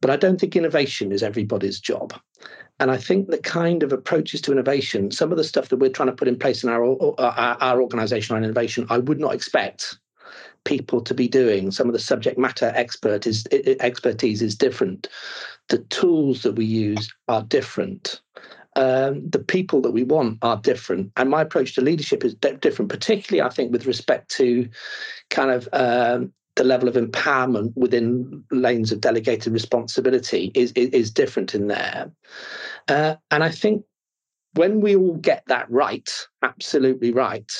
But 0.00 0.10
I 0.10 0.16
don't 0.16 0.40
think 0.40 0.54
innovation 0.54 1.12
is 1.12 1.22
everybody's 1.22 1.80
job. 1.80 2.14
And 2.82 2.90
I 2.90 2.96
think 2.96 3.28
the 3.28 3.38
kind 3.38 3.84
of 3.84 3.92
approaches 3.92 4.40
to 4.40 4.50
innovation, 4.50 5.12
some 5.12 5.30
of 5.30 5.38
the 5.38 5.44
stuff 5.44 5.68
that 5.68 5.76
we're 5.76 5.88
trying 5.88 6.08
to 6.08 6.16
put 6.16 6.26
in 6.26 6.36
place 6.36 6.64
in 6.64 6.68
our, 6.68 6.84
our, 7.16 7.56
our 7.60 7.80
organization 7.80 8.34
on 8.34 8.42
innovation, 8.42 8.88
I 8.90 8.98
would 8.98 9.20
not 9.20 9.32
expect 9.32 10.00
people 10.64 11.00
to 11.02 11.14
be 11.14 11.28
doing. 11.28 11.70
Some 11.70 11.86
of 11.86 11.92
the 11.92 12.00
subject 12.00 12.38
matter 12.38 12.72
expert 12.74 13.24
is, 13.24 13.46
expertise 13.78 14.42
is 14.42 14.56
different. 14.56 15.06
The 15.68 15.78
tools 15.78 16.42
that 16.42 16.56
we 16.56 16.64
use 16.64 17.08
are 17.28 17.44
different. 17.44 18.20
Um, 18.74 19.30
the 19.30 19.38
people 19.38 19.80
that 19.82 19.92
we 19.92 20.02
want 20.02 20.38
are 20.42 20.56
different. 20.56 21.12
And 21.16 21.30
my 21.30 21.42
approach 21.42 21.76
to 21.76 21.82
leadership 21.82 22.24
is 22.24 22.34
different, 22.34 22.90
particularly, 22.90 23.46
I 23.48 23.54
think, 23.54 23.70
with 23.70 23.86
respect 23.86 24.28
to 24.38 24.68
kind 25.30 25.52
of 25.52 25.68
um, 25.72 26.32
the 26.56 26.64
level 26.64 26.88
of 26.88 26.94
empowerment 26.94 27.72
within 27.76 28.44
lanes 28.50 28.92
of 28.92 29.00
delegated 29.00 29.52
responsibility 29.52 30.52
is, 30.54 30.72
is, 30.72 30.90
is 30.90 31.10
different 31.10 31.54
in 31.54 31.68
there. 31.68 32.10
Uh, 32.88 33.14
and 33.30 33.42
I 33.42 33.50
think 33.50 33.84
when 34.54 34.80
we 34.80 34.94
all 34.94 35.14
get 35.14 35.44
that 35.46 35.70
right, 35.70 36.10
absolutely 36.42 37.10
right, 37.12 37.50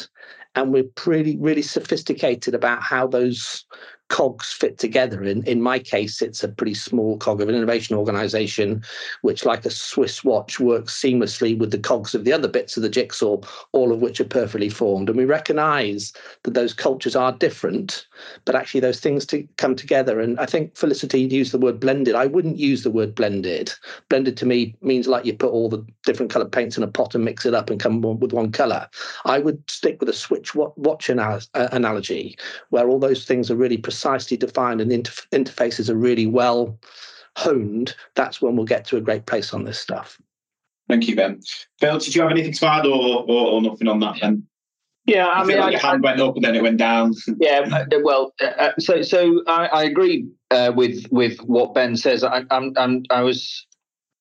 and 0.54 0.72
we're 0.72 0.84
pretty 0.94 1.38
really 1.38 1.62
sophisticated 1.62 2.54
about 2.54 2.82
how 2.82 3.06
those 3.06 3.64
cogs 4.12 4.52
fit 4.52 4.78
together. 4.78 5.24
In 5.24 5.42
in 5.44 5.62
my 5.62 5.78
case, 5.78 6.20
it's 6.20 6.44
a 6.44 6.48
pretty 6.48 6.74
small 6.74 7.16
cog 7.16 7.40
of 7.40 7.48
an 7.48 7.54
innovation 7.54 7.96
organization, 7.96 8.84
which, 9.22 9.46
like 9.46 9.64
a 9.64 9.70
Swiss 9.70 10.22
watch, 10.22 10.60
works 10.60 10.92
seamlessly 10.92 11.58
with 11.58 11.70
the 11.70 11.78
cogs 11.78 12.14
of 12.14 12.24
the 12.24 12.32
other 12.32 12.46
bits 12.46 12.76
of 12.76 12.82
the 12.82 12.90
jigsaw, 12.90 13.40
all 13.72 13.90
of 13.90 14.02
which 14.02 14.20
are 14.20 14.24
perfectly 14.24 14.68
formed. 14.68 15.08
And 15.08 15.16
we 15.16 15.24
recognize 15.24 16.12
that 16.42 16.52
those 16.52 16.74
cultures 16.74 17.16
are 17.16 17.32
different, 17.32 18.06
but 18.44 18.54
actually 18.54 18.80
those 18.80 19.00
things 19.00 19.24
to 19.26 19.48
come 19.56 19.74
together. 19.74 20.20
And 20.20 20.38
I 20.38 20.44
think 20.44 20.76
Felicity 20.76 21.22
used 21.22 21.52
the 21.52 21.58
word 21.58 21.80
blended. 21.80 22.14
I 22.14 22.26
wouldn't 22.26 22.58
use 22.58 22.82
the 22.82 22.90
word 22.90 23.14
blended. 23.14 23.72
Blended 24.10 24.36
to 24.36 24.46
me 24.46 24.76
means 24.82 25.08
like 25.08 25.24
you 25.24 25.32
put 25.32 25.52
all 25.52 25.70
the 25.70 25.82
different 26.04 26.30
colored 26.30 26.52
paints 26.52 26.76
in 26.76 26.82
a 26.82 26.86
pot 26.86 27.14
and 27.14 27.24
mix 27.24 27.46
it 27.46 27.54
up 27.54 27.70
and 27.70 27.80
come 27.80 28.02
with 28.02 28.34
one 28.34 28.52
color. 28.52 28.86
I 29.24 29.38
would 29.38 29.58
stick 29.70 30.00
with 30.00 30.10
a 30.10 30.12
Swiss 30.12 30.54
watch 30.54 31.08
uh, 31.08 31.40
analogy, 31.54 32.36
where 32.68 32.88
all 32.90 32.98
those 32.98 33.24
things 33.24 33.50
are 33.50 33.56
really 33.56 33.78
precise 33.78 34.01
precisely 34.02 34.36
defined 34.36 34.80
and 34.80 34.92
inter- 34.92 35.12
interfaces 35.32 35.88
are 35.88 35.94
really 35.94 36.26
well 36.26 36.76
honed, 37.36 37.94
that's 38.14 38.42
when 38.42 38.56
we'll 38.56 38.66
get 38.66 38.84
to 38.84 38.96
a 38.96 39.00
great 39.00 39.26
place 39.26 39.54
on 39.54 39.64
this 39.64 39.78
stuff. 39.78 40.20
Thank 40.88 41.06
you, 41.06 41.14
Ben. 41.14 41.40
Phil, 41.78 41.98
did 41.98 42.14
you 42.14 42.22
have 42.22 42.32
anything 42.32 42.52
to 42.52 42.66
add 42.66 42.84
or, 42.84 43.24
or, 43.28 43.46
or 43.52 43.62
nothing 43.62 43.86
on 43.86 44.00
that, 44.00 44.16
then? 44.20 44.46
Yeah, 45.06 45.28
I, 45.28 45.44
mean, 45.44 45.58
like 45.58 45.72
your 45.72 45.80
hand 45.80 46.02
went 46.02 46.20
up 46.20 46.34
and 46.36 46.44
then 46.44 46.54
it 46.54 46.62
went 46.62 46.78
down. 46.78 47.14
yeah, 47.40 47.60
uh, 47.72 47.98
well, 48.02 48.32
uh, 48.40 48.46
uh, 48.46 48.72
so 48.78 49.02
so 49.02 49.42
I, 49.48 49.66
I 49.66 49.82
agree 49.82 50.28
uh, 50.52 50.72
with 50.76 51.06
with 51.10 51.38
what 51.40 51.74
Ben 51.74 51.96
says. 51.96 52.22
I, 52.22 52.44
I'm, 52.52 52.72
I'm 52.76 53.02
I 53.10 53.22
was 53.22 53.66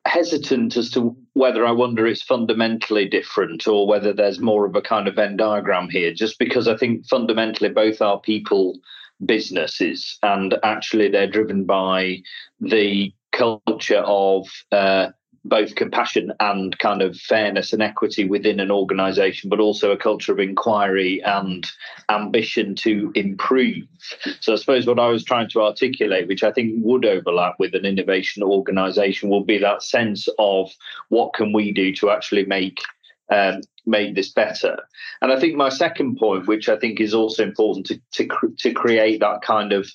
hesitant 0.06 0.76
as 0.78 0.90
to 0.92 1.16
whether 1.34 1.68
I 1.68 1.72
wonder 1.72 2.08
it's 2.08 2.24
fundamentally 2.24 3.08
different 3.08 3.68
or 3.68 3.88
whether 3.88 4.12
there's 4.12 4.40
more 4.40 4.66
of 4.66 4.76
a 4.76 4.82
kind 4.82 5.08
of 5.08 5.16
Venn 5.16 5.38
diagram 5.38 5.88
here, 5.88 6.12
just 6.12 6.40
because 6.40 6.68
I 6.68 6.76
think 6.76 7.06
fundamentally 7.06 7.70
both 7.70 8.02
are 8.02 8.20
people 8.20 8.80
businesses 9.26 10.18
and 10.24 10.56
actually 10.64 11.10
they're 11.10 11.28
driven 11.28 11.66
by 11.66 12.22
the 12.60 13.14
culture 13.32 14.04
of 14.06 14.48
uh, 14.72 15.10
both 15.44 15.76
compassion 15.76 16.32
and 16.40 16.78
kind 16.78 17.02
of 17.02 17.18
fairness 17.18 17.74
and 17.74 17.82
equity 17.82 18.26
within 18.26 18.60
an 18.60 18.70
organization, 18.70 19.50
but 19.50 19.60
also 19.60 19.92
a 19.92 19.98
culture 19.98 20.32
of 20.32 20.40
inquiry 20.40 21.22
and 21.24 21.66
ambition 22.10 22.76
to 22.76 23.12
improve. 23.16 23.84
So 24.40 24.54
I 24.54 24.56
suppose 24.58 24.86
what 24.86 25.00
I 25.00 25.08
was 25.08 25.24
trying 25.24 25.50
to 25.50 25.62
articulate, 25.62 26.28
which 26.28 26.44
I 26.44 26.52
think 26.52 26.76
would 26.84 27.06
overlap 27.06 27.56
with 27.58 27.74
an 27.74 27.86
innovation 27.86 28.44
organization, 28.44 29.30
will 29.30 29.44
be 29.44 29.58
that 29.58 29.82
sense 29.82 30.28
of 30.38 30.72
what 31.10 31.34
can 31.34 31.54
we 31.54 31.72
do 31.72 31.94
to 31.96 32.12
actually 32.12 32.46
make 32.46 32.80
um, 33.32 33.62
make 33.86 34.14
this 34.14 34.32
better. 34.32 34.78
And 35.22 35.32
I 35.32 35.40
think 35.40 35.56
my 35.56 35.70
second 35.70 36.18
point, 36.18 36.48
which 36.48 36.70
I 36.70 36.78
think 36.78 37.00
is 37.00 37.14
also 37.14 37.44
important 37.44 37.88
to 37.88 38.02
to, 38.14 38.28
to 38.60 38.74
create 38.74 39.20
that 39.22 39.42
kind 39.42 39.74
of 39.74 39.90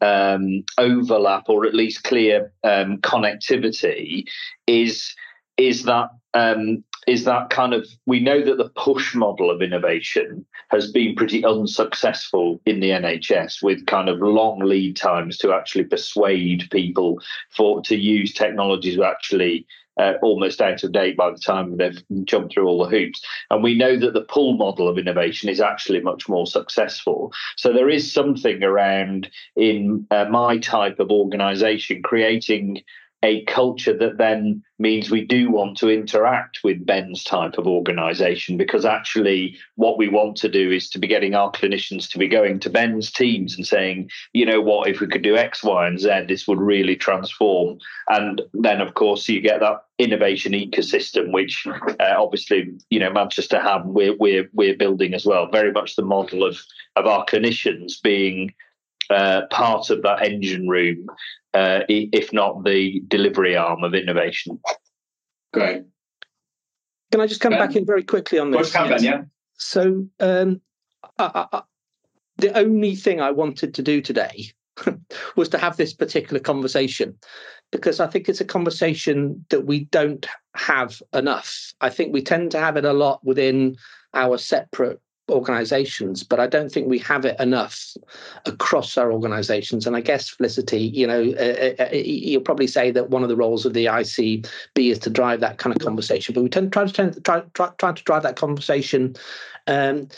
um, 0.00 0.64
overlap 0.78 1.48
or 1.48 1.66
at 1.66 1.74
least 1.74 2.04
clear 2.04 2.52
um, 2.64 2.98
connectivity 2.98 4.24
is 4.66 5.14
is 5.56 5.84
that 5.84 6.10
um, 6.34 6.84
is 7.06 7.24
that 7.24 7.50
kind 7.50 7.72
of 7.72 7.86
we 8.04 8.20
know 8.20 8.44
that 8.44 8.58
the 8.58 8.68
push 8.70 9.14
model 9.14 9.50
of 9.50 9.62
innovation 9.62 10.44
has 10.68 10.90
been 10.90 11.14
pretty 11.14 11.44
unsuccessful 11.44 12.60
in 12.66 12.80
the 12.80 12.90
NHS 12.90 13.62
with 13.62 13.86
kind 13.86 14.08
of 14.08 14.18
long 14.18 14.58
lead 14.58 14.96
times 14.96 15.38
to 15.38 15.52
actually 15.52 15.84
persuade 15.84 16.68
people 16.70 17.20
for 17.50 17.80
to 17.82 17.96
use 17.96 18.34
technologies 18.34 18.96
to 18.96 19.04
actually 19.04 19.66
uh, 19.96 20.14
almost 20.22 20.60
out 20.60 20.82
of 20.82 20.92
date 20.92 21.16
by 21.16 21.30
the 21.30 21.38
time 21.38 21.76
they've 21.76 22.02
jumped 22.24 22.52
through 22.54 22.66
all 22.66 22.84
the 22.84 22.90
hoops. 22.90 23.24
And 23.50 23.62
we 23.62 23.74
know 23.74 23.98
that 23.98 24.14
the 24.14 24.20
pull 24.22 24.54
model 24.54 24.88
of 24.88 24.98
innovation 24.98 25.48
is 25.48 25.60
actually 25.60 26.00
much 26.00 26.28
more 26.28 26.46
successful. 26.46 27.32
So 27.56 27.72
there 27.72 27.88
is 27.88 28.12
something 28.12 28.62
around 28.62 29.30
in 29.54 30.06
uh, 30.10 30.26
my 30.26 30.58
type 30.58 31.00
of 31.00 31.10
organization 31.10 32.02
creating 32.02 32.82
a 33.22 33.44
culture 33.44 33.96
that 33.96 34.18
then 34.18 34.62
means 34.78 35.10
we 35.10 35.24
do 35.24 35.50
want 35.50 35.76
to 35.78 35.88
interact 35.88 36.58
with 36.62 36.84
Ben's 36.84 37.24
type 37.24 37.56
of 37.56 37.66
organization 37.66 38.58
because 38.58 38.84
actually 38.84 39.56
what 39.76 39.96
we 39.96 40.08
want 40.08 40.36
to 40.36 40.48
do 40.48 40.70
is 40.70 40.90
to 40.90 40.98
be 40.98 41.06
getting 41.06 41.34
our 41.34 41.50
clinicians 41.50 42.10
to 42.10 42.18
be 42.18 42.28
going 42.28 42.60
to 42.60 42.70
Ben's 42.70 43.10
teams 43.10 43.56
and 43.56 43.66
saying, 43.66 44.10
you 44.34 44.44
know 44.44 44.60
what, 44.60 44.88
if 44.88 45.00
we 45.00 45.06
could 45.06 45.22
do 45.22 45.36
X, 45.36 45.64
Y, 45.64 45.86
and 45.86 45.98
Z, 45.98 46.26
this 46.28 46.46
would 46.46 46.60
really 46.60 46.94
transform. 46.94 47.78
And 48.08 48.42
then, 48.52 48.82
of 48.82 48.94
course, 48.94 49.28
you 49.28 49.40
get 49.40 49.60
that 49.60 49.84
innovation 49.98 50.52
ecosystem, 50.52 51.32
which 51.32 51.66
uh, 51.66 52.14
obviously, 52.18 52.70
you 52.90 53.00
know, 53.00 53.10
Manchester 53.10 53.58
have, 53.58 53.86
we're, 53.86 54.16
we're, 54.18 54.50
we're 54.52 54.76
building 54.76 55.14
as 55.14 55.24
well. 55.24 55.48
Very 55.50 55.72
much 55.72 55.96
the 55.96 56.02
model 56.02 56.44
of, 56.44 56.58
of 56.96 57.06
our 57.06 57.24
clinicians 57.24 57.94
being 58.02 58.52
uh, 59.10 59.42
part 59.50 59.90
of 59.90 60.02
that 60.02 60.24
engine 60.24 60.68
room, 60.68 61.06
uh, 61.54 61.80
if 61.88 62.32
not 62.32 62.64
the 62.64 63.02
delivery 63.08 63.56
arm 63.56 63.84
of 63.84 63.94
innovation. 63.94 64.60
Great. 65.52 65.82
Can 67.12 67.20
I 67.20 67.26
just 67.26 67.40
come 67.40 67.52
ben? 67.52 67.60
back 67.60 67.76
in 67.76 67.86
very 67.86 68.02
quickly 68.02 68.38
on 68.38 68.50
this? 68.50 68.72
Can, 68.72 68.88
ben, 68.88 69.02
yeah. 69.02 69.22
So, 69.54 70.06
um, 70.20 70.60
I, 71.18 71.46
I, 71.52 71.62
the 72.38 72.56
only 72.58 72.94
thing 72.94 73.20
I 73.20 73.30
wanted 73.30 73.74
to 73.74 73.82
do 73.82 74.00
today 74.00 74.50
was 75.36 75.48
to 75.50 75.58
have 75.58 75.76
this 75.76 75.94
particular 75.94 76.40
conversation 76.40 77.16
because 77.72 78.00
I 78.00 78.06
think 78.06 78.28
it's 78.28 78.40
a 78.40 78.44
conversation 78.44 79.44
that 79.50 79.66
we 79.66 79.84
don't 79.86 80.26
have 80.54 81.02
enough. 81.12 81.72
I 81.80 81.90
think 81.90 82.12
we 82.12 82.22
tend 82.22 82.50
to 82.52 82.58
have 82.58 82.76
it 82.76 82.84
a 82.84 82.92
lot 82.92 83.24
within 83.24 83.76
our 84.14 84.38
separate 84.38 85.00
organizations, 85.28 86.22
but 86.22 86.38
I 86.38 86.46
don't 86.46 86.70
think 86.70 86.88
we 86.88 86.98
have 87.00 87.24
it 87.24 87.38
enough 87.40 87.96
across 88.44 88.96
our 88.96 89.12
organizations. 89.12 89.86
And 89.86 89.96
I 89.96 90.00
guess, 90.00 90.28
Felicity, 90.28 90.80
you 90.80 91.06
know, 91.06 91.22
uh, 91.38 91.74
uh, 91.80 91.84
uh 91.84 91.94
you'll 91.94 92.42
probably 92.42 92.66
say 92.66 92.90
that 92.92 93.10
one 93.10 93.22
of 93.22 93.28
the 93.28 93.36
roles 93.36 93.66
of 93.66 93.72
the 93.72 93.86
ICB 93.86 94.48
is 94.76 94.98
to 95.00 95.10
drive 95.10 95.40
that 95.40 95.58
kind 95.58 95.74
of 95.74 95.82
conversation, 95.82 96.34
but 96.34 96.42
we 96.42 96.48
tend 96.48 96.72
to 96.72 96.76
try 96.76 96.86
to 96.86 97.20
try, 97.20 97.40
try, 97.54 97.70
try 97.78 97.92
to 97.92 98.04
drive 98.04 98.22
that 98.22 98.36
conversation 98.36 99.16
um, 99.66 100.08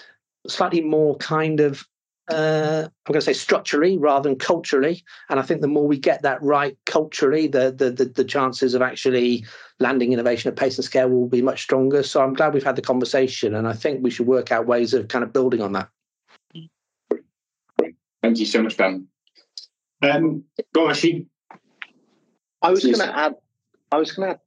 slightly 0.47 0.81
more 0.81 1.17
kind 1.17 1.61
of 1.61 1.87
uh, 2.31 2.85
I'm 2.87 3.13
going 3.13 3.21
to 3.21 3.25
say 3.25 3.33
structurally 3.33 3.97
rather 3.97 4.29
than 4.29 4.39
culturally. 4.39 5.03
And 5.31 5.41
I 5.41 5.43
think 5.43 5.61
the 5.61 5.69
more 5.69 5.87
we 5.87 5.99
get 5.99 6.23
that 6.23 6.43
right 6.43 6.77
culturally, 6.85 7.47
the, 7.47 7.73
the 7.73 7.91
the 7.91 8.05
the, 8.05 8.25
chances 8.25 8.75
of 8.75 8.83
actually 8.83 9.47
landing 9.81 10.13
innovation 10.13 10.51
at 10.51 10.57
pace 10.57 10.77
and 10.77 10.85
scale 10.85 11.09
will 11.09 11.29
be 11.29 11.41
much 11.41 11.63
stronger. 11.63 12.03
So 12.03 12.23
I'm 12.23 12.35
glad 12.35 12.53
we've 12.53 12.63
had 12.63 12.77
the 12.77 12.83
conversation, 12.83 13.55
and 13.55 13.67
I 13.67 13.73
think 13.73 14.03
we 14.03 14.11
should 14.11 14.27
work 14.27 14.53
out 14.53 14.67
ways 14.67 14.93
of 14.93 15.09
kind 15.09 15.23
of 15.23 15.33
building 15.33 15.63
on 15.63 15.73
that. 15.73 15.89
Thank 18.23 18.39
you 18.39 18.47
so 18.47 18.63
much, 18.63 18.77
Ben. 18.77 19.07
Um, 20.03 20.45
go 20.75 20.83
on, 20.83 20.89
Rishi. 20.89 21.27
I 22.61 22.71
was 22.71 22.85
going 22.85 22.97
to 22.97 23.19
add. 23.19 23.35
I 23.91 23.97
was 23.97 24.13
going 24.13 24.29
to 24.29 24.35
add 24.35 24.41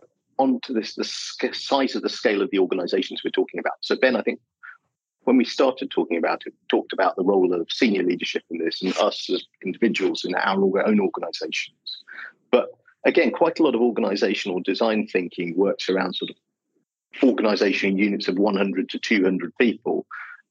uh, 0.00 0.06
onto 0.38 0.74
this 0.74 0.94
the 0.94 1.52
size 1.52 1.96
of 1.96 2.02
the 2.02 2.08
scale 2.08 2.40
of 2.40 2.50
the 2.50 2.60
organisations 2.60 3.22
we're 3.24 3.30
talking 3.30 3.58
about. 3.58 3.74
So 3.80 3.96
Ben, 3.96 4.14
I 4.14 4.22
think 4.22 4.38
when 5.30 5.36
we 5.36 5.44
started 5.44 5.92
talking 5.92 6.16
about 6.16 6.42
it, 6.44 6.52
talked 6.68 6.92
about 6.92 7.14
the 7.14 7.22
role 7.22 7.54
of 7.54 7.70
senior 7.70 8.02
leadership 8.02 8.42
in 8.50 8.58
this 8.58 8.82
and 8.82 8.96
us 8.98 9.30
as 9.30 9.44
individuals 9.64 10.24
in 10.24 10.34
our 10.34 10.56
own 10.84 10.98
organizations. 10.98 12.02
But 12.50 12.70
again, 13.04 13.30
quite 13.30 13.60
a 13.60 13.62
lot 13.62 13.76
of 13.76 13.80
organizational 13.80 14.58
design 14.58 15.06
thinking 15.06 15.56
works 15.56 15.88
around 15.88 16.14
sort 16.14 16.32
of 16.32 16.36
organization 17.22 17.96
units 17.96 18.26
of 18.26 18.40
100 18.40 18.88
to 18.88 18.98
200 18.98 19.56
people. 19.56 20.04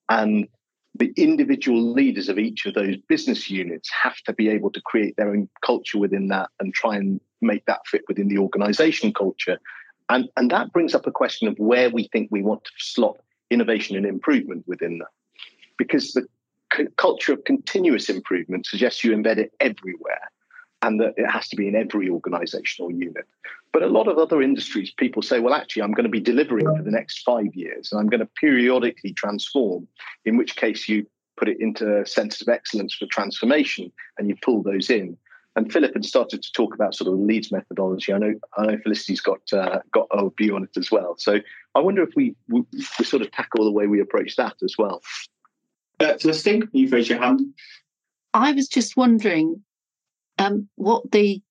And 0.07 0.47
the 0.95 1.11
individual 1.17 1.91
leaders 1.91 2.29
of 2.29 2.39
each 2.39 2.65
of 2.65 2.73
those 2.73 2.95
business 3.09 3.49
units 3.49 3.89
have 3.91 4.15
to 4.27 4.33
be 4.33 4.47
able 4.47 4.71
to 4.71 4.81
create 4.83 5.17
their 5.17 5.31
own 5.31 5.49
culture 5.61 5.97
within 5.97 6.29
that 6.29 6.51
and 6.61 6.73
try 6.73 6.95
and 6.95 7.19
make 7.41 7.65
that 7.65 7.85
fit 7.85 8.03
within 8.07 8.29
the 8.29 8.37
organization 8.37 9.11
culture. 9.11 9.59
And, 10.07 10.29
and 10.37 10.49
that 10.51 10.71
brings 10.71 10.95
up 10.95 11.05
a 11.05 11.11
question 11.11 11.49
of 11.49 11.59
where 11.59 11.89
we 11.89 12.07
think 12.13 12.29
we 12.31 12.43
want 12.43 12.63
to 12.63 12.71
slot 12.77 13.17
innovation 13.49 13.95
and 13.95 14.05
improvement 14.05 14.63
within 14.67 14.99
that. 14.99 15.07
Because 15.77 16.13
the 16.13 16.27
c- 16.75 16.87
culture 16.97 17.33
of 17.33 17.43
continuous 17.43 18.09
improvement 18.09 18.65
suggests 18.65 19.03
you 19.03 19.11
embed 19.11 19.37
it 19.37 19.53
everywhere 19.59 20.29
and 20.81 20.99
that 20.99 21.13
it 21.17 21.29
has 21.29 21.47
to 21.49 21.55
be 21.55 21.67
in 21.67 21.75
every 21.75 22.09
organizational 22.09 22.91
unit. 22.91 23.25
But 23.73 23.83
a 23.83 23.87
lot 23.87 24.07
of 24.07 24.17
other 24.17 24.41
industries, 24.41 24.91
people 24.91 25.21
say, 25.21 25.39
well, 25.39 25.53
actually, 25.53 25.83
I'm 25.83 25.91
going 25.91 26.05
to 26.05 26.09
be 26.09 26.21
delivering 26.21 26.65
for 26.65 26.81
the 26.81 26.91
next 26.91 27.23
five 27.23 27.53
years 27.53 27.91
and 27.91 27.99
I'm 27.99 28.07
going 28.07 28.21
to 28.21 28.29
periodically 28.39 29.13
transform, 29.13 29.87
in 30.25 30.37
which 30.37 30.55
case 30.55 30.87
you 30.87 31.05
put 31.37 31.49
it 31.49 31.59
into 31.59 32.05
centers 32.05 32.41
of 32.41 32.49
excellence 32.49 32.95
for 32.95 33.05
transformation 33.07 33.91
and 34.17 34.29
you 34.29 34.35
pull 34.41 34.63
those 34.63 34.89
in. 34.89 35.17
And 35.55 35.71
Philip 35.71 35.93
had 35.93 36.05
started 36.05 36.41
to 36.43 36.51
talk 36.53 36.73
about 36.73 36.95
sort 36.95 37.11
of 37.11 37.19
Leeds 37.19 37.51
methodology. 37.51 38.13
I 38.13 38.17
know, 38.17 38.33
I 38.57 38.65
know 38.65 38.77
Felicity's 38.77 39.19
got 39.19 39.41
uh, 39.51 39.79
got 39.91 40.07
a 40.11 40.29
view 40.37 40.55
on 40.55 40.63
it 40.63 40.77
as 40.77 40.91
well. 40.91 41.15
So 41.17 41.39
I 41.75 41.79
wonder 41.79 42.03
if 42.03 42.09
we, 42.15 42.35
we, 42.47 42.63
we 42.71 43.05
sort 43.05 43.21
of 43.21 43.31
tackle 43.31 43.65
the 43.65 43.71
way 43.71 43.87
we 43.87 44.01
approach 44.01 44.35
that 44.35 44.55
as 44.63 44.75
well. 44.77 45.01
Uh, 45.99 46.17
Felicity, 46.17 46.63
you've 46.71 46.91
raised 46.91 47.09
your 47.09 47.19
hand. 47.19 47.41
I 48.33 48.51
was 48.51 48.67
just 48.67 48.97
wondering 48.97 49.63
um, 50.37 50.69
what 50.75 51.11
the 51.11 51.41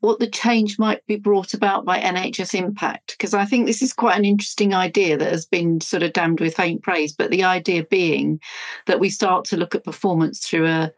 what 0.00 0.18
the 0.18 0.28
change 0.28 0.78
might 0.78 1.04
be 1.06 1.16
brought 1.16 1.54
about 1.54 1.86
by 1.86 1.98
NHS 1.98 2.54
Impact 2.54 3.12
because 3.16 3.32
I 3.32 3.46
think 3.46 3.64
this 3.64 3.80
is 3.80 3.94
quite 3.94 4.18
an 4.18 4.26
interesting 4.26 4.74
idea 4.74 5.16
that 5.16 5.32
has 5.32 5.46
been 5.46 5.80
sort 5.80 6.02
of 6.02 6.12
damned 6.12 6.40
with 6.40 6.56
faint 6.56 6.82
praise. 6.82 7.14
But 7.14 7.30
the 7.30 7.44
idea 7.44 7.84
being 7.84 8.38
that 8.84 9.00
we 9.00 9.08
start 9.08 9.46
to 9.46 9.56
look 9.56 9.74
at 9.74 9.82
performance 9.82 10.46
through 10.46 10.66
a 10.66 10.92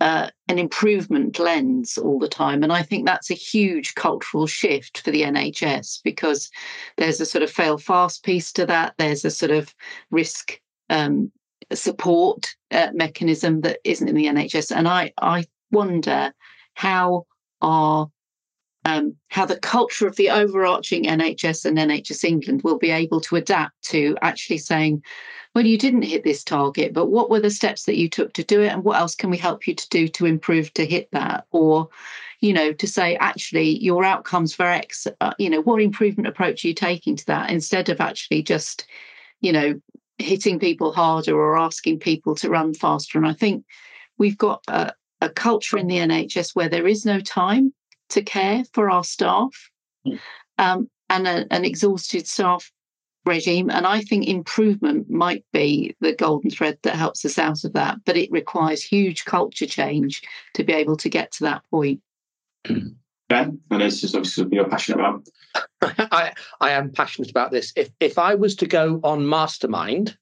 uh, 0.00 0.30
an 0.48 0.58
improvement 0.58 1.38
lens 1.38 1.98
all 1.98 2.18
the 2.18 2.28
time. 2.28 2.62
And 2.62 2.72
I 2.72 2.82
think 2.82 3.04
that's 3.04 3.30
a 3.30 3.34
huge 3.34 3.94
cultural 3.94 4.46
shift 4.46 5.00
for 5.00 5.10
the 5.10 5.22
NHS 5.22 6.00
because 6.04 6.50
there's 6.96 7.20
a 7.20 7.26
sort 7.26 7.42
of 7.42 7.50
fail 7.50 7.78
fast 7.78 8.22
piece 8.22 8.52
to 8.52 8.66
that. 8.66 8.94
There's 8.98 9.24
a 9.24 9.30
sort 9.30 9.50
of 9.50 9.74
risk 10.10 10.60
um, 10.88 11.32
support 11.72 12.46
uh, 12.70 12.90
mechanism 12.94 13.62
that 13.62 13.80
isn't 13.84 14.08
in 14.08 14.14
the 14.14 14.26
NHS. 14.26 14.74
And 14.74 14.86
I, 14.88 15.12
I 15.20 15.46
wonder 15.70 16.32
how 16.74 17.26
our 17.60 18.10
um, 18.84 19.16
how 19.28 19.44
the 19.44 19.58
culture 19.58 20.06
of 20.06 20.16
the 20.16 20.30
overarching 20.30 21.04
NHS 21.04 21.64
and 21.64 21.76
NHS 21.76 22.24
England 22.24 22.62
will 22.62 22.78
be 22.78 22.90
able 22.90 23.20
to 23.22 23.36
adapt 23.36 23.82
to 23.84 24.16
actually 24.22 24.58
saying, 24.58 25.02
well, 25.54 25.66
you 25.66 25.78
didn't 25.78 26.02
hit 26.02 26.24
this 26.24 26.44
target, 26.44 26.92
but 26.92 27.06
what 27.06 27.30
were 27.30 27.40
the 27.40 27.50
steps 27.50 27.84
that 27.84 27.96
you 27.96 28.08
took 28.08 28.32
to 28.34 28.44
do 28.44 28.62
it? 28.62 28.68
And 28.68 28.84
what 28.84 28.98
else 28.98 29.14
can 29.14 29.30
we 29.30 29.36
help 29.36 29.66
you 29.66 29.74
to 29.74 29.88
do 29.88 30.08
to 30.08 30.26
improve 30.26 30.72
to 30.74 30.86
hit 30.86 31.08
that? 31.12 31.46
Or, 31.50 31.88
you 32.40 32.52
know, 32.52 32.72
to 32.72 32.86
say, 32.86 33.16
actually, 33.16 33.78
your 33.82 34.04
outcomes 34.04 34.54
for 34.54 34.66
X, 34.66 35.06
uh, 35.20 35.34
you 35.38 35.50
know, 35.50 35.60
what 35.62 35.82
improvement 35.82 36.28
approach 36.28 36.64
are 36.64 36.68
you 36.68 36.74
taking 36.74 37.16
to 37.16 37.26
that 37.26 37.50
instead 37.50 37.88
of 37.88 38.00
actually 38.00 38.42
just, 38.42 38.86
you 39.40 39.52
know, 39.52 39.80
hitting 40.18 40.58
people 40.58 40.92
harder 40.92 41.34
or 41.34 41.58
asking 41.58 41.98
people 41.98 42.34
to 42.36 42.50
run 42.50 42.74
faster? 42.74 43.18
And 43.18 43.26
I 43.26 43.32
think 43.32 43.64
we've 44.18 44.38
got 44.38 44.62
a, 44.68 44.92
a 45.20 45.28
culture 45.28 45.78
in 45.78 45.88
the 45.88 45.98
NHS 45.98 46.54
where 46.54 46.68
there 46.68 46.86
is 46.86 47.04
no 47.04 47.20
time 47.20 47.72
to 48.10 48.22
care 48.22 48.64
for 48.72 48.90
our 48.90 49.04
staff. 49.04 49.52
Hmm. 50.04 50.16
Um, 50.58 50.90
and 51.10 51.26
a, 51.26 51.46
an 51.50 51.64
exhausted 51.64 52.26
staff 52.26 52.70
regime. 53.24 53.70
And 53.70 53.86
I 53.86 54.00
think 54.00 54.26
improvement 54.26 55.08
might 55.10 55.44
be 55.52 55.94
the 56.00 56.14
golden 56.14 56.50
thread 56.50 56.78
that 56.82 56.96
helps 56.96 57.24
us 57.24 57.38
out 57.38 57.64
of 57.64 57.74
that. 57.74 57.98
But 58.04 58.16
it 58.16 58.30
requires 58.32 58.82
huge 58.82 59.24
culture 59.24 59.66
change 59.66 60.22
to 60.54 60.64
be 60.64 60.72
able 60.72 60.96
to 60.96 61.08
get 61.08 61.32
to 61.32 61.44
that 61.44 61.62
point. 61.70 62.00
Ben, 62.64 63.60
and 63.70 63.82
it's 63.82 64.00
just 64.00 64.14
obviously 64.14 64.42
something 64.42 64.56
you're 64.56 64.68
passionate 64.68 65.00
about. 65.00 65.28
I, 66.12 66.32
I 66.60 66.70
am 66.70 66.90
passionate 66.90 67.30
about 67.30 67.52
this. 67.52 67.72
If 67.76 67.90
if 68.00 68.18
I 68.18 68.34
was 68.34 68.56
to 68.56 68.66
go 68.66 69.00
on 69.04 69.28
mastermind, 69.28 70.16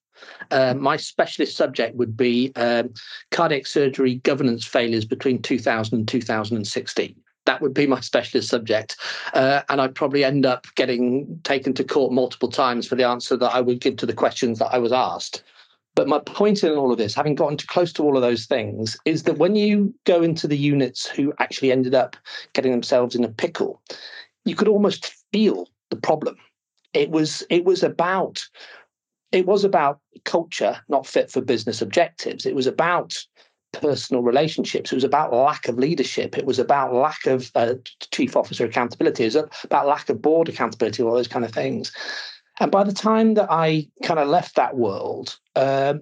uh, 0.51 0.75
my 0.75 0.97
specialist 0.97 1.57
subject 1.57 1.97
would 1.97 2.17
be 2.17 2.53
um, 2.57 2.93
cardiac 3.31 3.67
surgery 3.67 4.17
governance 4.17 4.67
failures 4.67 5.05
between 5.05 5.41
2000 5.41 5.97
and 5.97 6.09
2016 6.09 7.15
that 7.47 7.63
would 7.63 7.75
be 7.75 7.87
my 7.87 8.01
specialist 8.01 8.49
subject. 8.49 8.97
Uh, 9.33 9.63
and 9.69 9.81
I'd 9.81 9.95
probably 9.95 10.25
end 10.25 10.45
up 10.45 10.67
getting 10.75 11.41
taken 11.45 11.73
to 11.75 11.85
court 11.85 12.13
multiple 12.13 12.51
times 12.51 12.87
for 12.87 12.95
the 12.95 13.07
answer 13.07 13.37
that 13.37 13.55
I 13.55 13.61
would 13.61 13.81
give 13.81 13.97
to 13.97 14.07
the 14.07 14.13
questions 14.13 14.59
that 14.59 14.73
I 14.73 14.79
was 14.79 14.93
asked. 14.93 15.43
But 15.95 16.09
my 16.09 16.19
point 16.19 16.63
in 16.63 16.73
all 16.73 16.93
of 16.93 16.99
this, 16.99 17.15
having 17.15 17.35
gotten 17.35 17.57
to 17.57 17.67
close 17.67 17.93
to 17.95 18.03
all 18.03 18.17
of 18.17 18.23
those 18.23 18.45
things, 18.45 18.99
is 19.07 19.23
that 19.23 19.39
when 19.39 19.57
you 19.57 19.95
go 20.05 20.23
into 20.23 20.47
the 20.47 20.57
units 20.57 21.09
who 21.09 21.33
actually 21.39 21.73
ended 21.73 21.95
up 21.95 22.17
getting 22.53 22.71
themselves 22.71 23.15
in 23.15 23.25
a 23.25 23.31
pickle, 23.31 23.81
you 24.45 24.55
could 24.55 24.69
almost 24.69 25.15
feel 25.33 25.69
the 25.89 25.97
problem. 25.97 26.37
It 26.93 27.11
was 27.11 27.45
it 27.49 27.65
was 27.65 27.83
about 27.83 28.47
it 29.33 29.47
was 29.47 29.65
about 29.65 30.01
culture 30.25 30.79
not 30.89 31.07
fit 31.07 31.31
for 31.31 31.41
business 31.41 31.81
objectives. 31.81 32.45
It 32.45 32.55
was 32.55 32.67
about 32.67 33.17
personal 33.81 34.23
relationships. 34.23 34.93
It 34.93 34.97
was 34.97 35.05
about 35.05 35.33
lack 35.33 35.69
of 35.69 35.79
leadership. 35.79 36.37
It 36.37 36.47
was 36.47 36.59
about 36.59 36.95
lack 36.95 37.27
of 37.27 37.51
uh, 37.55 37.75
chief 38.13 38.37
officer 38.37 38.65
accountability. 38.65 39.25
It 39.25 39.35
was 39.35 39.45
about 39.65 39.87
lack 39.87 40.09
of 40.09 40.23
board 40.23 40.49
accountability, 40.49 41.03
all 41.03 41.15
those 41.15 41.29
kind 41.29 41.45
of 41.45 41.53
things. 41.53 41.93
And 42.61 42.71
by 42.71 42.85
the 42.85 42.93
time 42.93 43.35
that 43.35 43.49
I 43.51 43.89
kind 44.03 44.19
of 44.19 44.29
left 44.29 44.57
that 44.57 44.77
world, 44.77 45.39
uh, 45.55 45.95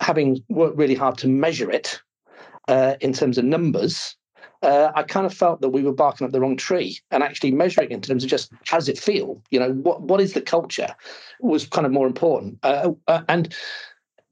having 0.00 0.42
worked 0.48 0.76
really 0.76 0.96
hard 0.96 1.18
to 1.18 1.28
measure 1.28 1.70
it 1.70 2.00
uh, 2.68 2.94
in 3.00 3.12
terms 3.12 3.38
of 3.38 3.44
numbers, 3.44 4.16
uh, 4.62 4.92
I 4.94 5.02
kind 5.02 5.26
of 5.26 5.34
felt 5.34 5.60
that 5.60 5.70
we 5.70 5.82
were 5.82 5.92
barking 5.92 6.24
up 6.24 6.32
the 6.32 6.40
wrong 6.40 6.56
tree 6.56 6.98
and 7.10 7.22
actually 7.22 7.50
measuring 7.50 7.90
in 7.90 8.00
terms 8.00 8.22
of 8.22 8.30
just 8.30 8.52
how 8.66 8.78
does 8.78 8.88
it 8.88 8.98
feel? 8.98 9.42
You 9.50 9.58
know, 9.60 9.72
what 9.72 10.02
what 10.02 10.20
is 10.20 10.34
the 10.34 10.40
culture 10.40 10.94
was 11.40 11.66
kind 11.66 11.86
of 11.86 11.92
more 11.92 12.06
important. 12.06 12.58
Uh, 12.62 12.92
uh, 13.08 13.22
and 13.28 13.54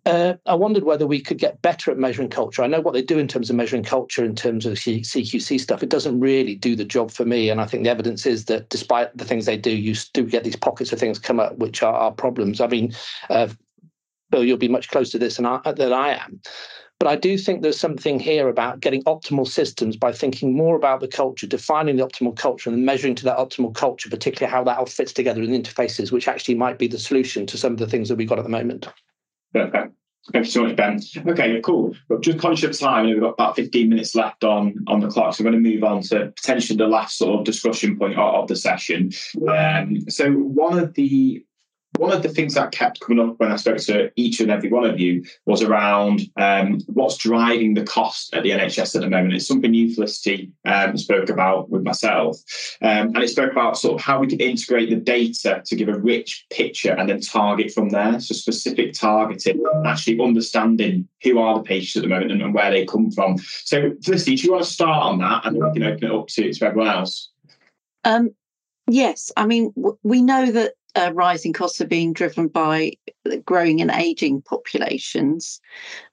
uh, 0.07 0.35
I 0.47 0.55
wondered 0.55 0.85
whether 0.85 1.07
we 1.07 1.21
could 1.21 1.39
get 1.39 1.61
better 1.61 1.91
at 1.91 1.99
measuring 1.99 2.31
culture. 2.31 2.63
I 2.63 2.67
know 2.67 2.81
what 2.81 2.95
they 2.95 3.03
do 3.03 3.19
in 3.19 3.29
terms 3.29 3.51
of 3.51 3.57
measuring 3.57 3.83
culture, 3.83 4.25
in 4.25 4.35
terms 4.35 4.65
of 4.65 4.75
CQC 4.75 5.61
stuff. 5.61 5.83
It 5.83 5.91
doesn't 5.91 6.21
really 6.21 6.55
do 6.55 6.75
the 6.75 6.85
job 6.85 7.11
for 7.11 7.25
me. 7.25 7.51
And 7.51 7.61
I 7.61 7.67
think 7.67 7.85
the 7.85 7.91
evidence 7.91 8.25
is 8.25 8.47
that 8.47 8.71
despite 8.71 9.15
the 9.17 9.25
things 9.25 9.47
they 9.47 9.59
do, 9.59 9.71
you 9.71 9.95
do 10.15 10.25
get 10.25 10.45
these 10.45 10.57
pockets 10.57 10.93
of 10.93 10.99
things 10.99 11.19
come 11.19 11.39
up 11.39 11.59
which 11.59 11.83
are, 11.83 11.95
are 11.95 12.13
problems. 12.13 12.61
I 12.61 12.67
mean, 12.67 12.95
uh, 13.29 13.49
Phil, 14.31 14.45
you'll 14.45 14.57
be 14.57 14.69
much 14.69 14.89
closer 14.89 15.13
to 15.13 15.19
this 15.19 15.37
than 15.37 15.47
I, 15.47 15.61
than 15.73 15.93
I 15.93 16.15
am. 16.15 16.41
But 16.99 17.09
I 17.09 17.17
do 17.17 17.39
think 17.39 17.63
there's 17.63 17.81
something 17.81 18.21
here 18.21 18.49
about 18.49 18.81
getting 18.81 19.03
optimal 19.05 19.49
systems 19.49 19.97
by 19.97 20.13
thinking 20.13 20.55
more 20.55 20.77
about 20.77 21.01
the 21.01 21.09
culture, 21.09 21.47
defining 21.47 21.97
the 21.97 22.07
optimal 22.07 22.37
culture, 22.37 22.69
and 22.69 22.85
measuring 22.85 23.15
to 23.17 23.25
that 23.25 23.39
optimal 23.39 23.75
culture, 23.75 24.11
particularly 24.11 24.51
how 24.51 24.65
that 24.65 24.79
all 24.79 24.87
fits 24.87 25.13
together 25.13 25.43
in 25.43 25.51
interfaces, 25.51 26.13
which 26.13 26.29
actually 26.29 26.57
might 26.57 26.79
be 26.79 26.87
the 26.87 26.99
solution 26.99 27.47
to 27.47 27.57
some 27.57 27.73
of 27.73 27.79
the 27.79 27.87
things 27.87 28.11
that 28.11 28.17
we've 28.17 28.29
got 28.29 28.39
at 28.39 28.45
the 28.45 28.51
moment. 28.51 28.87
Perfect. 29.53 29.95
Thank 30.33 30.45
you 30.45 30.51
so 30.51 30.65
much, 30.65 30.77
Ben. 30.77 31.01
Okay, 31.27 31.61
cool. 31.63 31.95
But 32.09 32.21
just 32.21 32.39
conscious 32.39 32.81
of 32.83 32.89
time, 32.89 33.07
we've 33.07 33.21
got 33.21 33.31
about 33.31 33.57
15 33.57 33.89
minutes 33.89 34.15
left 34.15 34.45
on, 34.45 34.77
on 34.87 35.01
the 35.01 35.09
clock. 35.09 35.35
So 35.35 35.43
I'm 35.43 35.51
going 35.51 35.63
to 35.63 35.71
move 35.71 35.83
on 35.83 36.03
to 36.03 36.33
potentially 36.37 36.77
the 36.77 36.87
last 36.87 37.17
sort 37.17 37.41
of 37.41 37.45
discussion 37.45 37.99
point 37.99 38.19
of, 38.19 38.43
of 38.43 38.49
the 38.49 38.55
session. 38.55 39.11
Um, 39.49 40.09
so 40.09 40.31
one 40.31 40.79
of 40.79 40.95
the 40.95 41.45
one 41.97 42.13
of 42.13 42.23
the 42.23 42.29
things 42.29 42.55
that 42.55 42.73
kept 42.73 43.01
coming 43.01 43.21
up 43.21 43.39
when 43.39 43.51
I 43.51 43.57
spoke 43.57 43.79
to 43.79 44.11
each 44.17 44.41
and 44.41 44.51
every 44.51 44.71
one 44.71 44.85
of 44.85 45.01
you 45.01 45.25
was 45.47 45.63
around 45.63 46.23
um, 46.37 46.81
what's 46.87 47.17
driving 47.17 47.75
the 47.75 47.85
cost 47.85 48.33
at 48.33 48.43
the 48.43 48.51
NHS 48.51 48.95
at 48.95 49.03
the 49.03 49.11
moment. 49.11 49.35
It's 49.35 49.47
something 49.47 49.75
you, 49.75 49.93
Felicity, 49.93 50.53
um, 50.65 50.97
spoke 50.97 51.29
about 51.29 51.69
with 51.69 51.83
myself. 51.83 52.39
Um, 52.81 53.09
and 53.09 53.19
it 53.19 53.29
spoke 53.29 53.51
about 53.51 53.77
sort 53.77 53.95
of 53.95 54.01
how 54.01 54.21
we 54.21 54.29
can 54.29 54.41
integrate 54.41 54.89
the 54.89 54.97
data 54.97 55.63
to 55.67 55.77
give 55.77 55.89
a 55.89 55.99
rich 55.99 56.47
picture 56.51 56.93
and 56.93 57.09
then 57.09 57.21
target 57.21 57.73
from 57.73 57.89
there. 57.89 58.21
So 58.21 58.35
specific 58.35 58.95
targeting, 58.95 59.63
actually 59.85 60.21
understanding 60.21 61.09
who 61.23 61.39
are 61.39 61.59
the 61.59 61.65
patients 61.65 61.97
at 61.97 62.03
the 62.03 62.09
moment 62.09 62.33
and, 62.33 62.41
and 62.41 62.55
where 62.55 62.71
they 62.71 62.87
come 62.87 63.11
from. 63.11 63.37
So 63.39 63.93
Felicity, 64.05 64.37
do 64.37 64.43
you 64.45 64.53
want 64.53 64.65
to 64.65 64.71
start 64.71 65.03
on 65.03 65.19
that 65.19 65.45
and 65.45 65.57
then 65.57 65.65
we 65.65 65.73
can 65.73 65.83
open 65.83 66.05
it 66.05 66.15
up 66.15 66.29
to, 66.29 66.53
to 66.53 66.67
everyone 66.67 66.89
else? 66.89 67.31
Um, 68.05 68.31
yes, 68.89 69.33
I 69.37 69.47
mean, 69.47 69.73
w- 69.77 69.99
we 70.03 70.23
know 70.23 70.51
that 70.53 70.75
uh, 70.97 71.13
rising 71.15 71.53
costs 71.53 71.81
are 71.81 71.87
being 71.87 72.13
driven 72.13 72.49
by 72.49 72.93
growing 73.45 73.81
and 73.81 73.91
aging 73.91 74.43
populations. 74.43 75.61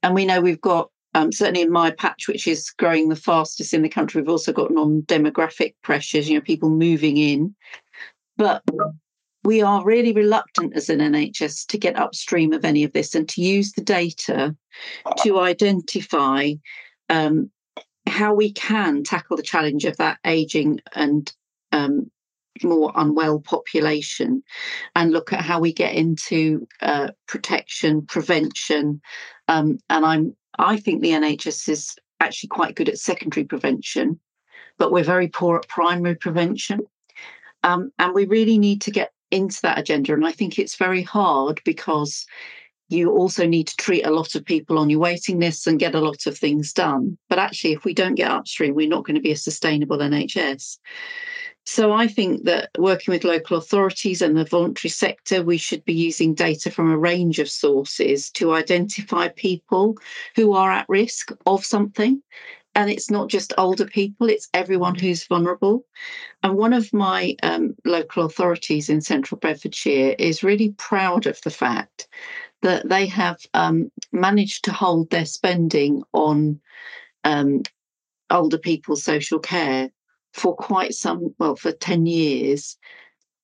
And 0.03 0.13
we 0.13 0.25
know 0.25 0.41
we've 0.41 0.61
got, 0.61 0.89
um, 1.13 1.31
certainly 1.31 1.61
in 1.61 1.71
my 1.71 1.91
patch, 1.91 2.27
which 2.27 2.47
is 2.47 2.69
growing 2.71 3.09
the 3.09 3.15
fastest 3.15 3.73
in 3.73 3.81
the 3.81 3.89
country, 3.89 4.21
we've 4.21 4.29
also 4.29 4.53
got 4.53 4.71
non 4.71 5.01
demographic 5.03 5.73
pressures, 5.83 6.29
you 6.29 6.35
know, 6.35 6.41
people 6.41 6.69
moving 6.69 7.17
in. 7.17 7.55
But 8.37 8.63
we 9.43 9.61
are 9.61 9.83
really 9.83 10.13
reluctant 10.13 10.75
as 10.75 10.89
an 10.89 10.99
NHS 10.99 11.67
to 11.67 11.77
get 11.77 11.97
upstream 11.97 12.53
of 12.53 12.65
any 12.65 12.83
of 12.83 12.93
this 12.93 13.15
and 13.15 13.27
to 13.29 13.41
use 13.41 13.71
the 13.71 13.81
data 13.81 14.55
to 15.23 15.39
identify 15.39 16.51
um, 17.09 17.49
how 18.07 18.33
we 18.33 18.51
can 18.51 19.03
tackle 19.03 19.37
the 19.37 19.43
challenge 19.43 19.85
of 19.85 19.97
that 19.97 20.17
aging 20.25 20.79
and 20.93 21.31
um, 21.71 22.11
more 22.63 22.91
unwell 22.95 23.39
population 23.39 24.43
and 24.95 25.11
look 25.11 25.33
at 25.33 25.41
how 25.41 25.59
we 25.59 25.73
get 25.73 25.93
into 25.93 26.67
uh, 26.81 27.09
protection, 27.27 28.05
prevention. 28.05 29.01
Um, 29.47 29.79
and 29.89 30.05
I'm 30.05 30.35
I 30.59 30.77
think 30.77 31.01
the 31.01 31.11
NHS 31.11 31.69
is 31.69 31.95
actually 32.19 32.49
quite 32.49 32.75
good 32.75 32.89
at 32.89 32.97
secondary 32.97 33.45
prevention, 33.45 34.19
but 34.77 34.91
we're 34.91 35.03
very 35.03 35.27
poor 35.27 35.57
at 35.57 35.67
primary 35.67 36.15
prevention. 36.15 36.81
Um, 37.63 37.91
and 37.99 38.13
we 38.13 38.25
really 38.25 38.57
need 38.57 38.81
to 38.81 38.91
get 38.91 39.11
into 39.31 39.59
that 39.61 39.77
agenda. 39.77 40.13
And 40.13 40.25
I 40.25 40.31
think 40.31 40.57
it's 40.57 40.75
very 40.75 41.03
hard 41.03 41.61
because 41.65 42.25
you 42.89 43.11
also 43.11 43.45
need 43.45 43.67
to 43.67 43.75
treat 43.75 44.05
a 44.05 44.11
lot 44.11 44.35
of 44.35 44.45
people 44.45 44.79
on 44.79 44.89
your 44.89 44.99
waiting 44.99 45.39
lists 45.39 45.67
and 45.67 45.79
get 45.79 45.95
a 45.95 45.99
lot 45.99 46.25
of 46.25 46.37
things 46.37 46.71
done. 46.71 47.17
But 47.27 47.39
actually, 47.39 47.73
if 47.73 47.83
we 47.83 47.93
don't 47.93 48.15
get 48.15 48.31
upstream, 48.31 48.75
we're 48.75 48.87
not 48.87 49.05
going 49.05 49.15
to 49.15 49.21
be 49.21 49.31
a 49.31 49.37
sustainable 49.37 49.97
NHS. 49.97 50.77
So 51.69 51.91
I 51.91 52.07
think 52.07 52.45
that 52.45 52.69
working 52.77 53.11
with 53.11 53.25
local 53.25 53.57
authorities 53.57 54.21
and 54.21 54.37
the 54.37 54.45
voluntary 54.45 54.89
sector, 54.89 55.43
we 55.43 55.57
should 55.57 55.83
be 55.83 55.93
using 55.93 56.33
data 56.33 56.71
from 56.71 56.89
a 56.89 56.97
range 56.97 57.39
of 57.39 57.49
sources 57.49 58.31
to 58.31 58.53
identify 58.53 59.27
people 59.27 59.97
who 60.37 60.53
are 60.53 60.71
at 60.71 60.87
risk 60.87 61.33
of 61.45 61.65
something. 61.65 62.23
And 62.73 62.89
it's 62.89 63.11
not 63.11 63.27
just 63.27 63.53
older 63.57 63.85
people, 63.85 64.29
it's 64.29 64.47
everyone 64.53 64.95
who's 64.95 65.27
vulnerable. 65.27 65.83
And 66.41 66.55
one 66.55 66.71
of 66.71 66.93
my 66.93 67.35
um, 67.43 67.75
local 67.83 68.23
authorities 68.23 68.87
in 68.87 69.01
central 69.01 69.37
Bedfordshire 69.37 70.15
is 70.17 70.43
really 70.43 70.69
proud 70.77 71.27
of 71.27 71.41
the 71.41 71.51
fact 71.51 72.07
that 72.61 72.87
they 72.87 73.07
have 73.07 73.39
um, 73.53 73.91
managed 74.13 74.63
to 74.63 74.71
hold 74.71 75.09
their 75.09 75.25
spending 75.25 76.03
on 76.13 76.61
um, 77.25 77.63
older 78.29 78.57
people's 78.57 79.03
social 79.03 79.39
care 79.39 79.91
for 80.33 80.55
quite 80.55 80.93
some, 80.93 81.33
well, 81.39 81.55
for 81.55 81.71
10 81.71 82.05
years 82.05 82.77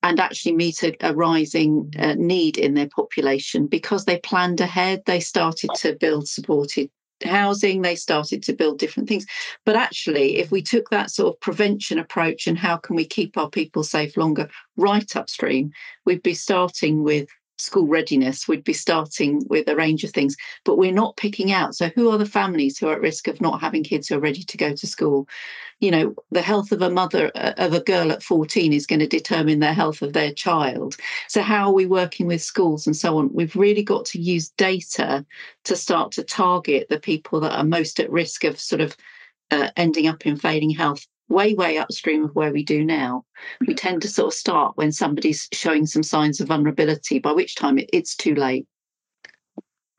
and 0.04 0.20
actually 0.20 0.54
meet 0.54 0.84
a, 0.84 0.96
a 1.02 1.14
rising 1.16 1.92
uh, 1.98 2.14
need 2.18 2.58
in 2.58 2.74
their 2.74 2.90
population 2.90 3.68
because 3.68 4.06
they 4.06 4.20
planned 4.20 4.60
ahead. 4.60 5.02
They 5.06 5.22
started 5.22 5.72
to 5.78 5.96
build 5.96 6.28
supported 6.28 6.90
housing, 7.24 7.82
they 7.82 7.96
started 7.96 8.44
to 8.44 8.54
build 8.54 8.80
different 8.80 9.08
things. 9.08 9.26
But 9.66 9.76
actually, 9.76 10.38
if 10.38 10.52
we 10.52 10.62
took 10.62 10.90
that 10.90 11.10
sort 11.10 11.34
of 11.34 11.40
prevention 11.40 11.98
approach 12.00 12.48
and 12.48 12.58
how 12.58 12.78
can 12.78 12.96
we 12.96 13.06
keep 13.06 13.38
our 13.38 13.50
people 13.50 13.84
safe 13.84 14.18
longer 14.18 14.50
right 14.76 15.16
upstream, 15.16 15.72
we'd 16.06 16.24
be 16.24 16.34
starting 16.34 17.04
with 17.04 17.30
school 17.58 17.88
readiness, 17.88 18.48
we'd 18.48 18.64
be 18.64 18.74
starting 18.74 19.44
with 19.48 19.68
a 19.68 19.76
range 19.76 20.04
of 20.04 20.12
things, 20.12 20.36
but 20.64 20.78
we're 20.78 20.92
not 20.92 21.18
picking 21.18 21.52
out. 21.52 21.76
So, 21.76 21.90
who 21.90 22.10
are 22.10 22.18
the 22.18 22.26
families 22.26 22.78
who 22.78 22.88
are 22.88 22.94
at 22.94 23.02
risk 23.02 23.28
of 23.28 23.42
not 23.42 23.62
having 23.62 23.84
kids 23.84 24.08
who 24.08 24.16
are 24.16 24.22
ready 24.22 24.44
to 24.44 24.58
go 24.58 24.74
to 24.74 24.88
school? 24.88 25.28
You 25.80 25.92
know, 25.92 26.16
the 26.32 26.42
health 26.42 26.72
of 26.72 26.82
a 26.82 26.90
mother, 26.90 27.32
uh, 27.36 27.54
of 27.58 27.74
a 27.74 27.82
girl 27.82 28.12
at 28.12 28.24
14 28.24 28.74
is 28.74 28.88
going 28.88 29.00
to 29.00 29.08
determine 29.08 29.60
the 29.60 29.74
health 29.74 30.02
of 30.02 30.14
their 30.14 30.34
child. 30.34 30.96
So, 31.28 31.42
how 31.42 31.68
are 31.68 31.74
we 31.74 31.86
working 31.86 32.28
with 32.28 32.42
schools 32.42 32.88
and 32.88 32.96
so 32.96 33.18
on? 33.18 33.34
We've 33.34 33.56
really 33.56 33.84
got 33.84 34.06
to 34.06 34.20
use 34.20 34.50
data 34.50 35.26
to 35.66 35.76
start 35.76 36.12
to 36.14 36.24
target 36.24 36.88
the 36.90 37.00
people 37.00 37.40
that 37.42 37.58
are 37.58 37.64
most 37.64 38.00
at 38.00 38.12
risk 38.12 38.44
of 38.44 38.60
sort 38.60 38.82
of 38.82 38.96
uh, 39.52 39.70
ending 39.78 40.08
up 40.08 40.26
in 40.26 40.38
failing 40.38 40.72
health 40.72 41.06
way, 41.34 41.54
way 41.54 41.78
upstream 41.78 42.26
of 42.26 42.36
where 42.36 42.54
we 42.54 42.64
do 42.64 42.86
now. 42.86 43.26
We 43.68 43.74
tend 43.74 44.02
to 44.04 44.08
sort 44.08 44.34
of 44.34 44.38
start 44.38 44.78
when 44.78 44.92
somebody's 44.92 45.48
showing 45.52 45.86
some 45.86 46.04
signs 46.04 46.40
of 46.40 46.48
vulnerability, 46.48 47.20
by 47.20 47.32
which 47.32 47.56
time 47.56 47.78
it, 47.78 47.90
it's 47.92 48.16
too 48.16 48.36
late. 48.36 48.68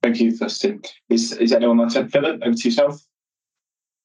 Thank 0.02 0.20
you, 0.20 0.36
Dustin. 0.36 0.82
Is, 1.08 1.32
is 1.32 1.52
anyone 1.52 1.78
like 1.78 1.92
that? 1.94 2.10
Philip, 2.10 2.42
over 2.42 2.54
to 2.54 2.68
yourself. 2.68 3.04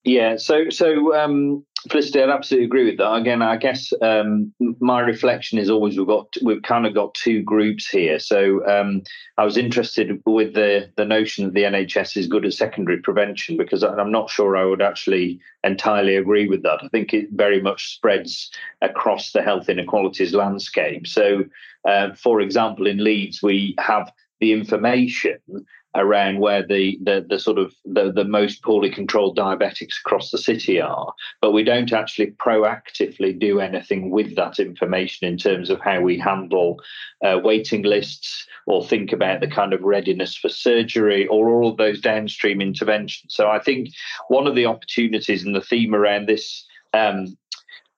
Yeah, 0.06 0.38
so 0.38 0.70
so 0.70 1.14
um, 1.16 1.66
Felicity, 1.88 2.22
I'd 2.22 2.30
absolutely 2.30 2.66
agree 2.66 2.86
with 2.86 2.98
that. 2.98 3.14
Again, 3.14 3.42
I 3.42 3.56
guess 3.56 3.94
um, 4.02 4.54
my 4.82 5.00
reflection 5.00 5.58
is 5.58 5.70
always 5.70 5.98
we've 5.98 6.08
got 6.08 6.28
we've 6.44 6.62
kind 6.62 6.86
of 6.86 6.94
got 6.94 7.14
two 7.14 7.42
groups 7.42 7.88
here. 7.88 8.20
So 8.20 8.68
um, 8.68 9.04
I 9.38 9.46
was 9.46 9.56
interested 9.56 10.22
with 10.26 10.56
the 10.56 10.92
the 10.98 11.06
notion 11.06 11.46
that 11.46 11.54
the 11.54 11.64
NHS 11.64 12.18
is 12.18 12.28
good 12.28 12.46
at 12.46 12.54
secondary 12.54 13.00
prevention 13.00 13.56
because 13.56 13.82
I'm 13.82 14.12
not 14.12 14.30
sure 14.30 14.58
I 14.58 14.66
would 14.66 14.82
actually 14.82 15.40
entirely 15.64 16.18
agree 16.18 16.50
with 16.50 16.64
that. 16.64 16.84
I 16.84 16.90
think 16.90 17.14
it 17.14 17.30
very 17.32 17.62
much 17.62 17.96
spreads 17.96 18.52
across 18.82 19.32
the 19.32 19.42
health 19.42 19.70
inequalities 19.70 20.34
landscape. 20.34 21.08
So, 21.08 21.46
uh, 21.88 22.14
for 22.14 22.42
example, 22.42 22.88
in 22.88 23.02
Leeds, 23.02 23.42
we 23.42 23.76
have 23.80 24.12
the 24.42 24.52
information 24.52 25.40
around 26.00 26.40
where 26.40 26.66
the, 26.66 26.98
the, 27.04 27.26
the 27.30 27.38
sort 27.38 27.60
of 27.60 27.74
the, 27.86 28.12
the 28.12 28.24
most 28.24 28.64
poorly 28.64 28.90
controlled 28.90 29.38
diabetics 29.38 30.00
across 30.04 30.32
the 30.32 30.38
city 30.38 30.80
are, 30.80 31.14
but 31.42 31.52
we 31.52 31.64
don't 31.64 31.92
actually 31.92 32.32
proactively 32.32 33.38
do 33.38 33.60
anything 33.60 34.10
with 34.10 34.36
that 34.36 34.60
information 34.60 35.28
in 35.28 35.38
terms 35.38 35.70
of 35.70 35.80
how 35.82 36.00
we 36.00 36.18
handle 36.18 36.80
uh, 37.24 37.38
waiting 37.44 37.84
lists 37.84 38.48
or 38.66 38.84
think 38.84 39.12
about 39.12 39.42
the 39.42 39.48
kind 39.48 39.74
of 39.74 39.82
readiness 39.84 40.36
for 40.36 40.50
surgery 40.50 41.28
or 41.28 41.50
all 41.50 41.70
of 41.70 41.78
those 41.78 42.00
downstream 42.00 42.62
interventions. 42.62 43.36
So 43.36 43.50
I 43.50 43.60
think 43.60 43.90
one 44.30 44.48
of 44.48 44.56
the 44.56 44.66
opportunities 44.66 45.44
and 45.44 45.54
the 45.54 45.62
theme 45.62 45.94
around 45.94 46.28
this 46.28 46.66
um, 46.94 47.38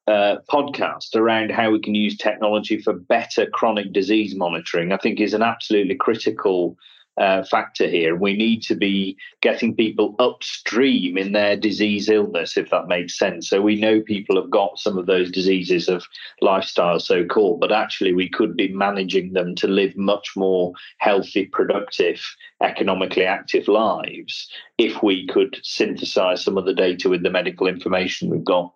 uh, 0.08 0.38
podcast 0.50 1.16
around 1.16 1.52
how 1.52 1.70
we 1.70 1.80
can 1.80 1.96
use 1.96 2.18
technology 2.18 2.82
for 2.82 2.94
better 2.94 3.46
chronic 3.46 3.94
disease 3.94 4.36
monitoring, 4.36 4.92
I 4.92 4.98
think 4.98 5.20
is 5.20 5.34
an 5.34 5.44
absolutely 5.44 5.96
critical 5.96 6.76
uh, 7.18 7.44
factor 7.44 7.88
here. 7.88 8.16
We 8.16 8.36
need 8.36 8.62
to 8.64 8.76
be 8.76 9.18
getting 9.42 9.76
people 9.76 10.16
upstream 10.20 11.18
in 11.18 11.34
their 11.34 11.58
disease 11.58 12.10
illness, 12.10 12.58
if 12.58 12.70
that 12.70 12.88
makes 12.88 13.18
sense. 13.18 13.50
So 13.50 13.62
we 13.62 13.76
know 13.76 14.02
people 14.02 14.42
have 14.42 14.50
got 14.50 14.80
some 14.80 14.98
of 14.98 15.06
those 15.06 15.32
diseases 15.32 15.90
of 15.90 16.04
lifestyle, 16.42 17.00
so 17.00 17.26
called, 17.26 17.60
but 17.60 17.72
actually 17.72 18.14
we 18.14 18.30
could 18.30 18.56
be 18.56 18.70
managing 18.70 19.34
them 19.34 19.56
to 19.56 19.68
live 19.68 19.96
much 19.98 20.32
more 20.36 20.74
healthy, 21.00 21.46
productive, 21.46 22.22
economically 22.62 23.26
active 23.26 23.68
lives 23.68 24.48
if 24.78 25.04
we 25.04 25.28
could 25.28 25.60
synthesize 25.64 26.44
some 26.44 26.58
of 26.58 26.66
the 26.66 26.74
data 26.74 27.10
with 27.10 27.24
the 27.24 27.30
medical 27.30 27.68
information 27.68 28.30
we've 28.30 28.44
got. 28.44 28.74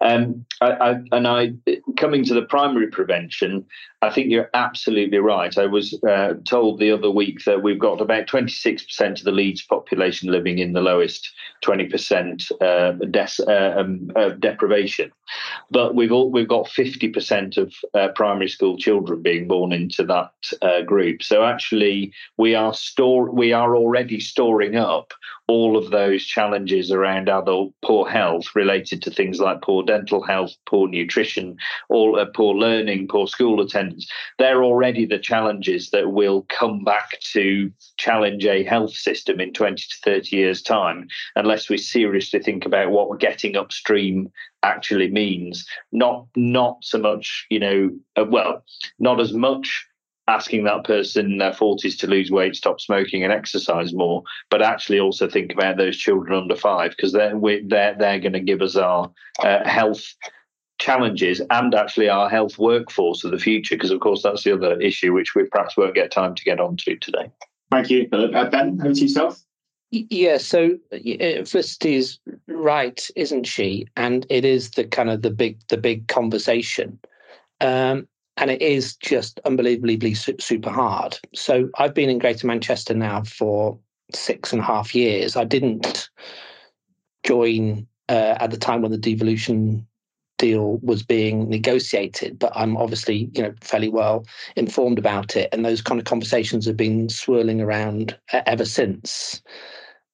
Um, 0.00 0.46
I, 0.60 0.70
I, 0.70 0.90
and 1.12 1.28
I, 1.28 1.52
coming 1.96 2.24
to 2.24 2.34
the 2.34 2.42
primary 2.42 2.88
prevention, 2.88 3.66
I 4.00 4.10
think 4.10 4.30
you're 4.30 4.50
absolutely 4.54 5.18
right. 5.18 5.56
I 5.56 5.66
was 5.66 5.98
uh, 6.08 6.34
told 6.46 6.80
the 6.80 6.90
other 6.90 7.10
week 7.10 7.44
that 7.44 7.62
we've 7.62 7.78
got 7.78 8.00
about 8.00 8.26
26% 8.26 9.18
of 9.18 9.24
the 9.24 9.30
Leeds 9.30 9.62
population 9.62 10.30
living 10.30 10.58
in 10.58 10.72
the 10.72 10.80
lowest 10.80 11.30
20% 11.64 12.50
uh, 12.60 12.92
des- 13.10 13.44
uh, 13.46 13.80
um, 13.80 14.08
deprivation, 14.40 15.12
but 15.70 15.94
we've 15.94 16.12
all, 16.12 16.30
we've 16.30 16.48
got 16.48 16.66
50% 16.66 17.58
of 17.58 17.74
uh, 17.94 18.08
primary 18.14 18.48
school 18.48 18.76
children 18.76 19.22
being 19.22 19.46
born 19.46 19.72
into 19.72 20.04
that 20.04 20.32
uh, 20.62 20.82
group. 20.82 21.22
So 21.22 21.44
actually, 21.44 22.12
we 22.36 22.54
are 22.54 22.74
we 23.30 23.52
are 23.52 23.76
already 23.76 24.20
storing 24.20 24.76
up 24.76 25.12
all 25.48 25.76
of 25.76 25.90
those 25.90 26.24
challenges 26.24 26.90
around 26.90 27.28
adult 27.28 27.74
poor 27.82 28.08
health 28.08 28.46
related 28.54 29.02
to 29.02 29.10
things 29.10 29.40
like 29.40 29.60
poor 29.60 29.82
dental 29.82 30.22
health, 30.22 30.52
poor 30.66 30.88
nutrition, 30.88 31.56
or 31.88 32.18
uh, 32.18 32.26
poor 32.34 32.54
learning, 32.54 33.08
poor 33.08 33.26
school 33.26 33.60
attendance. 33.60 34.10
They're 34.38 34.62
already 34.62 35.04
the 35.04 35.18
challenges 35.18 35.90
that 35.90 36.12
will 36.12 36.46
come 36.48 36.84
back 36.84 37.20
to 37.32 37.70
challenge 37.96 38.46
a 38.46 38.64
health 38.64 38.94
system 38.94 39.40
in 39.40 39.52
20 39.52 39.76
to 39.76 39.96
30 40.04 40.36
years' 40.36 40.62
time, 40.62 41.08
unless 41.36 41.68
we 41.68 41.78
seriously 41.78 42.40
think 42.40 42.64
about 42.64 42.90
what 42.90 43.20
getting 43.20 43.56
upstream 43.56 44.30
actually 44.62 45.10
means. 45.10 45.66
Not 45.90 46.26
not 46.36 46.78
so 46.82 46.98
much, 46.98 47.46
you 47.50 47.58
know, 47.58 47.90
uh, 48.16 48.24
well, 48.28 48.64
not 48.98 49.20
as 49.20 49.32
much 49.32 49.86
asking 50.28 50.64
that 50.64 50.84
person 50.84 51.32
in 51.32 51.38
their 51.38 51.52
40s 51.52 51.98
to 51.98 52.06
lose 52.06 52.30
weight, 52.30 52.54
stop 52.54 52.80
smoking, 52.80 53.24
and 53.24 53.32
exercise 53.32 53.92
more, 53.92 54.22
but 54.50 54.62
actually 54.62 55.00
also 55.00 55.28
think 55.28 55.52
about 55.52 55.76
those 55.76 55.96
children 55.96 56.34
under 56.34 56.56
five 56.56 56.92
because 56.92 57.12
they're 57.12 57.38
they're 57.66 57.96
they're 57.98 58.20
going 58.20 58.32
to 58.32 58.40
give 58.40 58.62
us 58.62 58.76
our 58.76 59.10
uh, 59.40 59.68
health 59.68 60.04
challenges 60.78 61.40
and 61.50 61.74
actually 61.74 62.08
our 62.08 62.28
health 62.28 62.58
workforce 62.58 63.22
of 63.24 63.30
the 63.30 63.38
future 63.38 63.76
because 63.76 63.92
of 63.92 64.00
course 64.00 64.22
that's 64.22 64.42
the 64.42 64.52
other 64.52 64.80
issue 64.80 65.12
which 65.12 65.34
we 65.34 65.44
perhaps 65.44 65.76
won't 65.76 65.94
get 65.94 66.10
time 66.10 66.34
to 66.34 66.44
get 66.44 66.58
onto 66.58 66.96
today. 66.98 67.30
Thank 67.70 67.90
you, 67.90 68.08
Uh, 68.12 68.48
ben, 68.50 68.78
over 68.82 68.92
to 68.92 69.00
yourself. 69.00 69.42
Yeah, 69.90 70.38
so 70.38 70.78
uh, 70.92 71.44
Felicity 71.44 72.02
right, 72.48 73.10
isn't 73.14 73.44
she? 73.44 73.86
And 73.96 74.26
it 74.30 74.44
is 74.44 74.70
the 74.70 74.84
kind 74.84 75.10
of 75.10 75.22
the 75.22 75.30
big 75.30 75.58
the 75.68 75.76
big 75.76 76.08
conversation. 76.08 76.98
Um, 77.60 78.08
and 78.36 78.50
it 78.50 78.62
is 78.62 78.96
just 78.96 79.40
unbelievably 79.44 80.14
super 80.14 80.70
hard. 80.70 81.18
So 81.34 81.68
I've 81.78 81.94
been 81.94 82.10
in 82.10 82.18
Greater 82.18 82.46
Manchester 82.46 82.94
now 82.94 83.22
for 83.22 83.78
six 84.12 84.52
and 84.52 84.60
a 84.60 84.64
half 84.64 84.94
years. 84.94 85.36
I 85.36 85.44
didn't 85.44 86.10
join 87.24 87.86
uh, 88.08 88.36
at 88.40 88.50
the 88.50 88.56
time 88.56 88.82
when 88.82 88.90
the 88.90 88.98
devolution 88.98 89.86
deal 90.38 90.78
was 90.78 91.02
being 91.02 91.48
negotiated, 91.48 92.38
but 92.38 92.52
I'm 92.54 92.76
obviously 92.76 93.30
you 93.34 93.42
know 93.42 93.54
fairly 93.60 93.88
well 93.88 94.26
informed 94.56 94.98
about 94.98 95.36
it, 95.36 95.48
and 95.52 95.64
those 95.64 95.82
kind 95.82 96.00
of 96.00 96.06
conversations 96.06 96.66
have 96.66 96.76
been 96.76 97.08
swirling 97.08 97.60
around 97.60 98.18
ever 98.32 98.64
since. 98.64 99.42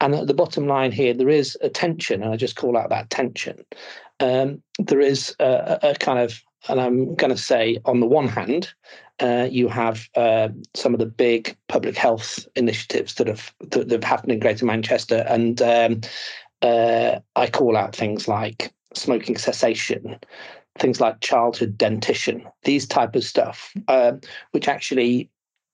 And 0.01 0.15
at 0.15 0.29
the 0.29 0.35
bottom 0.35 0.67
line 0.69 0.93
here, 0.93 1.15
there 1.15 1.31
is 1.31 1.57
a 1.61 1.69
tension, 1.69 2.23
and 2.23 2.33
I 2.33 2.37
just 2.37 2.57
call 2.57 2.77
out 2.77 2.91
that 2.91 3.11
tension. 3.11 3.65
Um, 4.21 4.63
there 4.79 5.01
is 5.01 5.35
a, 5.41 5.79
a, 5.83 5.95
kind 5.95 6.19
of 6.19 6.43
and 6.69 6.81
I'm 6.81 7.15
going 7.15 7.31
to 7.31 7.41
say, 7.41 7.79
on 7.85 8.01
the 8.01 8.07
one 8.07 8.29
hand, 8.29 8.73
uh, 9.21 9.49
you 9.51 9.69
have 9.69 10.09
uh, 10.17 10.49
some 10.75 10.95
of 10.95 11.01
the 11.01 11.07
big 11.07 11.57
public 11.69 11.97
health 11.97 12.47
initiatives 12.57 13.15
that 13.15 13.27
have 13.27 13.53
that 13.71 13.91
have 13.91 14.05
happened 14.05 14.33
in 14.33 14.41
Greater 14.41 14.67
Manchester, 14.67 15.25
and 15.29 15.61
um, 15.63 16.01
uh, 16.63 17.19
I 17.37 17.49
call 17.49 17.77
out 17.77 17.95
things 17.95 18.29
like 18.29 18.73
smoking 18.95 19.37
cessation, 19.37 20.19
things 20.79 21.01
like 21.01 21.21
childhood 21.21 21.77
dentition, 21.77 22.47
these 22.65 22.87
type 22.87 23.15
of 23.17 23.25
stuff, 23.25 23.73
um, 23.89 24.21
which 24.53 24.69
actually 24.69 25.31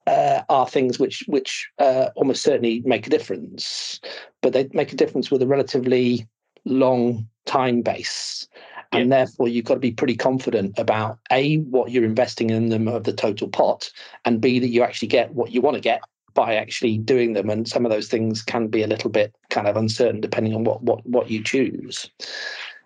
uh, 0.06 0.42
are 0.48 0.68
things 0.68 0.98
which 0.98 1.24
which 1.26 1.68
uh, 1.78 2.08
almost 2.16 2.42
certainly 2.42 2.82
make 2.84 3.06
a 3.06 3.10
difference, 3.10 4.00
but 4.42 4.52
they 4.52 4.68
make 4.72 4.92
a 4.92 4.96
difference 4.96 5.30
with 5.30 5.42
a 5.42 5.46
relatively 5.46 6.26
long 6.64 7.28
time 7.46 7.82
base 7.82 8.48
and 8.94 9.12
therefore 9.12 9.48
you've 9.48 9.64
got 9.64 9.74
to 9.74 9.80
be 9.80 9.92
pretty 9.92 10.16
confident 10.16 10.78
about 10.78 11.18
a 11.30 11.56
what 11.56 11.90
you're 11.90 12.04
investing 12.04 12.50
in 12.50 12.68
them 12.68 12.88
of 12.88 13.04
the 13.04 13.12
total 13.12 13.48
pot 13.48 13.90
and 14.24 14.40
b 14.40 14.58
that 14.58 14.68
you 14.68 14.82
actually 14.82 15.08
get 15.08 15.32
what 15.34 15.52
you 15.52 15.60
want 15.60 15.74
to 15.74 15.80
get 15.80 16.00
by 16.34 16.56
actually 16.56 16.98
doing 16.98 17.32
them. 17.32 17.48
And 17.48 17.66
some 17.66 17.86
of 17.86 17.92
those 17.92 18.08
things 18.08 18.42
can 18.42 18.66
be 18.66 18.82
a 18.82 18.88
little 18.88 19.10
bit 19.10 19.34
kind 19.50 19.68
of 19.68 19.76
uncertain 19.76 20.20
depending 20.20 20.54
on 20.54 20.64
what 20.64 20.82
what 20.82 21.06
what 21.06 21.30
you 21.30 21.42
choose 21.42 22.10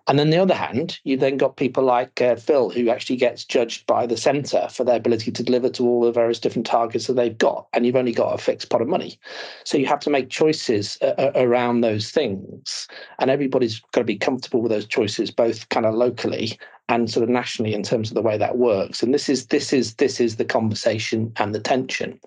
and 0.09 0.19
on 0.19 0.31
the 0.31 0.39
other 0.39 0.55
hand, 0.55 0.99
you've 1.03 1.19
then 1.19 1.37
got 1.37 1.55
people 1.55 1.83
like 1.83 2.19
uh, 2.19 2.35
Phil, 2.35 2.71
who 2.71 2.89
actually 2.89 3.15
gets 3.15 3.45
judged 3.45 3.85
by 3.85 4.07
the 4.07 4.17
centre 4.17 4.67
for 4.67 4.83
their 4.83 4.95
ability 4.95 5.31
to 5.31 5.43
deliver 5.43 5.69
to 5.69 5.85
all 5.85 6.01
the 6.01 6.11
various 6.11 6.39
different 6.39 6.65
targets 6.65 7.05
that 7.05 7.13
they've 7.13 7.37
got. 7.37 7.67
And 7.73 7.85
you've 7.85 7.95
only 7.95 8.11
got 8.11 8.33
a 8.33 8.39
fixed 8.39 8.71
pot 8.71 8.81
of 8.81 8.87
money. 8.87 9.19
So 9.65 9.77
you 9.77 9.85
have 9.85 9.99
to 9.99 10.09
make 10.09 10.31
choices 10.31 10.97
uh, 11.03 11.13
uh 11.19 11.31
around 11.35 11.81
those 11.81 12.09
things. 12.09 12.87
And 13.19 13.29
everybody's 13.29 13.81
got 13.91 14.01
to 14.01 14.05
be 14.05 14.17
comfortable 14.17 14.63
with 14.63 14.71
those 14.71 14.87
choices, 14.87 15.29
both 15.29 15.69
kind 15.69 15.85
of 15.85 15.93
locally 15.93 16.57
and 16.87 17.11
sort 17.11 17.23
of 17.23 17.29
nationally 17.29 17.75
in 17.75 17.83
terms 17.83 18.09
of 18.09 18.15
the 18.15 18.23
way 18.23 18.35
that 18.35 18.57
works. 18.57 19.03
And 19.03 19.13
this 19.13 19.29
is 19.29 19.45
this 19.47 19.71
is 19.71 19.93
this 19.95 20.19
is 20.19 20.37
the 20.37 20.45
conversation 20.45 21.31
and 21.37 21.53
the 21.53 21.59
tension. 21.59 22.19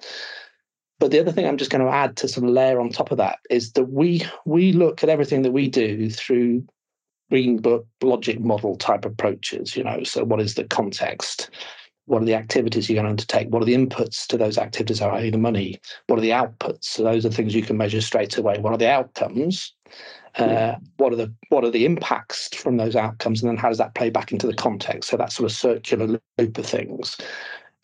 But 1.00 1.10
the 1.10 1.18
other 1.18 1.32
thing 1.32 1.46
I'm 1.46 1.56
just 1.56 1.72
going 1.72 1.84
to 1.84 1.92
add 1.92 2.16
to 2.18 2.28
sort 2.28 2.44
of 2.46 2.50
layer 2.50 2.80
on 2.80 2.90
top 2.90 3.10
of 3.10 3.18
that 3.18 3.40
is 3.50 3.72
that 3.72 3.86
we 3.86 4.22
we 4.44 4.72
look 4.72 5.02
at 5.02 5.08
everything 5.08 5.42
that 5.42 5.50
we 5.50 5.66
do 5.68 6.08
through 6.08 6.64
green 7.30 7.58
book 7.58 7.86
logic 8.02 8.40
model 8.40 8.76
type 8.76 9.04
approaches 9.04 9.76
you 9.76 9.84
know? 9.84 10.02
So 10.04 10.24
what 10.24 10.40
is 10.40 10.54
the 10.54 10.64
context? 10.64 11.50
What 12.06 12.22
are 12.22 12.26
the 12.26 12.34
activities 12.34 12.88
you're 12.88 12.96
going 12.96 13.04
to 13.04 13.10
undertake? 13.10 13.48
What 13.48 13.62
are 13.62 13.66
the 13.66 13.76
inputs 13.76 14.26
to 14.26 14.36
those 14.36 14.58
activities? 14.58 15.00
Are 15.00 15.20
the 15.20 15.38
money? 15.38 15.80
What 16.08 16.18
are 16.18 16.22
the 16.22 16.30
outputs? 16.30 16.84
So 16.84 17.04
those 17.04 17.24
are 17.24 17.30
things 17.30 17.54
you 17.54 17.62
can 17.62 17.76
measure 17.76 18.00
straight 18.00 18.36
away. 18.36 18.58
What 18.58 18.72
are 18.72 18.78
the 18.78 18.90
outcomes? 18.90 19.72
Uh, 20.36 20.76
what 20.96 21.12
are 21.12 21.16
the 21.16 21.32
what 21.50 21.62
are 21.62 21.70
the 21.70 21.84
impacts 21.84 22.48
from 22.56 22.76
those 22.76 22.96
outcomes? 22.96 23.42
And 23.42 23.50
then 23.50 23.56
how 23.56 23.68
does 23.68 23.78
that 23.78 23.94
play 23.94 24.10
back 24.10 24.32
into 24.32 24.46
the 24.46 24.54
context? 24.54 25.10
So 25.10 25.16
that 25.16 25.30
sort 25.30 25.50
of 25.50 25.56
circular 25.56 26.18
loop 26.38 26.58
of 26.58 26.66
things. 26.66 27.18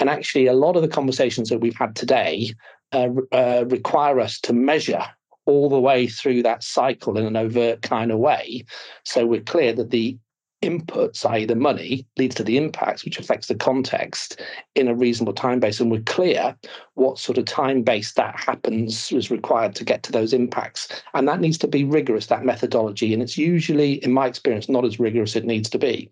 And 0.01 0.09
actually 0.09 0.47
a 0.47 0.55
lot 0.55 0.76
of 0.76 0.82
the 0.82 0.89
conversations 0.89 1.51
that 1.51 1.59
we've 1.59 1.76
had 1.76 1.95
today 1.95 2.55
uh, 2.93 3.09
uh, 3.32 3.64
require 3.68 4.18
us 4.18 4.41
to 4.41 4.53
measure 4.53 5.05
all 5.49 5.71
the 5.71 5.81
way 5.81 6.07
through 6.07 6.43
that 6.43 6.63
cycle 6.63 7.17
in 7.17 7.25
an 7.25 7.37
overt 7.37 7.81
kind 7.81 8.13
of 8.13 8.19
way. 8.19 8.65
So 9.05 9.25
we're 9.25 9.41
clear 9.41 9.73
that 9.73 9.91
the 9.91 10.19
inputs, 10.63 11.25
i.e., 11.25 11.47
the 11.47 11.55
money, 11.55 12.07
leads 12.19 12.35
to 12.35 12.45
the 12.45 12.59
impacts, 12.59 13.03
which 13.03 13.19
affects 13.19 13.47
the 13.47 13.55
context 13.55 14.43
in 14.75 14.89
a 14.89 14.95
reasonable 14.95 15.33
time 15.33 15.59
base. 15.59 15.81
And 15.81 15.91
we're 15.91 16.03
clear 16.03 16.55
what 16.95 17.19
sort 17.19 17.39
of 17.39 17.47
time 17.47 17.83
base 17.83 18.13
that 18.13 18.39
happens 18.39 19.11
is 19.11 19.31
required 19.31 19.75
to 19.77 19.85
get 19.85 20.03
to 20.03 20.13
those 20.13 20.35
impacts. 20.35 21.03
And 21.15 21.27
that 21.29 21.41
needs 21.41 21.57
to 21.59 21.69
be 21.69 21.83
rigorous, 21.83 22.27
that 22.27 22.45
methodology. 22.45 23.15
And 23.15 23.23
it's 23.23 23.39
usually, 23.39 24.05
in 24.05 24.13
my 24.13 24.27
experience, 24.27 24.69
not 24.69 24.85
as 24.85 25.01
rigorous 25.01 25.31
as 25.31 25.43
it 25.43 25.47
needs 25.47 25.71
to 25.71 25.79
be. 25.79 26.11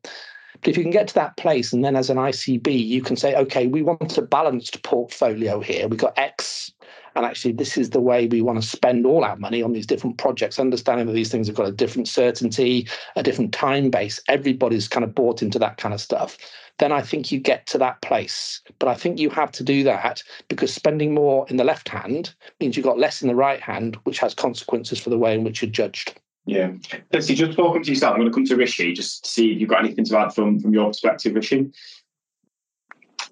But 0.62 0.70
if 0.70 0.78
you 0.78 0.82
can 0.82 0.92
get 0.92 1.08
to 1.08 1.14
that 1.14 1.36
place, 1.36 1.74
and 1.74 1.84
then 1.84 1.96
as 1.96 2.08
an 2.08 2.16
ICB, 2.16 2.86
you 2.86 3.02
can 3.02 3.16
say, 3.16 3.34
okay, 3.34 3.66
we 3.66 3.82
want 3.82 4.16
a 4.16 4.22
balanced 4.22 4.82
portfolio 4.82 5.60
here. 5.60 5.88
We've 5.88 6.00
got 6.00 6.18
X 6.18 6.72
and 7.16 7.24
actually, 7.24 7.52
this 7.52 7.78
is 7.78 7.90
the 7.90 8.00
way 8.00 8.26
we 8.26 8.42
want 8.42 8.60
to 8.60 8.68
spend 8.68 9.06
all 9.06 9.24
our 9.24 9.36
money 9.36 9.62
on 9.62 9.72
these 9.72 9.86
different 9.86 10.18
projects, 10.18 10.58
understanding 10.58 11.06
that 11.06 11.14
these 11.14 11.30
things 11.30 11.46
have 11.46 11.56
got 11.56 11.66
a 11.66 11.72
different 11.72 12.08
certainty, 12.08 12.86
a 13.16 13.22
different 13.22 13.52
time 13.52 13.88
base. 13.88 14.20
Everybody's 14.28 14.86
kind 14.86 15.02
of 15.02 15.14
bought 15.14 15.40
into 15.40 15.58
that 15.58 15.78
kind 15.78 15.94
of 15.94 16.00
stuff. 16.00 16.36
Then 16.78 16.92
I 16.92 17.00
think 17.00 17.32
you 17.32 17.40
get 17.40 17.66
to 17.68 17.78
that 17.78 18.02
place. 18.02 18.60
But 18.78 18.90
I 18.90 18.94
think 18.94 19.18
you 19.18 19.30
have 19.30 19.50
to 19.52 19.64
do 19.64 19.82
that 19.84 20.22
because 20.48 20.74
spending 20.74 21.14
more 21.14 21.46
in 21.48 21.56
the 21.56 21.64
left 21.64 21.88
hand 21.88 22.34
means 22.60 22.76
you've 22.76 22.84
got 22.84 22.98
less 22.98 23.22
in 23.22 23.28
the 23.28 23.34
right 23.34 23.62
hand, 23.62 23.96
which 24.04 24.18
has 24.18 24.34
consequences 24.34 25.00
for 25.00 25.08
the 25.08 25.18
way 25.18 25.34
in 25.34 25.42
which 25.42 25.62
you're 25.62 25.70
judged. 25.70 26.20
Yeah. 26.44 26.72
Let's 27.12 27.26
see, 27.26 27.34
just 27.34 27.56
welcome 27.56 27.82
to 27.82 27.90
yourself. 27.90 28.12
I'm 28.12 28.20
going 28.20 28.30
to 28.30 28.34
come 28.34 28.44
to 28.44 28.56
Rishi 28.56 28.92
just 28.92 29.24
to 29.24 29.30
see 29.30 29.52
if 29.52 29.60
you've 29.60 29.70
got 29.70 29.82
anything 29.82 30.04
to 30.04 30.18
add 30.18 30.34
from, 30.34 30.60
from 30.60 30.74
your 30.74 30.88
perspective, 30.88 31.34
Rishi. 31.34 31.70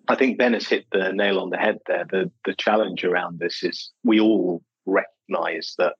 I 0.08 0.16
think 0.16 0.38
Ben 0.38 0.52
has 0.52 0.68
hit 0.68 0.86
the 0.92 1.12
nail 1.12 1.38
on 1.38 1.50
the 1.50 1.56
head 1.56 1.78
there. 1.86 2.04
The 2.10 2.30
the 2.44 2.54
challenge 2.54 3.04
around 3.04 3.38
this 3.38 3.62
is 3.62 3.90
we 4.02 4.20
all 4.20 4.62
recognise 4.86 5.74
that 5.78 5.94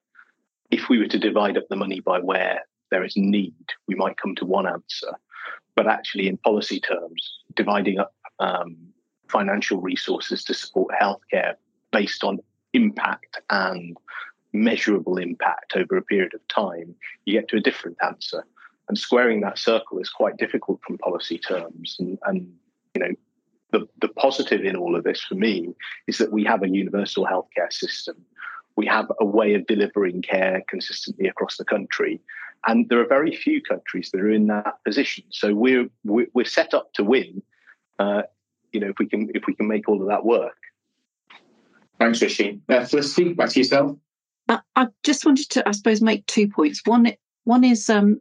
if 0.71 0.89
we 0.89 0.99
were 0.99 1.07
to 1.09 1.19
divide 1.19 1.57
up 1.57 1.65
the 1.69 1.77
money 1.77 2.01
by 2.01 2.21
where 2.21 2.61
there 2.91 3.05
is 3.05 3.17
need, 3.17 3.55
we 3.89 3.95
might 3.95 4.17
come 4.17 4.35
to 4.37 4.45
one 4.45 4.67
answer. 4.67 5.13
But 5.75 5.87
actually, 5.87 6.29
in 6.29 6.37
policy 6.39 6.81
terms, 6.81 7.39
dividing 7.55 7.99
up 7.99 8.15
um, 8.39 8.77
financial 9.29 9.81
resources 9.81 10.45
to 10.45 10.55
support 10.55 10.95
healthcare 11.01 11.55
based 11.91 12.23
on 12.25 12.41
impact 12.73 13.41
and 13.51 13.97
measurable 14.53 15.17
impact 15.17 15.75
over 15.77 15.97
a 15.97 16.03
period 16.03 16.35
of 16.35 16.47
time, 16.49 16.95
you 17.25 17.33
get 17.33 17.49
to 17.49 17.57
a 17.57 17.61
different 17.61 17.97
answer. 18.05 18.45
And 18.89 18.99
squaring 18.99 19.41
that 19.41 19.59
circle 19.59 19.99
is 19.99 20.11
quite 20.11 20.37
difficult 20.37 20.81
from 20.87 20.99
policy 20.99 21.39
terms. 21.39 21.97
And, 21.99 22.19
and 22.25 22.53
you 22.95 23.01
know, 23.01 23.15
the, 23.75 23.89
the 24.01 24.09
positive 24.09 24.65
in 24.65 24.77
all 24.77 24.95
of 24.95 25.03
this 25.03 25.21
for 25.21 25.35
me 25.35 25.75
is 26.07 26.19
that 26.19 26.31
we 26.31 26.45
have 26.45 26.63
a 26.63 26.69
universal 26.69 27.27
healthcare 27.27 27.73
system. 27.73 28.15
We 28.77 28.87
have 28.87 29.11
a 29.21 29.25
way 29.25 29.55
of 29.55 29.67
delivering 29.67 30.23
care 30.23 30.63
consistently 30.69 31.27
across 31.27 31.57
the 31.57 31.65
country. 31.65 32.21
And 32.67 32.89
there 32.89 33.01
are 33.01 33.07
very 33.07 33.35
few 33.35 33.61
countries 33.61 34.11
that 34.13 34.21
are 34.21 34.31
in 34.31 34.47
that 34.47 34.77
position. 34.85 35.25
So 35.31 35.55
we're, 35.55 35.89
we're 36.05 36.45
set 36.45 36.73
up 36.73 36.93
to 36.95 37.03
win, 37.03 37.43
uh, 37.99 38.23
you 38.73 38.79
know, 38.79 38.91
if 38.91 38.99
we 39.01 39.07
can, 39.07 39.29
if 39.35 39.47
we 39.49 39.55
can 39.55 39.67
make 39.67 39.89
all 39.89 40.01
of 40.01 40.09
that 40.09 40.25
work. 40.25 40.57
Thanks, 41.99 42.23
Rishi. 42.23 42.61
Uh, 42.69 42.85
Felicity, 42.85 43.33
back 43.33 43.51
to 43.51 43.59
yourself. 43.59 43.97
Uh, 44.49 44.59
I 44.77 44.87
just 45.03 45.27
wanted 45.27 45.51
to, 45.51 45.69
I 45.69 45.73
suppose, 45.73 46.01
make 46.01 46.27
two 46.27 46.49
points. 46.49 46.81
One, 46.85 47.13
one 47.43 47.65
is 47.65 47.91
um, 47.91 48.21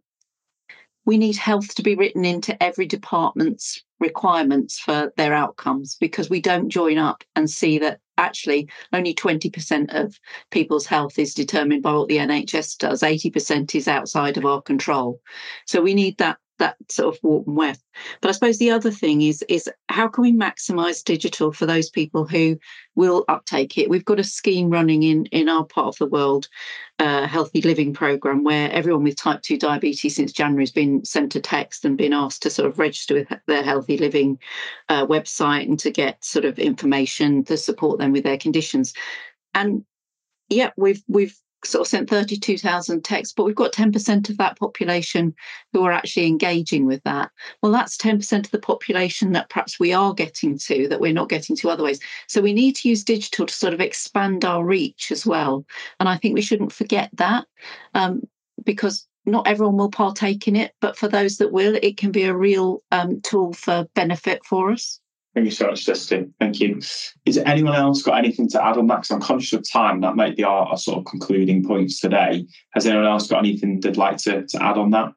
we 1.06 1.18
need 1.18 1.36
health 1.36 1.76
to 1.76 1.84
be 1.84 1.96
written 1.96 2.26
into 2.26 2.62
every 2.62 2.88
department's 2.88 3.84
requirements 4.04 4.78
for 4.78 5.12
their 5.18 5.34
outcomes 5.34 5.96
because 6.00 6.30
we 6.30 6.42
don't 6.42 6.70
join 6.70 6.98
up 7.00 7.24
and 7.36 7.50
see 7.50 7.80
that 7.80 8.00
actually 8.18 8.70
only 8.92 9.16
20% 9.16 9.94
of 9.96 10.20
people's 10.52 10.86
health 10.86 11.18
is 11.18 11.34
determined 11.34 11.82
by 11.82 11.94
what 11.94 12.10
the 12.10 12.18
NHS 12.18 12.78
does. 12.78 13.02
80% 13.02 13.74
is 13.74 13.88
outside 13.88 14.38
of 14.38 14.46
our 14.46 14.62
control. 14.62 15.20
So 15.66 15.82
we 15.82 15.96
need 15.96 16.18
that 16.20 16.38
that 16.60 16.76
sort 16.90 17.16
of 17.16 17.24
Wharton 17.24 17.56
West. 17.56 17.84
But 18.22 18.30
I 18.30 18.32
suppose 18.32 18.58
the 18.58 18.72
other 18.72 18.92
thing 18.92 19.22
is 19.22 19.44
is 19.50 19.70
how 19.90 20.08
can 20.08 20.22
we 20.22 20.34
maximise 20.34 21.04
digital 21.04 21.52
for 21.52 21.66
those 21.66 21.90
people 21.90 22.26
who 22.26 22.58
will 22.96 23.26
uptake 23.28 23.78
it? 23.78 23.90
We've 23.90 24.06
got 24.06 24.20
a 24.20 24.24
scheme 24.24 24.70
running 24.70 25.04
in 25.04 25.26
in 25.28 25.50
our 25.50 25.66
part 25.66 25.88
of 25.88 25.98
the 25.98 26.06
world, 26.06 26.48
uh, 27.00 27.28
healthy 27.28 27.62
living 27.62 27.94
program, 27.94 28.44
where 28.44 28.72
everyone 28.72 29.04
with 29.04 29.16
type 29.16 29.42
two 29.42 29.58
diabetes 29.58 30.16
since 30.16 30.32
January 30.32 30.64
has 30.64 30.72
been 30.72 31.04
sent 31.04 31.36
a 31.36 31.42
text 31.42 31.86
and 31.86 31.98
been 31.98 32.14
asked 32.14 32.44
to 32.44 32.50
sort 32.50 32.70
of 32.70 32.80
register 32.80 33.16
with 33.16 33.28
their 33.48 33.64
healthy 33.64 33.98
living 33.98 34.40
uh, 34.90 35.06
website 35.06 35.64
and 35.64 35.80
to 35.80 35.92
get 35.92 36.24
sort 36.24 36.46
of 36.46 36.60
information 36.60 37.44
to 37.46 37.58
support 37.58 38.00
them 38.00 38.12
with 38.12 38.24
their 38.24 38.38
conditions. 38.38 38.94
And 39.54 39.86
yeah, 40.50 40.72
we've 40.78 41.04
we've 41.08 41.38
sort 41.66 41.82
of 41.82 41.88
sent 41.88 42.10
32,000 42.10 43.04
texts, 43.04 43.34
but 43.36 43.44
we've 43.44 43.56
got 43.56 43.74
10% 43.74 44.30
of 44.30 44.38
that 44.38 44.58
population 44.58 45.34
who 45.72 45.84
are 45.84 45.92
actually 45.92 46.28
engaging 46.28 46.86
with 46.86 47.04
that. 47.04 47.32
Well, 47.62 47.72
that's 47.72 47.98
10% 47.98 48.46
of 48.46 48.52
the 48.52 48.60
population 48.60 49.32
that 49.34 49.50
perhaps 49.50 49.80
we 49.80 49.94
are 49.94 50.14
getting 50.14 50.58
to 50.58 50.88
that 50.88 51.00
we're 51.00 51.14
not 51.14 51.30
getting 51.30 51.56
to 51.58 51.70
otherwise. 51.70 52.00
So 52.28 52.42
we 52.42 52.54
need 52.54 52.76
to 52.78 52.90
use 52.90 53.04
digital 53.04 53.46
to 53.46 53.54
sort 53.54 53.74
of 53.74 53.82
expand 53.82 54.46
our 54.46 54.64
reach 54.66 55.12
as 55.12 55.26
well. 55.26 55.66
And 56.00 56.10
I 56.10 56.18
think 56.18 56.36
we 56.36 56.42
shouldn't 56.42 56.74
forget 56.74 57.10
that 57.14 57.46
um, 57.94 58.22
because 58.66 59.08
not 59.26 59.48
everyone 59.48 59.78
will 59.78 59.92
partake 59.92 60.48
in 60.48 60.56
it, 60.56 60.74
but 60.82 60.98
for 60.98 61.08
those 61.08 61.38
that 61.38 61.52
will, 61.52 61.78
it 61.82 61.98
can 61.98 62.12
be 62.12 62.24
a 62.24 62.36
real 62.36 62.84
um, 62.92 63.22
tool 63.22 63.54
for 63.54 63.88
benefit 63.96 64.46
for 64.46 64.72
us. 64.72 65.00
Thank 65.34 65.46
you 65.46 65.52
so 65.52 65.68
much, 65.68 65.86
Justin. 65.86 66.34
Thank 66.40 66.60
you. 66.60 66.80
Is 67.26 67.40
anyone 67.40 67.74
else 67.74 68.04
got 68.04 68.20
anything 68.20 68.48
to 68.50 68.64
add 68.64 68.78
on 68.78 68.86
that? 68.88 68.98
Because 68.98 69.12
I'm 69.12 69.22
conscious 69.22 69.54
of 69.54 69.68
time. 69.68 70.02
That 70.02 70.16
might 70.16 70.38
be 70.38 70.44
our, 70.44 70.68
our, 70.68 70.78
sort 70.78 71.00
of 71.00 71.06
concluding 71.06 71.66
points 71.66 72.00
today. 72.00 72.46
Has 72.74 72.86
anyone 72.86 73.08
else 73.08 73.28
got 73.28 73.40
anything 73.40 73.80
they'd 73.80 73.98
like 73.98 74.18
to, 74.18 74.46
to 74.46 74.64
add 74.64 74.78
on 74.78 74.92
that? 74.92 75.12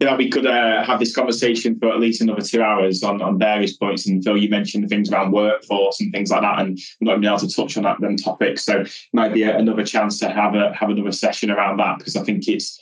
Yeah, 0.00 0.16
we 0.16 0.30
could 0.30 0.46
uh, 0.46 0.84
have 0.84 1.00
this 1.00 1.14
conversation 1.14 1.76
for 1.78 1.88
at 1.90 1.98
least 1.98 2.20
another 2.20 2.42
two 2.42 2.62
hours 2.62 3.02
on, 3.02 3.20
on 3.20 3.38
various 3.38 3.76
points. 3.76 4.06
And 4.06 4.22
Phil, 4.22 4.36
you 4.36 4.48
mentioned 4.48 4.84
the 4.84 4.88
things 4.88 5.10
around 5.10 5.32
workforce 5.32 5.98
and 6.00 6.12
things 6.12 6.30
like 6.30 6.42
that, 6.42 6.60
and 6.60 6.78
not 7.00 7.12
even 7.12 7.24
able 7.24 7.38
to 7.38 7.48
touch 7.48 7.76
on 7.76 7.82
that 7.82 8.00
them 8.00 8.16
topic. 8.16 8.58
So 8.58 8.80
it 8.82 8.92
might 9.12 9.32
be 9.32 9.42
a, 9.42 9.56
another 9.56 9.84
chance 9.84 10.20
to 10.20 10.28
have 10.28 10.54
a 10.54 10.72
have 10.72 10.90
another 10.90 11.10
session 11.10 11.50
around 11.50 11.78
that 11.78 11.98
because 11.98 12.14
I 12.14 12.22
think 12.22 12.46
it's 12.46 12.78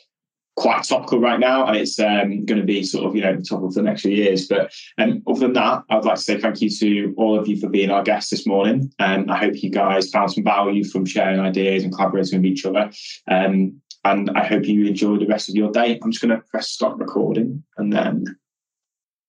quite 0.57 0.85
topical 0.85 1.21
right 1.21 1.39
now, 1.39 1.67
and 1.67 1.77
it's 1.77 1.99
um, 2.01 2.45
going 2.45 2.61
to 2.61 2.67
be 2.67 2.83
sort 2.83 3.07
of 3.07 3.15
you 3.15 3.23
know 3.23 3.37
the 3.37 3.43
topic 3.43 3.73
for 3.73 3.81
the 3.81 3.83
next 3.83 4.03
few 4.03 4.11
years. 4.13 4.49
But 4.49 4.73
um, 4.99 5.23
other 5.27 5.41
than 5.41 5.53
that, 5.53 5.85
I'd 5.91 6.05
like 6.05 6.17
to 6.17 6.23
say 6.23 6.41
thank 6.41 6.61
you 6.61 6.71
to 6.71 7.15
all 7.17 7.39
of 7.39 7.47
you 7.47 7.59
for 7.59 7.69
being 7.69 7.91
our 7.91 8.03
guests 8.03 8.31
this 8.31 8.47
morning, 8.47 8.93
and 8.99 9.31
I 9.31 9.37
hope 9.37 9.63
you 9.63 9.71
guys 9.71 10.11
found 10.11 10.33
some 10.33 10.45
value 10.45 10.85
from 10.85 11.07
sharing 11.07 11.41
ideas 11.41 11.85
and 11.85 11.95
collaborating 11.95 12.43
with 12.43 12.51
each 12.51 12.65
other. 12.65 12.91
Um, 13.31 13.81
and 14.05 14.31
I 14.31 14.45
hope 14.45 14.67
you 14.67 14.87
enjoy 14.87 15.19
the 15.19 15.27
rest 15.27 15.49
of 15.49 15.57
your 15.57 15.73
day. 15.73 15.99
I'm 16.03 16.13
just 16.13 16.23
going 16.23 16.37
to 16.37 16.45
press 16.47 16.69
stop 16.69 16.99
recording, 16.99 17.63
and 17.77 17.93
then 17.93 18.25